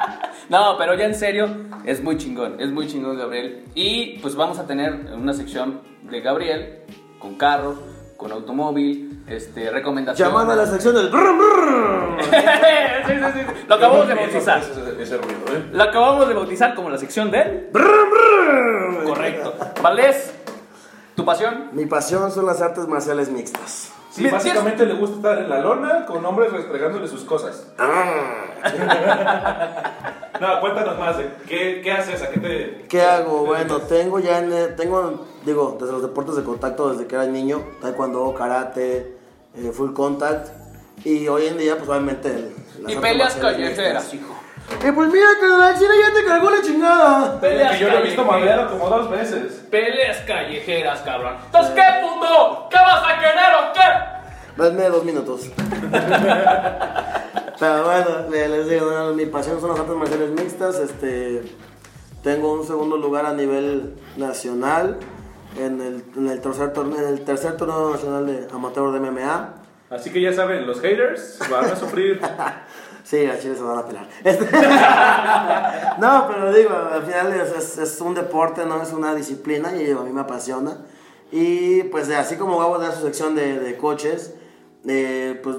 No, 0.49 0.77
pero 0.79 0.95
ya 0.95 1.07
en 1.07 1.15
serio, 1.15 1.49
es 1.85 2.03
muy 2.03 2.17
chingón, 2.17 2.61
es 2.61 2.71
muy 2.71 2.87
chingón 2.87 3.19
Gabriel. 3.19 3.65
Y 3.75 4.19
pues 4.19 4.37
vamos 4.37 4.59
a 4.59 4.67
tener 4.67 4.93
una 5.15 5.33
sección 5.33 5.81
de 6.03 6.21
Gabriel 6.21 6.83
con 7.19 7.37
carros, 7.37 7.79
con 8.17 8.33
automóvil, 8.33 9.25
este, 9.27 9.71
recomendaciones. 9.71 10.33
Llamando 10.33 10.53
a 10.53 10.57
la 10.57 10.67
sección 10.67 10.95
del 10.95 11.09
brum, 11.09 11.39
brum. 11.39 12.19
sí, 12.21 12.31
sí, 12.31 13.13
sí, 13.13 13.31
sí. 13.35 13.41
Lo 13.69 13.75
acabamos 13.75 14.09
de 14.09 14.15
bautizar. 14.15 14.59
Ese, 14.59 15.03
ese 15.03 15.17
ruido, 15.19 15.41
¿eh? 15.53 15.65
Lo 15.73 15.83
acabamos 15.83 16.29
de 16.29 16.35
bautizar 16.35 16.75
como 16.75 16.91
la 16.91 16.99
sección 16.99 17.31
de... 17.31 17.71
Correcto. 19.05 19.55
Valdés, 19.83 20.35
¿tu 21.15 21.25
pasión? 21.25 21.71
Mi 21.73 21.87
pasión 21.87 22.31
son 22.31 22.47
las 22.47 22.63
artes 22.63 22.87
marciales 22.87 23.31
mixtas. 23.31 23.93
Sí, 24.11 24.23
¿Me 24.23 24.31
básicamente 24.31 24.87
le 24.87 24.95
gusta 24.95 25.17
estar 25.17 25.39
en 25.39 25.51
la 25.51 25.61
lona 25.61 26.07
con 26.07 26.25
hombres 26.25 26.51
restregándole 26.51 27.07
sus 27.07 27.23
cosas. 27.25 27.71
No, 30.41 30.61
cuéntanos 30.61 30.99
más 30.99 31.17
de 31.19 31.31
qué, 31.49 31.81
qué 31.83 31.93
haces, 31.93 32.23
a 32.23 32.31
qué 32.31 32.41
te... 32.41 32.85
¿Qué 32.89 33.03
hago? 33.03 33.45
Bueno, 33.47 33.79
tengo 33.83 34.19
ya, 34.19 34.39
en- 34.39 34.77
tengo, 34.77 35.27
digo, 35.45 35.77
desde 35.81 35.93
los 35.93 36.03
deportes 36.03 36.37
de 36.37 36.43
contacto 36.45 36.91
desde 36.91 37.07
que 37.07 37.15
era 37.15 37.25
niño, 37.27 37.63
taekwondo, 37.81 38.35
karate, 38.35 39.17
eh, 39.57 39.71
full 39.73 39.93
contact, 39.93 40.49
y 41.05 41.27
hoy 41.29 41.47
en 41.47 41.59
día, 41.59 41.77
pues 41.77 41.89
obviamente... 41.89 42.29
el- 42.29 42.55
Y 42.91 42.97
peleas 42.97 43.35
callejeras, 43.37 44.13
hijo. 44.15 44.35
Y 44.87 44.91
pues 44.91 45.09
mira 45.13 45.29
que 45.41 45.47
la 45.47 45.75
china 45.79 45.91
ya 46.09 46.13
te 46.13 46.25
cargó 46.27 46.51
la 46.51 46.61
chingada. 46.61 47.41
Peleas 47.41 47.73
Que 47.73 47.79
yo 47.79 47.89
lo 47.89 47.99
he 47.99 48.03
visto 48.03 48.27
callejeras. 48.27 48.57
madera 48.57 48.69
como 48.69 48.91
dos 48.91 49.09
veces. 49.11 49.53
Peleas 49.71 50.17
callejeras, 50.27 51.01
cabrón. 51.03 51.37
Entonces, 51.47 51.73
¿qué, 51.75 51.83
puto? 52.03 52.67
¿Qué 52.69 52.77
vas 52.77 53.05
a 53.05 53.15
querer 53.21 53.55
o 53.61 53.73
qué? 53.73 54.63
Dame 54.63 54.89
dos 54.89 55.05
minutos. 55.05 55.43
Pero 57.59 57.85
bueno, 57.85 58.29
le- 58.31 58.49
les 58.49 58.69
digo, 58.69 58.91
no, 58.91 59.13
mi 59.15 59.27
pasión 59.27 59.61
son 59.61 59.71
las 59.71 59.81
artes 59.81 59.97
marciales 59.97 60.31
mixtas. 60.31 60.79
Este, 60.79 61.43
tengo 62.23 62.53
un 62.53 62.67
segundo 62.67 62.97
lugar 62.97 63.25
a 63.27 63.33
nivel 63.33 63.95
nacional 64.17 64.99
en 65.59 65.81
el, 65.81 66.05
en 66.17 66.29
el 66.29 66.41
tercer 66.41 66.73
torneo, 66.73 66.99
en 66.99 67.09
el 67.15 67.25
tercer 67.25 67.57
torneo 67.57 67.91
nacional 67.93 68.27
de 68.27 68.47
amateur 68.53 68.93
de 68.93 69.01
MMA. 69.01 69.55
Así 69.89 70.11
que 70.11 70.21
ya 70.21 70.33
saben, 70.33 70.67
los 70.67 70.81
haters 70.81 71.39
van 71.51 71.65
a 71.67 71.77
sufrir. 71.77 72.21
Sí, 73.07 73.25
a 73.25 73.39
Chile 73.39 73.55
se 73.55 73.63
van 73.63 73.79
a 73.79 73.87
pelar. 73.87 74.09
Este- 74.25 74.47
no, 76.01 76.25
pero 76.27 76.53
digo, 76.53 76.71
al 76.93 77.05
final 77.05 77.33
es, 77.35 77.53
es- 77.57 77.79
es 77.79 78.01
un 78.01 78.15
deporte, 78.17 78.67
no 78.67 78.83
es 78.83 78.93
una 78.93 79.15
disciplina 79.15 79.77
y 79.77 79.89
a 79.93 79.97
mí 79.99 80.13
me 80.13 80.23
apasiona. 80.23 80.79
Y 81.31 81.85
pues 81.85 82.11
así 82.11 82.35
como 82.35 82.59
Gabo 82.59 82.79
da 82.81 82.91
su 82.91 83.03
sección 83.03 83.37
de, 83.37 83.61
de 83.61 83.77
coches, 83.77 84.35
eh, 84.89 85.39
pues 85.41 85.57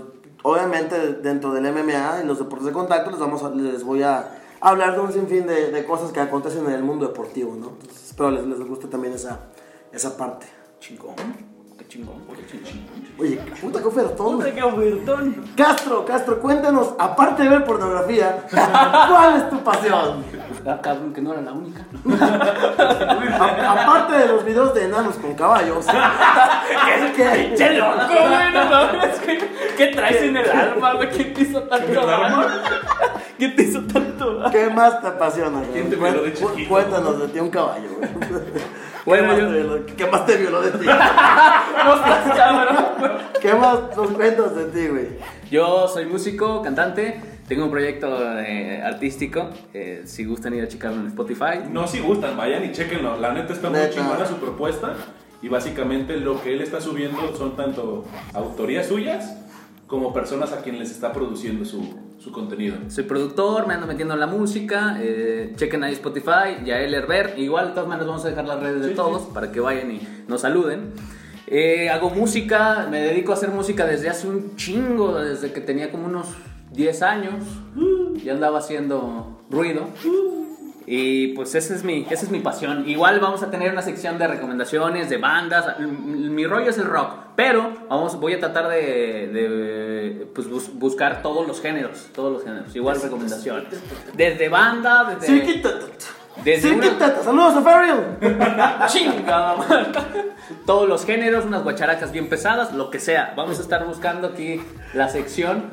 obviamente 0.47 1.13
dentro 1.21 1.51
del 1.51 1.71
MMA 1.71 2.21
y 2.23 2.27
los 2.27 2.39
deportes 2.39 2.67
de 2.67 2.73
contacto 2.73 3.11
les, 3.11 3.19
vamos 3.19 3.55
les 3.55 3.83
voy 3.83 4.03
a 4.03 4.29
hablar 4.61 4.93
de 4.95 5.01
un 5.01 5.11
sinfín 5.11 5.45
de, 5.45 5.71
de 5.71 5.85
cosas 5.85 6.11
que 6.11 6.19
acontecen 6.19 6.65
en 6.65 6.71
el 6.71 6.83
mundo 6.83 7.07
deportivo, 7.07 7.55
¿no? 7.55 7.73
Espero 7.89 8.31
les, 8.31 8.45
les 8.45 8.59
guste 8.59 8.87
también 8.87 9.13
esa, 9.13 9.39
esa 9.91 10.17
parte. 10.17 10.47
Chingón. 10.79 11.56
Qué 11.89 11.99
chingón, 11.99 12.15
qué 12.35 12.45
chingón. 12.47 12.97
Oye, 13.19 13.39
puta 13.61 13.79
que 13.79 13.85
ofertón. 13.87 14.43
qué 14.43 14.61
ofertón. 14.61 15.45
Castro, 15.55 16.05
Castro, 16.05 16.39
cuéntanos, 16.39 16.93
aparte 16.99 17.43
de 17.43 17.49
ver 17.49 17.63
pornografía, 17.65 18.43
¿cuál 18.51 19.37
es 19.37 19.49
tu 19.49 19.57
pasión? 19.63 20.23
Ah, 20.65 20.79
cabrón, 20.81 21.13
que 21.13 21.21
no 21.21 21.31
era 21.33 21.41
la 21.41 21.53
única. 21.53 21.81
A- 23.39 23.71
aparte 23.83 24.17
de 24.17 24.27
los 24.27 24.43
videos 24.43 24.73
de 24.73 24.85
enanos 24.85 25.15
con 25.15 25.33
caballos. 25.35 25.85
¿qué, 27.15 27.53
¡Qué 27.57 27.69
loco, 27.73 28.01
güey! 28.07 28.53
No 28.53 28.65
mames, 28.69 29.23
güey. 29.25 29.39
¿Qué 29.77 29.87
traes 29.87 30.21
en 30.23 30.37
el 30.37 30.51
alma, 30.51 30.93
güey? 30.95 31.09
¿Quién 31.09 31.33
te 31.33 31.41
hizo 31.41 31.63
tanto 31.63 32.05
daño? 32.05 32.45
¿Quién 33.37 33.55
te 33.55 33.63
hizo 33.63 33.81
tanto 33.83 34.35
daño? 34.39 34.51
qué 34.51 34.69
más 34.69 34.99
te 35.01 35.07
apasiona? 35.07 35.59
güey? 35.59 35.71
¿Quién 35.71 35.89
te 35.89 35.95
violó 35.95 36.23
de 36.23 36.33
chiquito? 36.33 36.69
Cuéntanos 36.69 37.19
de 37.19 37.27
ti 37.29 37.39
un 37.39 37.49
caballo. 37.49 37.87
güey. 37.97 38.11
Bueno, 39.05 39.33
¿Qué, 39.35 39.39
yo- 39.39 39.45
más 39.47 39.53
te 39.55 39.55
violó, 39.63 39.85
qué 39.95 40.05
más 40.07 40.25
te 40.25 40.35
violó 40.35 40.61
de 40.61 40.71
ti? 40.71 40.85
No 41.85 42.03
seas 42.03 42.35
cabrón. 42.37 43.17
¿Qué 43.41 43.53
más 43.53 43.95
nos 43.95 44.11
cuentas 44.11 44.55
de 44.55 44.65
ti, 44.65 44.87
güey? 44.87 45.07
Yo 45.51 45.87
soy 45.87 46.05
músico, 46.05 46.61
cantante. 46.61 47.21
Tengo 47.47 47.65
un 47.65 47.71
proyecto 47.71 48.07
eh, 48.39 48.81
artístico. 48.83 49.49
eh, 49.73 50.01
si 50.05 50.25
gustan 50.25 50.53
ir 50.53 50.63
a 50.63 50.67
checarlo 50.67 50.99
en 51.01 51.07
Spotify. 51.07 51.59
No 51.71 51.87
si 51.87 51.99
gustan, 51.99 52.35
vayan 52.35 52.65
y 52.65 52.71
chequenlo. 52.71 53.17
La 53.17 53.31
neta 53.33 53.53
está 53.53 53.69
muy 53.69 53.79
chingona 53.89 54.25
su 54.25 54.35
propuesta. 54.35 54.93
Y 55.41 55.49
básicamente 55.49 56.17
lo 56.17 56.41
que 56.41 56.53
él 56.53 56.61
está 56.61 56.81
subiendo 56.81 57.35
son 57.37 57.55
tanto 57.55 58.05
autorías 58.33 58.87
suyas 58.87 59.37
como 59.85 60.11
personas 60.11 60.51
a 60.51 60.61
quienes 60.61 60.81
les 60.81 60.91
está 60.91 61.13
produciendo 61.13 61.63
su, 61.63 61.95
su 62.17 62.31
contenido. 62.31 62.75
Soy 62.89 63.03
productor, 63.05 63.67
me 63.67 63.75
ando 63.75 63.87
metiendo 63.87 64.15
en 64.15 64.19
la 64.19 64.27
música. 64.27 64.97
eh, 64.99 65.53
chequen 65.55 65.83
ahí 65.83 65.93
Spotify, 65.93 66.65
Yael 66.65 66.93
Herbert. 66.93 67.37
Igual, 67.37 67.67
de 67.67 67.73
todas 67.73 67.87
maneras, 67.87 68.07
vamos 68.07 68.25
a 68.25 68.29
dejar 68.29 68.45
las 68.45 68.59
redes 68.59 68.81
de 68.81 68.89
Sí, 68.89 68.95
todos 68.95 69.21
para 69.33 69.51
que 69.51 69.59
vayan 69.61 69.91
y 69.91 70.01
nos 70.27 70.41
saluden. 70.41 70.91
Eh, 71.47 71.89
hago 71.89 72.09
música, 72.09 72.87
me 72.91 72.99
dedico 73.01 73.31
a 73.31 73.35
hacer 73.35 73.49
música 73.49 73.85
desde 73.85 74.09
hace 74.09 74.27
un 74.27 74.55
chingo, 74.57 75.17
desde 75.17 75.51
que 75.53 75.61
tenía 75.61 75.89
como 75.91 76.05
unos 76.07 76.27
10 76.73 77.01
años. 77.03 77.43
Ya 78.23 78.33
andaba 78.33 78.59
haciendo 78.59 79.41
ruido. 79.49 79.87
Y 80.89 81.29
pues 81.29 81.53
esa 81.55 81.75
es 81.75 81.83
mi, 81.83 82.05
esa 82.09 82.25
es 82.25 82.31
mi 82.31 82.39
pasión. 82.39 82.87
Igual 82.89 83.19
vamos 83.19 83.43
a 83.43 83.51
tener 83.51 83.71
una 83.73 83.81
sección 83.81 84.17
de 84.17 84.27
recomendaciones 84.27 85.09
de 85.09 85.17
bandas. 85.17 85.79
Mi 85.79 86.45
rollo 86.45 86.69
es 86.69 86.77
el 86.77 86.85
rock, 86.85 87.11
pero 87.35 87.73
vamos, 87.89 88.17
voy 88.19 88.33
a 88.33 88.39
tratar 88.39 88.69
de, 88.69 89.27
de, 89.33 90.27
pues, 90.33 90.49
bus- 90.49 90.71
buscar 90.79 91.21
todos 91.21 91.45
los 91.45 91.59
géneros, 91.61 92.07
todos 92.15 92.31
los 92.31 92.43
géneros. 92.43 92.73
Igual 92.75 93.01
recomendaciones. 93.01 93.65
Desde 94.15 94.47
banda, 94.49 95.17
desde. 95.19 95.45
Desde 96.43 96.69
Sí, 96.69 96.75
una- 96.75 96.83
quítate. 96.89 97.23
Saludos 97.23 97.55
a 97.57 97.61
Ferriel. 97.61 98.05
madre. 99.25 99.85
Todos 100.65 100.87
los 100.87 101.05
géneros, 101.05 101.45
unas 101.45 101.63
guacharacas 101.63 102.11
bien 102.11 102.29
pesadas, 102.29 102.73
lo 102.73 102.89
que 102.89 102.99
sea. 102.99 103.33
Vamos 103.35 103.59
a 103.59 103.61
estar 103.61 103.85
buscando 103.85 104.27
aquí 104.29 104.61
la 104.93 105.09
sección 105.09 105.65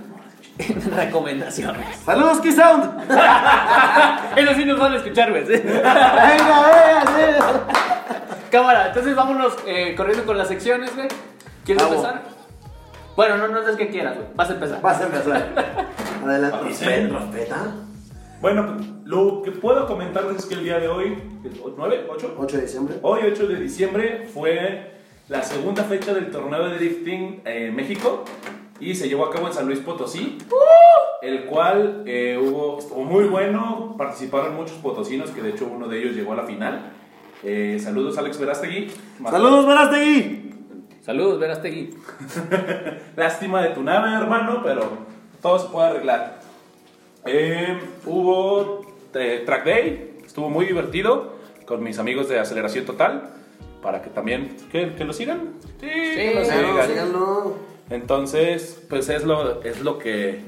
en 0.59 0.93
recomendaciones. 0.97 1.97
Saludos, 2.05 2.41
Key 2.41 2.53
Sound. 2.53 3.11
Eso 4.37 4.55
sí 4.55 4.65
nos 4.65 4.79
van 4.79 4.93
a 4.93 4.97
escuchar, 4.97 5.31
güey. 5.31 5.45
Venga, 5.45 7.03
venga. 7.17 7.47
Cámara, 8.51 8.89
entonces 8.89 9.15
vámonos 9.17 9.55
eh, 9.67 9.95
corriendo 9.97 10.25
con 10.25 10.39
las 10.39 10.49
secciones, 10.49 10.95
güey. 10.95 11.09
¿Quieres 11.65 11.83
Vamos. 11.83 11.99
empezar? 12.05 12.23
Bueno, 13.17 13.37
no, 13.39 13.49
no 13.49 13.61
es 13.69 13.77
que 13.77 13.89
quieras, 13.89 14.15
güey. 14.17 14.27
Vas 14.35 14.51
a 14.51 14.55
empezar. 14.55 14.81
Vas 14.81 15.01
a 15.01 15.05
empezar. 15.05 15.49
Adelante. 16.25 17.09
Respeta. 17.09 17.57
Bueno, 18.45 18.77
lo 19.07 19.41
que 19.41 19.53
puedo 19.53 19.87
comentarles 19.87 20.41
es 20.41 20.45
que 20.45 20.53
el 20.53 20.65
día 20.65 20.79
de 20.79 20.87
hoy, 20.87 21.17
¿9? 21.45 22.07
¿8? 22.07 22.35
8 22.37 22.57
de 22.59 22.63
diciembre. 22.63 22.97
Hoy, 23.01 23.21
8 23.25 23.47
de 23.47 23.57
diciembre, 23.57 24.29
fue 24.35 24.93
la 25.29 25.43
segunda 25.43 25.83
fecha 25.85 26.13
del 26.13 26.31
torneo 26.31 26.69
de 26.69 26.77
drifting 26.77 27.41
en 27.47 27.75
México 27.75 28.23
y 28.79 28.97
se 28.97 29.09
llevó 29.09 29.25
a 29.25 29.31
cabo 29.31 29.47
en 29.47 29.55
San 29.55 29.65
Luis 29.65 29.79
Potosí, 29.79 30.37
el 31.23 31.47
cual 31.47 32.03
eh, 32.05 32.39
hubo, 32.39 32.81
estuvo 32.81 33.03
muy 33.03 33.25
bueno, 33.25 33.95
participaron 33.97 34.55
muchos 34.57 34.77
potosinos, 34.77 35.31
que 35.31 35.41
de 35.41 35.49
hecho 35.49 35.67
uno 35.67 35.89
de 35.89 36.01
ellos 36.01 36.15
llegó 36.15 36.35
a 36.35 36.37
la 36.37 36.45
final. 36.45 36.93
Eh, 37.43 37.79
saludos 37.83 38.19
Alex 38.19 38.39
Verástegui. 38.39 38.91
Saludos, 39.25 39.67
Verástegui. 39.67 40.51
Saludos, 41.01 41.41
Verastegui. 41.41 41.95
Lástima 43.17 43.63
de 43.63 43.71
tu 43.71 43.83
nave, 43.83 44.15
hermano, 44.15 44.61
pero 44.63 44.83
todo 45.41 45.59
se 45.59 45.69
puede 45.69 45.87
arreglar. 45.87 46.44
Eh, 47.27 47.79
hubo 48.05 48.85
eh, 49.15 49.43
track 49.47 49.65
day, 49.65 50.19
estuvo 50.25 50.51
muy 50.51 50.67
divertido. 50.67 51.35
con 51.67 51.83
mis 51.83 51.99
amigos 51.99 52.29
de 52.29 52.39
Aceleración 52.39 52.85
Total 52.85 53.31
para 53.83 54.03
que 54.03 54.11
también 54.11 54.57
que, 54.71 54.95
que 54.95 55.05
lo 55.05 55.13
sigan. 55.13 55.55
Sí, 55.81 55.87
que 55.89 56.33
lo 56.35 56.45
sigan. 56.45 56.89
síganlo. 56.89 57.55
Entonces, 57.91 58.83
pues 58.89 59.09
es 59.09 59.25
lo, 59.25 59.63
es 59.63 59.81
lo 59.81 59.99
que 59.99 60.41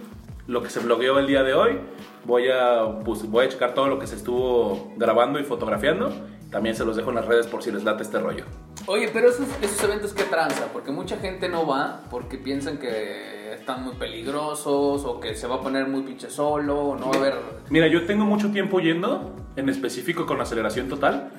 lo 0.46 0.62
que 0.62 0.70
se 0.70 0.80
blogueó 0.80 1.18
el 1.18 1.26
día 1.26 1.42
de 1.42 1.54
hoy. 1.54 1.78
Voy 2.24 2.48
a, 2.48 3.00
pues, 3.04 3.28
voy 3.28 3.46
a 3.46 3.48
checar 3.48 3.74
todo 3.74 3.88
lo 3.88 3.98
que 3.98 4.06
se 4.06 4.16
estuvo 4.16 4.92
grabando 4.96 5.38
y 5.38 5.44
fotografiando. 5.44 6.12
También 6.50 6.74
se 6.76 6.84
los 6.84 6.96
dejo 6.96 7.10
en 7.10 7.16
las 7.16 7.26
redes 7.26 7.46
por 7.46 7.62
si 7.62 7.70
les 7.70 7.84
late 7.84 8.02
este 8.02 8.18
rollo. 8.18 8.44
Oye, 8.88 9.10
pero 9.12 9.28
esos, 9.28 9.48
esos 9.60 9.82
eventos 9.82 10.12
que 10.12 10.22
tranza, 10.22 10.68
porque 10.72 10.92
mucha 10.92 11.16
gente 11.16 11.48
no 11.48 11.66
va 11.66 12.02
porque 12.08 12.38
piensan 12.38 12.78
que 12.78 13.52
están 13.52 13.84
muy 13.84 13.94
peligrosos 13.94 15.04
o 15.04 15.18
que 15.18 15.34
se 15.34 15.48
va 15.48 15.56
a 15.56 15.60
poner 15.60 15.88
muy 15.88 16.02
pinche 16.02 16.30
solo 16.30 16.78
o 16.78 16.96
no 16.96 17.08
va 17.10 17.16
a 17.16 17.18
haber... 17.18 17.34
Mira, 17.68 17.88
yo 17.88 18.06
tengo 18.06 18.24
mucho 18.24 18.52
tiempo 18.52 18.78
yendo, 18.78 19.34
en 19.56 19.68
específico 19.68 20.24
con 20.24 20.40
aceleración 20.40 20.88
total, 20.88 21.30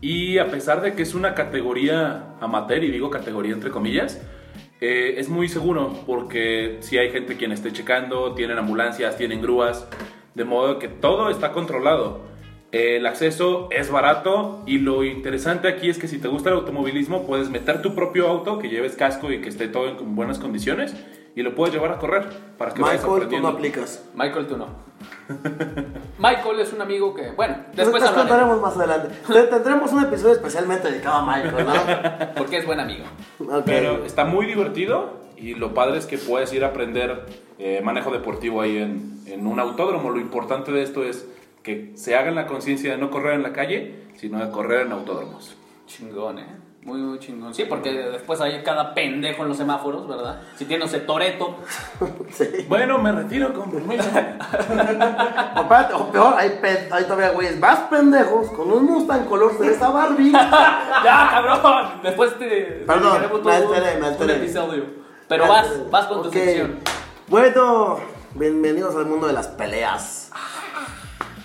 y 0.00 0.38
a 0.38 0.50
pesar 0.50 0.80
de 0.80 0.94
que 0.94 1.02
es 1.02 1.14
una 1.14 1.34
categoría 1.34 2.36
amateur, 2.40 2.82
y 2.82 2.90
digo 2.90 3.10
categoría 3.10 3.52
entre 3.52 3.70
comillas, 3.70 4.22
eh, 4.80 5.16
es 5.18 5.28
muy 5.28 5.48
seguro 5.48 5.92
porque 6.06 6.78
si 6.80 6.96
hay 6.96 7.10
gente 7.10 7.36
quien 7.36 7.52
esté 7.52 7.70
checando, 7.70 8.34
tienen 8.34 8.56
ambulancias, 8.56 9.18
tienen 9.18 9.42
grúas, 9.42 9.86
de 10.34 10.44
modo 10.44 10.78
que 10.78 10.88
todo 10.88 11.28
está 11.28 11.52
controlado. 11.52 12.22
El 12.70 13.06
acceso 13.06 13.68
es 13.70 13.90
barato 13.90 14.62
y 14.66 14.78
lo 14.78 15.02
interesante 15.04 15.68
aquí 15.68 15.88
es 15.88 15.98
que 15.98 16.06
si 16.06 16.18
te 16.18 16.28
gusta 16.28 16.50
el 16.50 16.56
automovilismo 16.56 17.26
puedes 17.26 17.48
meter 17.48 17.80
tu 17.80 17.94
propio 17.94 18.28
auto, 18.28 18.58
que 18.58 18.68
lleves 18.68 18.94
casco 18.94 19.32
y 19.32 19.40
que 19.40 19.48
esté 19.48 19.68
todo 19.68 19.88
en 19.88 20.14
buenas 20.14 20.38
condiciones 20.38 20.94
y 21.34 21.42
lo 21.42 21.54
puedes 21.54 21.74
llevar 21.74 21.92
a 21.92 21.98
correr 21.98 22.24
para 22.58 22.74
que 22.74 22.82
vayas 22.82 23.02
Michael, 23.02 23.06
tú 23.06 23.08
no 23.08 23.14
aprendiendo. 23.16 23.48
aplicas. 23.48 24.04
Michael, 24.14 24.46
tú 24.48 24.56
no. 24.58 24.66
Michael 26.18 26.60
es 26.60 26.72
un 26.72 26.82
amigo 26.82 27.14
que, 27.14 27.30
bueno, 27.30 27.56
después 27.74 28.02
Nos 28.02 28.12
contaremos 28.12 28.60
más 28.60 28.76
adelante. 28.76 29.14
Te- 29.32 29.42
Tendremos 29.44 29.92
un 29.92 30.02
episodio 30.04 30.34
especialmente 30.34 30.90
dedicado 30.90 31.18
a 31.18 31.26
Michael, 31.36 31.66
¿no? 31.66 32.34
porque 32.36 32.58
es 32.58 32.66
buen 32.66 32.80
amigo. 32.80 33.04
Ok. 33.40 33.62
Pero 33.64 34.04
está 34.04 34.24
muy 34.24 34.46
divertido 34.46 35.18
y 35.36 35.54
lo 35.54 35.72
padre 35.74 35.98
es 35.98 36.06
que 36.06 36.18
puedes 36.18 36.52
ir 36.52 36.64
a 36.64 36.68
aprender 36.68 37.24
eh, 37.58 37.80
manejo 37.84 38.10
deportivo 38.10 38.60
ahí 38.60 38.76
en, 38.78 39.20
en 39.26 39.46
un 39.46 39.60
autódromo. 39.60 40.10
Lo 40.10 40.20
importante 40.20 40.72
de 40.72 40.82
esto 40.82 41.04
es 41.04 41.26
que 41.68 41.92
se 41.96 42.16
hagan 42.16 42.34
la 42.34 42.46
conciencia 42.46 42.92
de 42.92 42.96
no 42.96 43.10
correr 43.10 43.34
en 43.34 43.42
la 43.42 43.52
calle, 43.52 44.06
sino 44.16 44.42
de 44.42 44.50
correr 44.50 44.86
en 44.86 44.92
autódromos. 44.92 45.54
Chingón, 45.86 46.38
¿eh? 46.38 46.46
Muy, 46.82 46.98
muy 46.98 47.18
chingón. 47.18 47.52
Sí, 47.52 47.66
porque 47.68 47.92
después 47.92 48.40
hay 48.40 48.62
cada 48.62 48.94
pendejo 48.94 49.42
en 49.42 49.48
los 49.48 49.58
semáforos, 49.58 50.08
¿verdad? 50.08 50.40
Si 50.56 50.64
tiene 50.64 50.86
ese 50.86 51.00
toreto. 51.00 51.56
Sí. 52.30 52.66
Bueno, 52.68 52.98
me 52.98 53.10
retiro 53.12 53.52
con 53.52 53.70
permiso. 53.70 54.08
O, 55.94 56.10
peor, 56.10 56.34
hay, 56.36 56.58
hay 56.90 57.04
todavía 57.04 57.30
güeyes 57.30 57.58
más 57.58 57.80
pendejos 57.90 58.50
con 58.50 58.70
un 58.70 58.84
Mustang 58.84 59.26
color 59.26 59.58
de 59.58 59.72
esa 59.72 59.90
Barbie. 59.90 60.32
¡Ya, 60.32 61.28
cabrón! 61.30 62.00
Después 62.02 62.38
te. 62.38 62.84
Perdón, 62.86 63.20
dedicaremos 63.20 63.38
me 63.38 63.42
todo 63.42 63.74
alteré, 63.74 64.00
me 64.00 64.06
alteré. 64.06 64.36
episodio. 64.36 64.84
Pero 65.28 65.48
vas, 65.48 65.90
vas 65.90 66.06
con 66.06 66.22
tu 66.22 66.30
sección. 66.30 66.78
Bueno, 67.28 67.98
bienvenidos 68.34 68.94
al 68.94 69.06
mundo 69.06 69.26
de 69.26 69.32
las 69.34 69.48
peleas. 69.48 70.30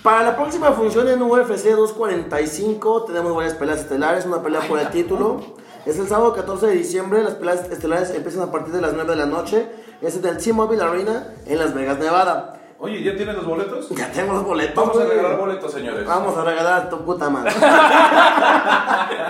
Para 0.04 0.22
la 0.22 0.36
próxima 0.36 0.70
función 0.72 1.08
en 1.08 1.22
UFC 1.22 1.64
245 1.74 3.04
tenemos 3.04 3.34
varias 3.34 3.54
peleas 3.54 3.80
estelares, 3.80 4.26
una 4.26 4.42
pelea 4.42 4.60
por 4.68 4.78
el 4.78 4.88
título. 4.90 5.40
Es 5.86 5.98
el 5.98 6.06
sábado 6.08 6.34
14 6.34 6.66
de 6.66 6.72
diciembre, 6.74 7.22
las 7.22 7.34
peleas 7.36 7.70
estelares 7.70 8.10
empiezan 8.10 8.42
a 8.42 8.52
partir 8.52 8.74
de 8.74 8.82
las 8.82 8.92
9 8.92 9.08
de 9.10 9.16
la 9.16 9.24
noche. 9.24 9.66
Es 10.02 10.16
en 10.16 10.26
el 10.26 10.36
T-Mobile 10.36 10.82
Arena 10.82 11.28
en 11.46 11.58
Las 11.58 11.72
Vegas, 11.72 11.98
Nevada. 11.98 12.60
Oye, 12.78 13.02
¿ya 13.02 13.16
tienes 13.16 13.34
los 13.34 13.46
boletos? 13.46 13.88
Ya 13.90 14.12
tengo 14.12 14.34
los 14.34 14.44
boletos. 14.44 14.74
Vamos 14.76 15.00
a 15.00 15.06
regalar 15.06 15.38
boletos, 15.38 15.72
señores. 15.72 16.06
Vamos 16.06 16.36
a 16.36 16.44
regalar 16.44 16.82
a 16.82 16.90
tu 16.90 16.98
puta 17.02 17.30
madre. 17.30 17.52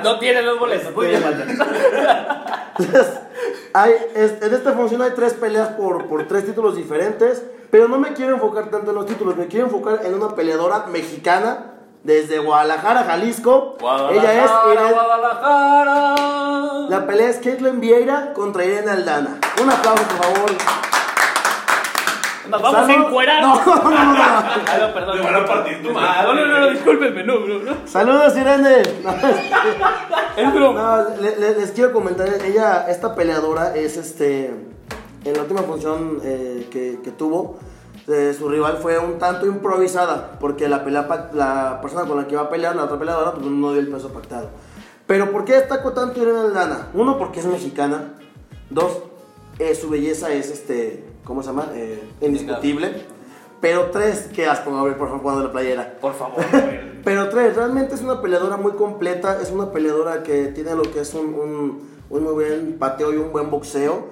No 0.02 0.18
tiene 0.18 0.42
los 0.42 0.58
boletos. 0.58 0.92
Muy 0.92 1.06
bien, 1.06 1.22
hay, 3.74 3.92
es- 4.16 4.42
en 4.42 4.52
esta 4.54 4.72
función 4.72 5.02
hay 5.02 5.12
tres 5.12 5.34
peleas 5.34 5.68
por, 5.68 6.08
por 6.08 6.26
tres 6.26 6.44
títulos 6.44 6.74
diferentes, 6.74 7.44
pero 7.74 7.88
no 7.88 7.98
me 7.98 8.12
quiero 8.12 8.34
enfocar 8.34 8.66
tanto 8.66 8.90
en 8.90 8.94
los 8.94 9.04
títulos, 9.04 9.36
me 9.36 9.48
quiero 9.48 9.66
enfocar 9.66 9.98
en 10.04 10.14
una 10.14 10.28
peleadora 10.36 10.84
mexicana 10.92 11.72
desde 12.04 12.38
Guadalajara, 12.38 13.02
Jalisco. 13.02 13.76
Ella 14.12 14.44
es 14.44 14.48
Guadalajara, 14.48 14.72
Irene- 14.72 14.92
Guadalajara. 14.92 16.88
la 16.88 17.06
pelea 17.08 17.30
es 17.30 17.38
Caitlin 17.38 17.80
Vieira 17.80 18.32
contra 18.32 18.64
Irene 18.64 18.92
Aldana. 18.92 19.38
Un 19.60 19.68
aplauso, 19.72 20.04
por 20.04 20.24
favor. 20.24 20.50
Nos 22.48 22.62
vamos 22.62 22.88
a 22.88 22.92
encuerar. 22.92 23.42
No, 23.42 23.56
no, 23.56 23.74
no, 23.74 23.90
no. 23.90 24.22
Ah, 24.22 24.56
no, 24.80 24.94
perdón. 24.94 25.16
Te 25.16 25.22
van 25.24 25.34
a 25.34 25.44
partir 25.44 25.82
tu 25.82 25.90
madre. 25.92 26.22
No, 26.28 26.34
no, 26.34 26.46
no, 26.46 26.58
no, 26.60 26.70
discúlpenme, 26.70 27.24
no, 27.24 27.40
no, 27.40 27.58
no. 27.58 27.72
Saludos, 27.86 28.36
Irene. 28.36 28.82
No, 29.02 29.10
Es 30.36 30.54
broma. 30.54 30.80
No, 31.08 31.16
le- 31.22 31.36
le- 31.40 31.54
les 31.58 31.72
quiero 31.72 31.92
comentar, 31.92 32.28
ella, 32.44 32.86
esta 32.88 33.16
peleadora 33.16 33.74
es 33.74 33.96
este, 33.96 34.54
en 35.24 35.32
la 35.34 35.42
última 35.42 35.62
función 35.62 36.20
eh, 36.22 36.68
que, 36.70 37.00
que 37.02 37.10
tuvo, 37.10 37.56
eh, 38.08 38.34
su 38.38 38.48
rival 38.48 38.78
fue 38.78 38.98
un 38.98 39.18
tanto 39.18 39.46
improvisada, 39.46 40.36
porque 40.38 40.68
la, 40.68 40.84
pelea, 40.84 41.30
la 41.32 41.78
persona 41.80 42.06
con 42.06 42.16
la 42.18 42.26
que 42.26 42.34
iba 42.34 42.42
a 42.42 42.50
pelear, 42.50 42.76
la 42.76 42.84
otra 42.84 42.98
peleadora, 42.98 43.32
pues 43.32 43.46
no 43.46 43.72
dio 43.72 43.80
el 43.80 43.88
peso 43.88 44.08
pactado. 44.10 44.48
Pero 45.06 45.30
¿por 45.32 45.44
qué 45.44 45.54
destaco 45.54 45.92
tanto 45.92 46.20
Irene 46.20 46.38
Aldana? 46.40 46.88
Uno, 46.94 47.18
porque 47.18 47.40
es 47.40 47.46
mexicana. 47.46 48.14
Dos, 48.70 48.98
eh, 49.58 49.74
su 49.74 49.88
belleza 49.90 50.32
es, 50.32 50.50
este, 50.50 51.04
¿cómo 51.24 51.42
se 51.42 51.48
llama? 51.48 51.68
Eh, 51.74 52.02
indiscutible. 52.20 52.92
Pero 53.60 53.90
tres, 53.90 54.28
qué 54.34 54.46
asco, 54.46 54.74
Gabriel, 54.74 54.96
por 54.98 55.08
favor, 55.08 55.22
cuando 55.22 55.42
la 55.44 55.52
playera. 55.52 55.98
Por 56.00 56.12
favor. 56.14 56.42
Pero 57.04 57.28
tres, 57.28 57.54
realmente 57.56 57.94
es 57.94 58.00
una 58.02 58.20
peleadora 58.22 58.56
muy 58.56 58.72
completa, 58.72 59.38
es 59.42 59.50
una 59.50 59.70
peleadora 59.72 60.22
que 60.22 60.46
tiene 60.48 60.74
lo 60.74 60.82
que 60.82 61.00
es 61.00 61.12
un, 61.14 61.34
un- 61.34 61.94
un 62.10 62.22
muy 62.22 62.32
buen 62.32 62.78
pateo 62.78 63.12
y 63.12 63.16
un 63.16 63.30
buen 63.32 63.50
boxeo. 63.50 64.06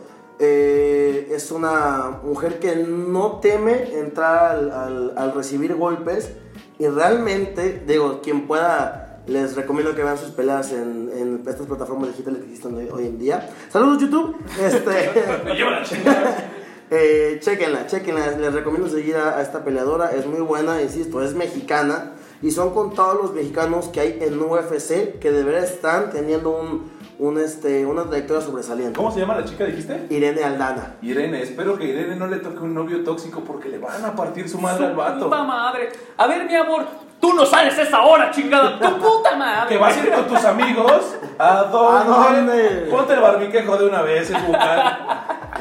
Eh, 0.45 1.28
es 1.32 1.53
una 1.53 2.18
mujer 2.24 2.59
que 2.59 2.74
no 2.74 3.38
teme 3.40 3.95
entrar 3.97 4.51
al, 4.51 4.72
al- 4.72 5.12
al 5.16 5.32
recibir 5.34 5.76
golpes 5.76 6.32
y 6.80 6.88
realmente, 6.88 7.80
digo, 7.86 8.20
quien 8.22 8.49
pueda, 8.49 9.22
les 9.28 9.55
recomiendo 9.55 9.95
que 9.95 10.03
vean 10.03 10.18
sus 10.18 10.32
peleas 10.32 10.72
en, 10.72 11.11
en 11.16 11.45
estas 11.47 11.64
plataformas 11.68 12.09
digitales 12.09 12.40
que 12.40 12.47
existen 12.47 12.74
hoy, 12.74 12.88
hoy 12.93 13.07
en 13.07 13.20
día. 13.20 13.49
Saludos 13.70 14.03
YouTube. 14.03 14.34
Este, 14.61 15.12
Me 15.45 15.55
lleva 15.55 15.70
la 15.78 15.82
chingada. 15.84 16.51
eh, 16.90 17.38
chequenla, 17.40 17.86
chequenla. 17.86 18.32
Les 18.38 18.53
recomiendo 18.53 18.88
seguir 18.88 19.16
a, 19.18 19.38
a 19.38 19.43
esta 19.43 19.62
peleadora. 19.64 20.11
Es 20.11 20.26
muy 20.26 20.40
buena, 20.40 20.82
insisto, 20.82 21.22
es 21.22 21.34
mexicana. 21.34 22.14
Y 22.43 22.51
son 22.51 22.74
contados 22.74 23.22
los 23.22 23.32
mexicanos 23.32 23.86
que 23.90 24.01
hay 24.01 24.18
en 24.20 24.40
UFC 24.43 25.20
que 25.20 25.30
de 25.30 25.45
verdad 25.45 25.62
están 25.62 26.11
teniendo 26.11 26.51
un, 26.51 26.90
un, 27.19 27.39
este, 27.39 27.85
una 27.87 28.05
trayectoria 28.05 28.43
sobresaliente. 28.43 28.97
¿Cómo 28.97 29.11
se 29.11 29.21
llama 29.21 29.37
la 29.37 29.45
chica, 29.45 29.65
dijiste? 29.65 30.07
Irene 30.11 30.43
Aldana. 30.43 30.97
Irene, 31.03 31.43
espero 31.43 31.79
que 31.79 31.85
Irene 31.85 32.17
no 32.17 32.27
le 32.27 32.39
toque 32.39 32.61
un 32.61 32.75
novio 32.75 33.05
tóxico 33.05 33.41
porque 33.41 33.69
le 33.69 33.79
van 33.79 34.05
a 34.05 34.15
partir 34.15 34.49
su 34.49 34.59
madre 34.59 34.87
al 34.87 34.95
vato. 34.95 35.25
Puta 35.25 35.43
madre. 35.45 35.91
A 36.17 36.27
ver, 36.27 36.45
mi 36.47 36.55
amor, 36.55 36.85
tú 37.21 37.33
no 37.35 37.47
sales 37.47 37.79
a 37.79 37.83
esa 37.83 38.03
hora, 38.03 38.31
chingada. 38.31 38.79
Tu 38.79 38.99
puta 38.99 39.37
madre. 39.37 39.69
Que 39.69 39.79
vas 39.79 39.97
a 39.97 40.01
ir 40.01 40.13
con 40.13 40.27
tus 40.27 40.45
amigos. 40.45 41.17
¿A 41.39 41.65
dónde? 41.65 42.13
¿A 42.13 42.33
dónde? 42.33 42.89
Ponte 42.91 43.15
el 43.15 43.21
barbiquejo 43.21 43.77
de 43.77 43.87
una 43.87 44.03
vez, 44.03 44.31
es 44.31 44.47
bucal. 44.47 44.99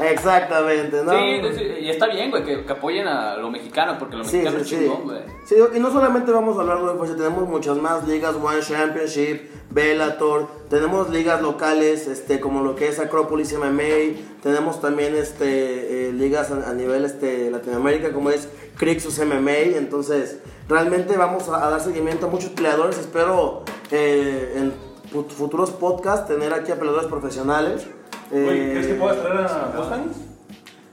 Exactamente, 0.00 1.02
¿no? 1.04 1.12
Sí, 1.12 1.40
sí, 1.56 1.64
y 1.82 1.90
está 1.90 2.06
bien, 2.06 2.30
güey, 2.30 2.44
que, 2.44 2.64
que 2.64 2.72
apoyen 2.72 3.06
a 3.06 3.36
lo 3.36 3.50
mexicano, 3.50 3.96
porque 3.98 4.16
lo 4.16 4.24
mexicano 4.24 4.56
sí, 4.58 4.62
es 4.62 4.68
sí. 4.68 4.76
chingón, 4.78 5.02
güey. 5.04 5.20
Sí, 5.44 5.54
y 5.74 5.80
no 5.80 5.92
solamente 5.92 6.30
vamos 6.32 6.56
a 6.56 6.60
hablar 6.62 6.78
de 6.78 6.90
UFC, 6.98 7.16
tenemos 7.16 7.48
muchas 7.48 7.76
más 7.76 8.06
ligas, 8.08 8.34
One 8.36 8.60
Championship, 8.60 9.50
Bellator, 9.70 10.48
tenemos 10.68 11.10
ligas 11.10 11.42
locales, 11.42 12.06
este, 12.06 12.40
como 12.40 12.62
lo 12.62 12.74
que 12.74 12.88
es 12.88 12.98
Acropolis 12.98 13.52
MMA, 13.56 14.18
tenemos 14.42 14.80
también 14.80 15.14
este, 15.16 16.08
eh, 16.08 16.12
ligas 16.12 16.50
a, 16.50 16.70
a 16.70 16.72
nivel 16.74 17.04
este, 17.04 17.50
Latinoamérica, 17.50 18.12
como 18.12 18.30
es 18.30 18.48
Crixus 18.76 19.18
MMA, 19.18 19.76
entonces 19.76 20.38
realmente 20.68 21.16
vamos 21.16 21.48
a, 21.48 21.66
a 21.66 21.70
dar 21.70 21.80
seguimiento 21.80 22.26
a 22.26 22.30
muchos 22.30 22.50
peleadores, 22.50 22.98
espero 22.98 23.62
eh, 23.90 24.54
en 24.56 24.72
fu- 25.10 25.24
futuros 25.28 25.70
podcasts 25.70 26.26
tener 26.28 26.52
aquí 26.54 26.72
a 26.72 26.76
peleadores 26.76 27.08
profesionales. 27.08 27.86
Oye, 28.32 28.70
¿crees 28.72 28.86
que 28.86 28.92
Eh, 28.94 28.98
puedas 28.98 29.20
traer 29.20 29.38
a 29.38 29.72
Mustang? 29.76 30.04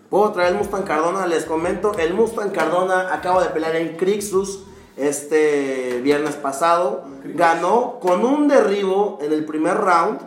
Puedo 0.10 0.32
traer 0.32 0.54
el 0.54 0.58
Mustang 0.58 0.84
Cardona, 0.84 1.28
les 1.28 1.46
comento, 1.46 1.92
el 1.98 2.14
Mustang 2.14 2.52
Cardona 2.52 3.14
acaba 3.14 3.44
de 3.44 3.50
pelear 3.50 3.76
en 3.76 3.96
Crixus 3.96 4.64
este 4.98 6.02
viernes 6.02 6.36
pasado, 6.36 7.04
ganó 7.24 8.00
con 8.00 8.26
un 8.26 8.48
derribo 8.48 9.20
en 9.22 9.32
el 9.32 9.46
primer 9.46 9.78
round, 9.78 10.20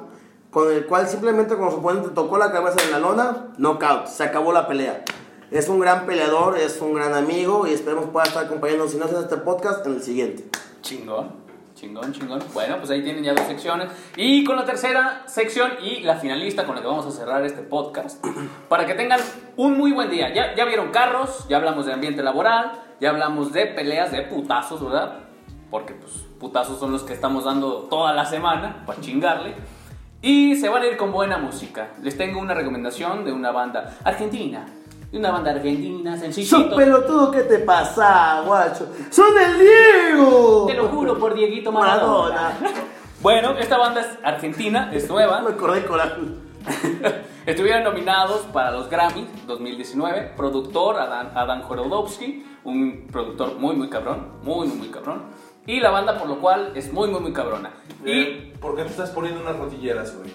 con 0.51 0.73
el 0.73 0.87
cual 0.87 1.09
simplemente 1.09 1.57
como 1.57 1.71
su 1.71 1.79
oponente 1.79 2.11
tocó 2.11 2.39
la 2.39 2.53
cabeza 2.53 2.77
en 2.85 2.93
la 2.93 2.99
lona, 2.99 3.49
knockout, 3.59 4.07
se 4.07 4.23
acabó 4.23 4.53
la 4.53 4.69
pelea. 4.69 5.05
Es 5.51 5.69
un 5.69 5.81
gran 5.81 6.07
peleador, 6.07 6.57
es 6.57 6.81
un 6.81 6.95
gran 6.95 7.13
amigo 7.13 7.67
y 7.67 7.73
esperemos 7.73 8.07
pueda 8.07 8.25
estar 8.25 8.47
acompañándonos, 8.47 8.93
si 8.93 8.99
no 8.99 9.05
es 9.05 9.13
en 9.13 9.19
este 9.19 9.37
podcast, 9.37 9.85
en 9.85 9.95
el 9.95 10.03
siguiente. 10.03 10.49
Chingón. 10.81 11.33
Chingón, 11.83 12.13
chingón. 12.13 12.41
Bueno, 12.55 12.77
pues 12.79 12.91
ahí 12.91 13.03
tienen 13.03 13.25
ya 13.25 13.35
dos 13.35 13.45
secciones. 13.45 13.89
Y 14.17 14.45
con 14.45 14.55
la 14.55 14.65
tercera 14.65 15.25
sección 15.27 15.73
y 15.83 15.99
la 16.03 16.15
finalista 16.15 16.65
con 16.65 16.77
la 16.77 16.81
que 16.81 16.87
vamos 16.87 17.05
a 17.07 17.11
cerrar 17.11 17.45
este 17.45 17.63
podcast. 17.63 18.25
Para 18.69 18.87
que 18.87 18.95
tengan 18.95 19.19
un 19.57 19.77
muy 19.77 19.91
buen 19.91 20.09
día. 20.09 20.33
Ya, 20.33 20.55
ya 20.55 20.65
vieron 20.65 20.93
carros, 20.93 21.49
ya 21.49 21.57
hablamos 21.57 21.87
de 21.87 21.93
ambiente 21.93 22.23
laboral, 22.23 22.71
ya 23.01 23.11
hablamos 23.11 23.53
de 23.53 23.67
peleas 23.67 24.13
de 24.13 24.23
putazos, 24.23 24.81
¿verdad? 24.81 25.23
porque 25.73 25.95
pues 25.95 26.13
putazos 26.39 26.79
son 26.79 26.93
los 26.93 27.03
que 27.03 27.15
estamos 27.15 27.47
dando 27.47 27.89
toda 27.91 28.13
la 28.13 28.27
semana 28.27 28.85
para 28.87 29.01
chingarle. 29.01 29.57
Y 30.21 30.55
se 30.55 30.69
van 30.69 30.85
a 30.85 30.87
ir 30.87 30.97
con 30.97 31.11
buena 31.11 31.37
música. 31.37 31.89
Les 32.01 32.17
tengo 32.17 32.39
una 32.39 32.55
recomendación 32.55 33.25
de 33.25 33.33
una 33.33 33.51
banda 33.51 33.97
argentina. 34.05 34.67
De 35.13 35.19
una 35.19 35.31
banda 35.31 35.51
argentina, 35.51 36.13
¡Sos 36.13 36.21
sencillito. 36.21 36.75
pelotudo! 36.75 37.31
¿Qué 37.31 37.43
te 37.43 37.59
pasa, 37.59 38.43
guacho? 38.47 38.89
¡Son 39.11 39.27
el 39.39 39.59
Diego! 39.61 40.65
Te 40.67 40.75
lo 40.75 40.89
juro 40.89 41.19
por 41.19 41.35
Dieguito 41.35 41.71
Maradona. 41.71 42.35
Maradona. 42.59 42.81
Bueno, 43.21 43.51
esta 43.59 43.77
banda 43.77 44.01
es 44.01 44.09
argentina, 44.25 44.91
es 44.93 45.09
nueva. 45.11 45.43
Me 45.43 45.51
acordé 45.51 45.85
coraje. 45.85 46.23
Estuvieron 47.47 47.85
nominados 47.85 48.41
para 48.55 48.71
los 48.71 48.89
Grammy 48.89 49.29
2019. 49.47 50.33
Productor 50.37 50.99
Adán, 50.99 51.31
Adán 51.35 51.63
Jorodowski, 51.63 52.47
un 52.65 53.07
productor 53.13 53.57
muy, 53.59 53.77
muy 53.77 53.91
cabrón. 53.91 54.39
Muy, 54.43 54.67
muy, 54.67 54.77
muy 54.79 54.89
cabrón. 54.89 55.25
Y 55.67 55.79
la 55.81 55.91
banda, 55.91 56.19
por 56.19 56.27
lo 56.29 56.41
cual, 56.41 56.73
es 56.75 56.91
muy, 56.93 57.11
muy, 57.11 57.21
muy 57.21 57.33
cabrona. 57.35 57.71
Y 58.05 58.11
Eh, 58.11 58.53
¿Por 58.61 58.75
qué 58.77 58.83
te 58.85 58.91
estás 58.91 59.11
poniendo 59.11 59.41
unas 59.43 59.57
rodilleras, 59.59 60.17
güey? 60.17 60.33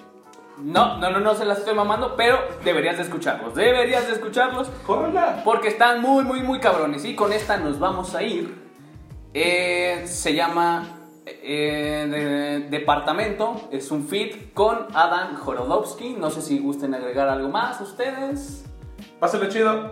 No, 0.60 0.98
no, 0.98 1.10
no, 1.12 1.20
no 1.20 1.36
se 1.36 1.46
las 1.46 1.60
estoy 1.60 1.76
mamando, 1.76 2.16
pero 2.16 2.38
deberías 2.64 2.98
de 2.98 3.04
escucharlos. 3.04 3.56
Deberías 3.56 4.08
de 4.08 4.14
escucharlos 4.14 4.70
¡Córrela! 4.86 5.42
porque 5.44 5.68
están 5.68 6.02
muy, 6.02 6.24
muy, 6.24 6.42
muy 6.42 6.60
cabrones. 6.60 7.06
Y 7.06 7.16
con 7.16 7.32
esta 7.34 7.58
nos 7.58 7.80
vamos 7.80 8.16
a 8.16 8.24
ir. 8.24 8.66
Eh, 9.34 10.04
se 10.08 10.34
llama 10.34 10.88
eh, 11.26 12.08
de- 12.10 12.70
Departamento. 12.70 13.68
Es 13.72 13.92
un 13.92 14.08
feat 14.08 14.54
con 14.54 14.88
Adam 14.94 15.36
Jorodowski. 15.36 16.14
No 16.14 16.30
sé 16.32 16.42
si 16.42 16.60
gusten 16.60 16.94
agregar 16.96 17.30
algo 17.30 17.50
más 17.50 17.80
ustedes. 17.82 18.66
Pásale 19.20 19.50
chido. 19.50 19.92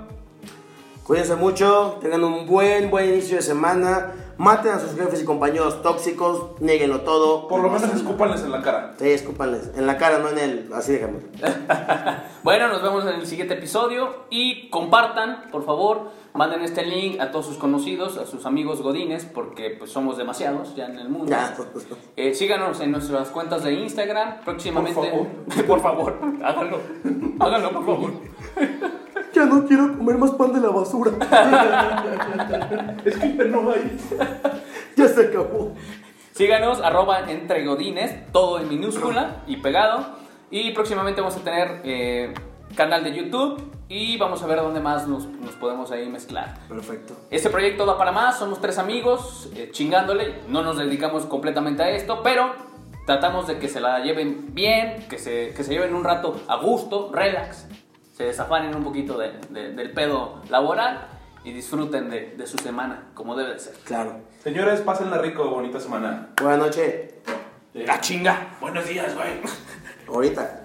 Cuídense 1.03 1.35
mucho, 1.35 1.99
tengan 2.01 2.23
un 2.23 2.47
buen, 2.47 2.89
buen 2.89 3.07
inicio 3.09 3.35
de 3.37 3.43
semana. 3.43 4.11
Maten 4.37 4.73
a 4.73 4.79
sus 4.79 4.95
jefes 4.95 5.21
y 5.21 5.25
compañeros 5.25 5.81
tóxicos, 5.81 6.59
nieguenlo 6.59 7.01
todo. 7.01 7.47
Por 7.47 7.61
lo 7.61 7.69
menos 7.69 7.93
escúpanles 7.93 8.41
en 8.43 8.51
la 8.51 8.61
cara. 8.61 8.93
Sí, 8.99 9.09
escúpanles. 9.09 9.71
En 9.75 9.87
la 9.87 9.97
cara, 9.97 10.19
no 10.19 10.29
en 10.29 10.37
el. 10.37 10.69
Así 10.73 10.93
déjame. 10.93 11.19
Bueno, 12.43 12.67
nos 12.67 12.83
vemos 12.83 13.03
en 13.05 13.15
el 13.15 13.25
siguiente 13.25 13.55
episodio 13.55 14.25
y 14.29 14.69
compartan, 14.69 15.45
por 15.51 15.65
favor, 15.65 16.11
manden 16.33 16.61
este 16.61 16.85
link 16.85 17.19
a 17.19 17.31
todos 17.31 17.47
sus 17.47 17.57
conocidos, 17.57 18.17
a 18.17 18.27
sus 18.27 18.45
amigos 18.45 18.83
godines, 18.83 19.25
porque 19.25 19.71
pues 19.71 19.89
somos 19.89 20.15
demasiados 20.17 20.75
ya 20.75 20.85
en 20.85 20.99
el 20.99 21.09
mundo. 21.09 21.31
Ya. 21.31 21.55
Eh, 22.17 22.33
síganos 22.33 22.79
en 22.81 22.91
nuestras 22.91 23.29
cuentas 23.29 23.63
de 23.63 23.73
Instagram 23.73 24.41
próximamente. 24.45 25.11
Por 25.55 25.65
Por 25.65 25.81
favor, 25.81 26.19
háganlo. 26.43 26.79
Háganlo, 27.39 27.71
por 27.71 27.85
favor. 27.85 28.11
Ya 29.35 29.43
no 29.43 29.65
quiero 29.65 29.97
comer 29.97 30.17
más 30.17 30.31
pan 30.31 30.53
de 30.53 30.61
la 30.61 30.69
basura. 30.69 31.11
Es 33.03 33.17
que 33.17 33.45
no 33.45 33.69
hay. 33.69 33.97
ya 34.95 35.07
se 35.09 35.25
acabó. 35.27 35.73
Síganos, 36.31 36.79
arroba 36.79 37.29
entre 37.29 37.65
godines, 37.65 38.31
todo 38.31 38.59
en 38.59 38.69
minúscula 38.69 39.43
y 39.45 39.57
pegado. 39.57 40.05
Y 40.49 40.71
próximamente 40.71 41.19
vamos 41.19 41.35
a 41.35 41.43
tener 41.43 41.81
eh, 41.83 42.33
canal 42.75 43.03
de 43.03 43.13
YouTube 43.13 43.61
y 43.89 44.15
vamos 44.17 44.41
a 44.41 44.47
ver 44.47 44.59
dónde 44.59 44.79
más 44.79 45.05
nos, 45.05 45.25
nos 45.25 45.53
podemos 45.55 45.91
ahí 45.91 46.07
mezclar. 46.07 46.57
Perfecto. 46.69 47.15
Este 47.29 47.49
proyecto 47.49 47.85
da 47.85 47.97
para 47.97 48.13
más, 48.13 48.39
somos 48.39 48.61
tres 48.61 48.77
amigos 48.77 49.49
eh, 49.55 49.69
chingándole, 49.71 50.43
no 50.47 50.61
nos 50.61 50.77
dedicamos 50.77 51.25
completamente 51.25 51.83
a 51.83 51.89
esto, 51.89 52.21
pero 52.23 52.53
tratamos 53.05 53.47
de 53.47 53.59
que 53.59 53.67
se 53.67 53.81
la 53.81 53.99
lleven 53.99 54.53
bien, 54.53 55.07
que 55.09 55.19
se, 55.19 55.53
que 55.55 55.63
se 55.63 55.73
lleven 55.73 55.93
un 55.93 56.05
rato 56.05 56.39
a 56.47 56.55
gusto, 56.55 57.11
relax, 57.13 57.67
se 58.15 58.23
desafanen 58.23 58.73
un 58.75 58.83
poquito 58.83 59.17
de- 59.17 59.33
de- 59.49 59.73
del 59.73 59.91
pedo 59.91 60.41
laboral 60.49 61.07
y 61.43 61.51
disfruten 61.51 62.09
de, 62.09 62.35
de 62.37 62.47
su 62.47 62.57
semana 62.57 63.09
como 63.13 63.35
debe 63.35 63.53
de 63.53 63.59
ser. 63.59 63.73
Claro. 63.83 64.21
Señores, 64.41 64.79
pásenla 64.81 65.17
rico, 65.17 65.49
bonita 65.49 65.79
semana. 65.79 66.29
Buenas 66.41 66.59
noches. 66.59 67.13
¡La 67.73 67.99
chinga! 67.99 68.55
Buenos 68.61 68.87
días, 68.87 69.13
güey. 69.15 69.41
Ahorita. 70.07 70.61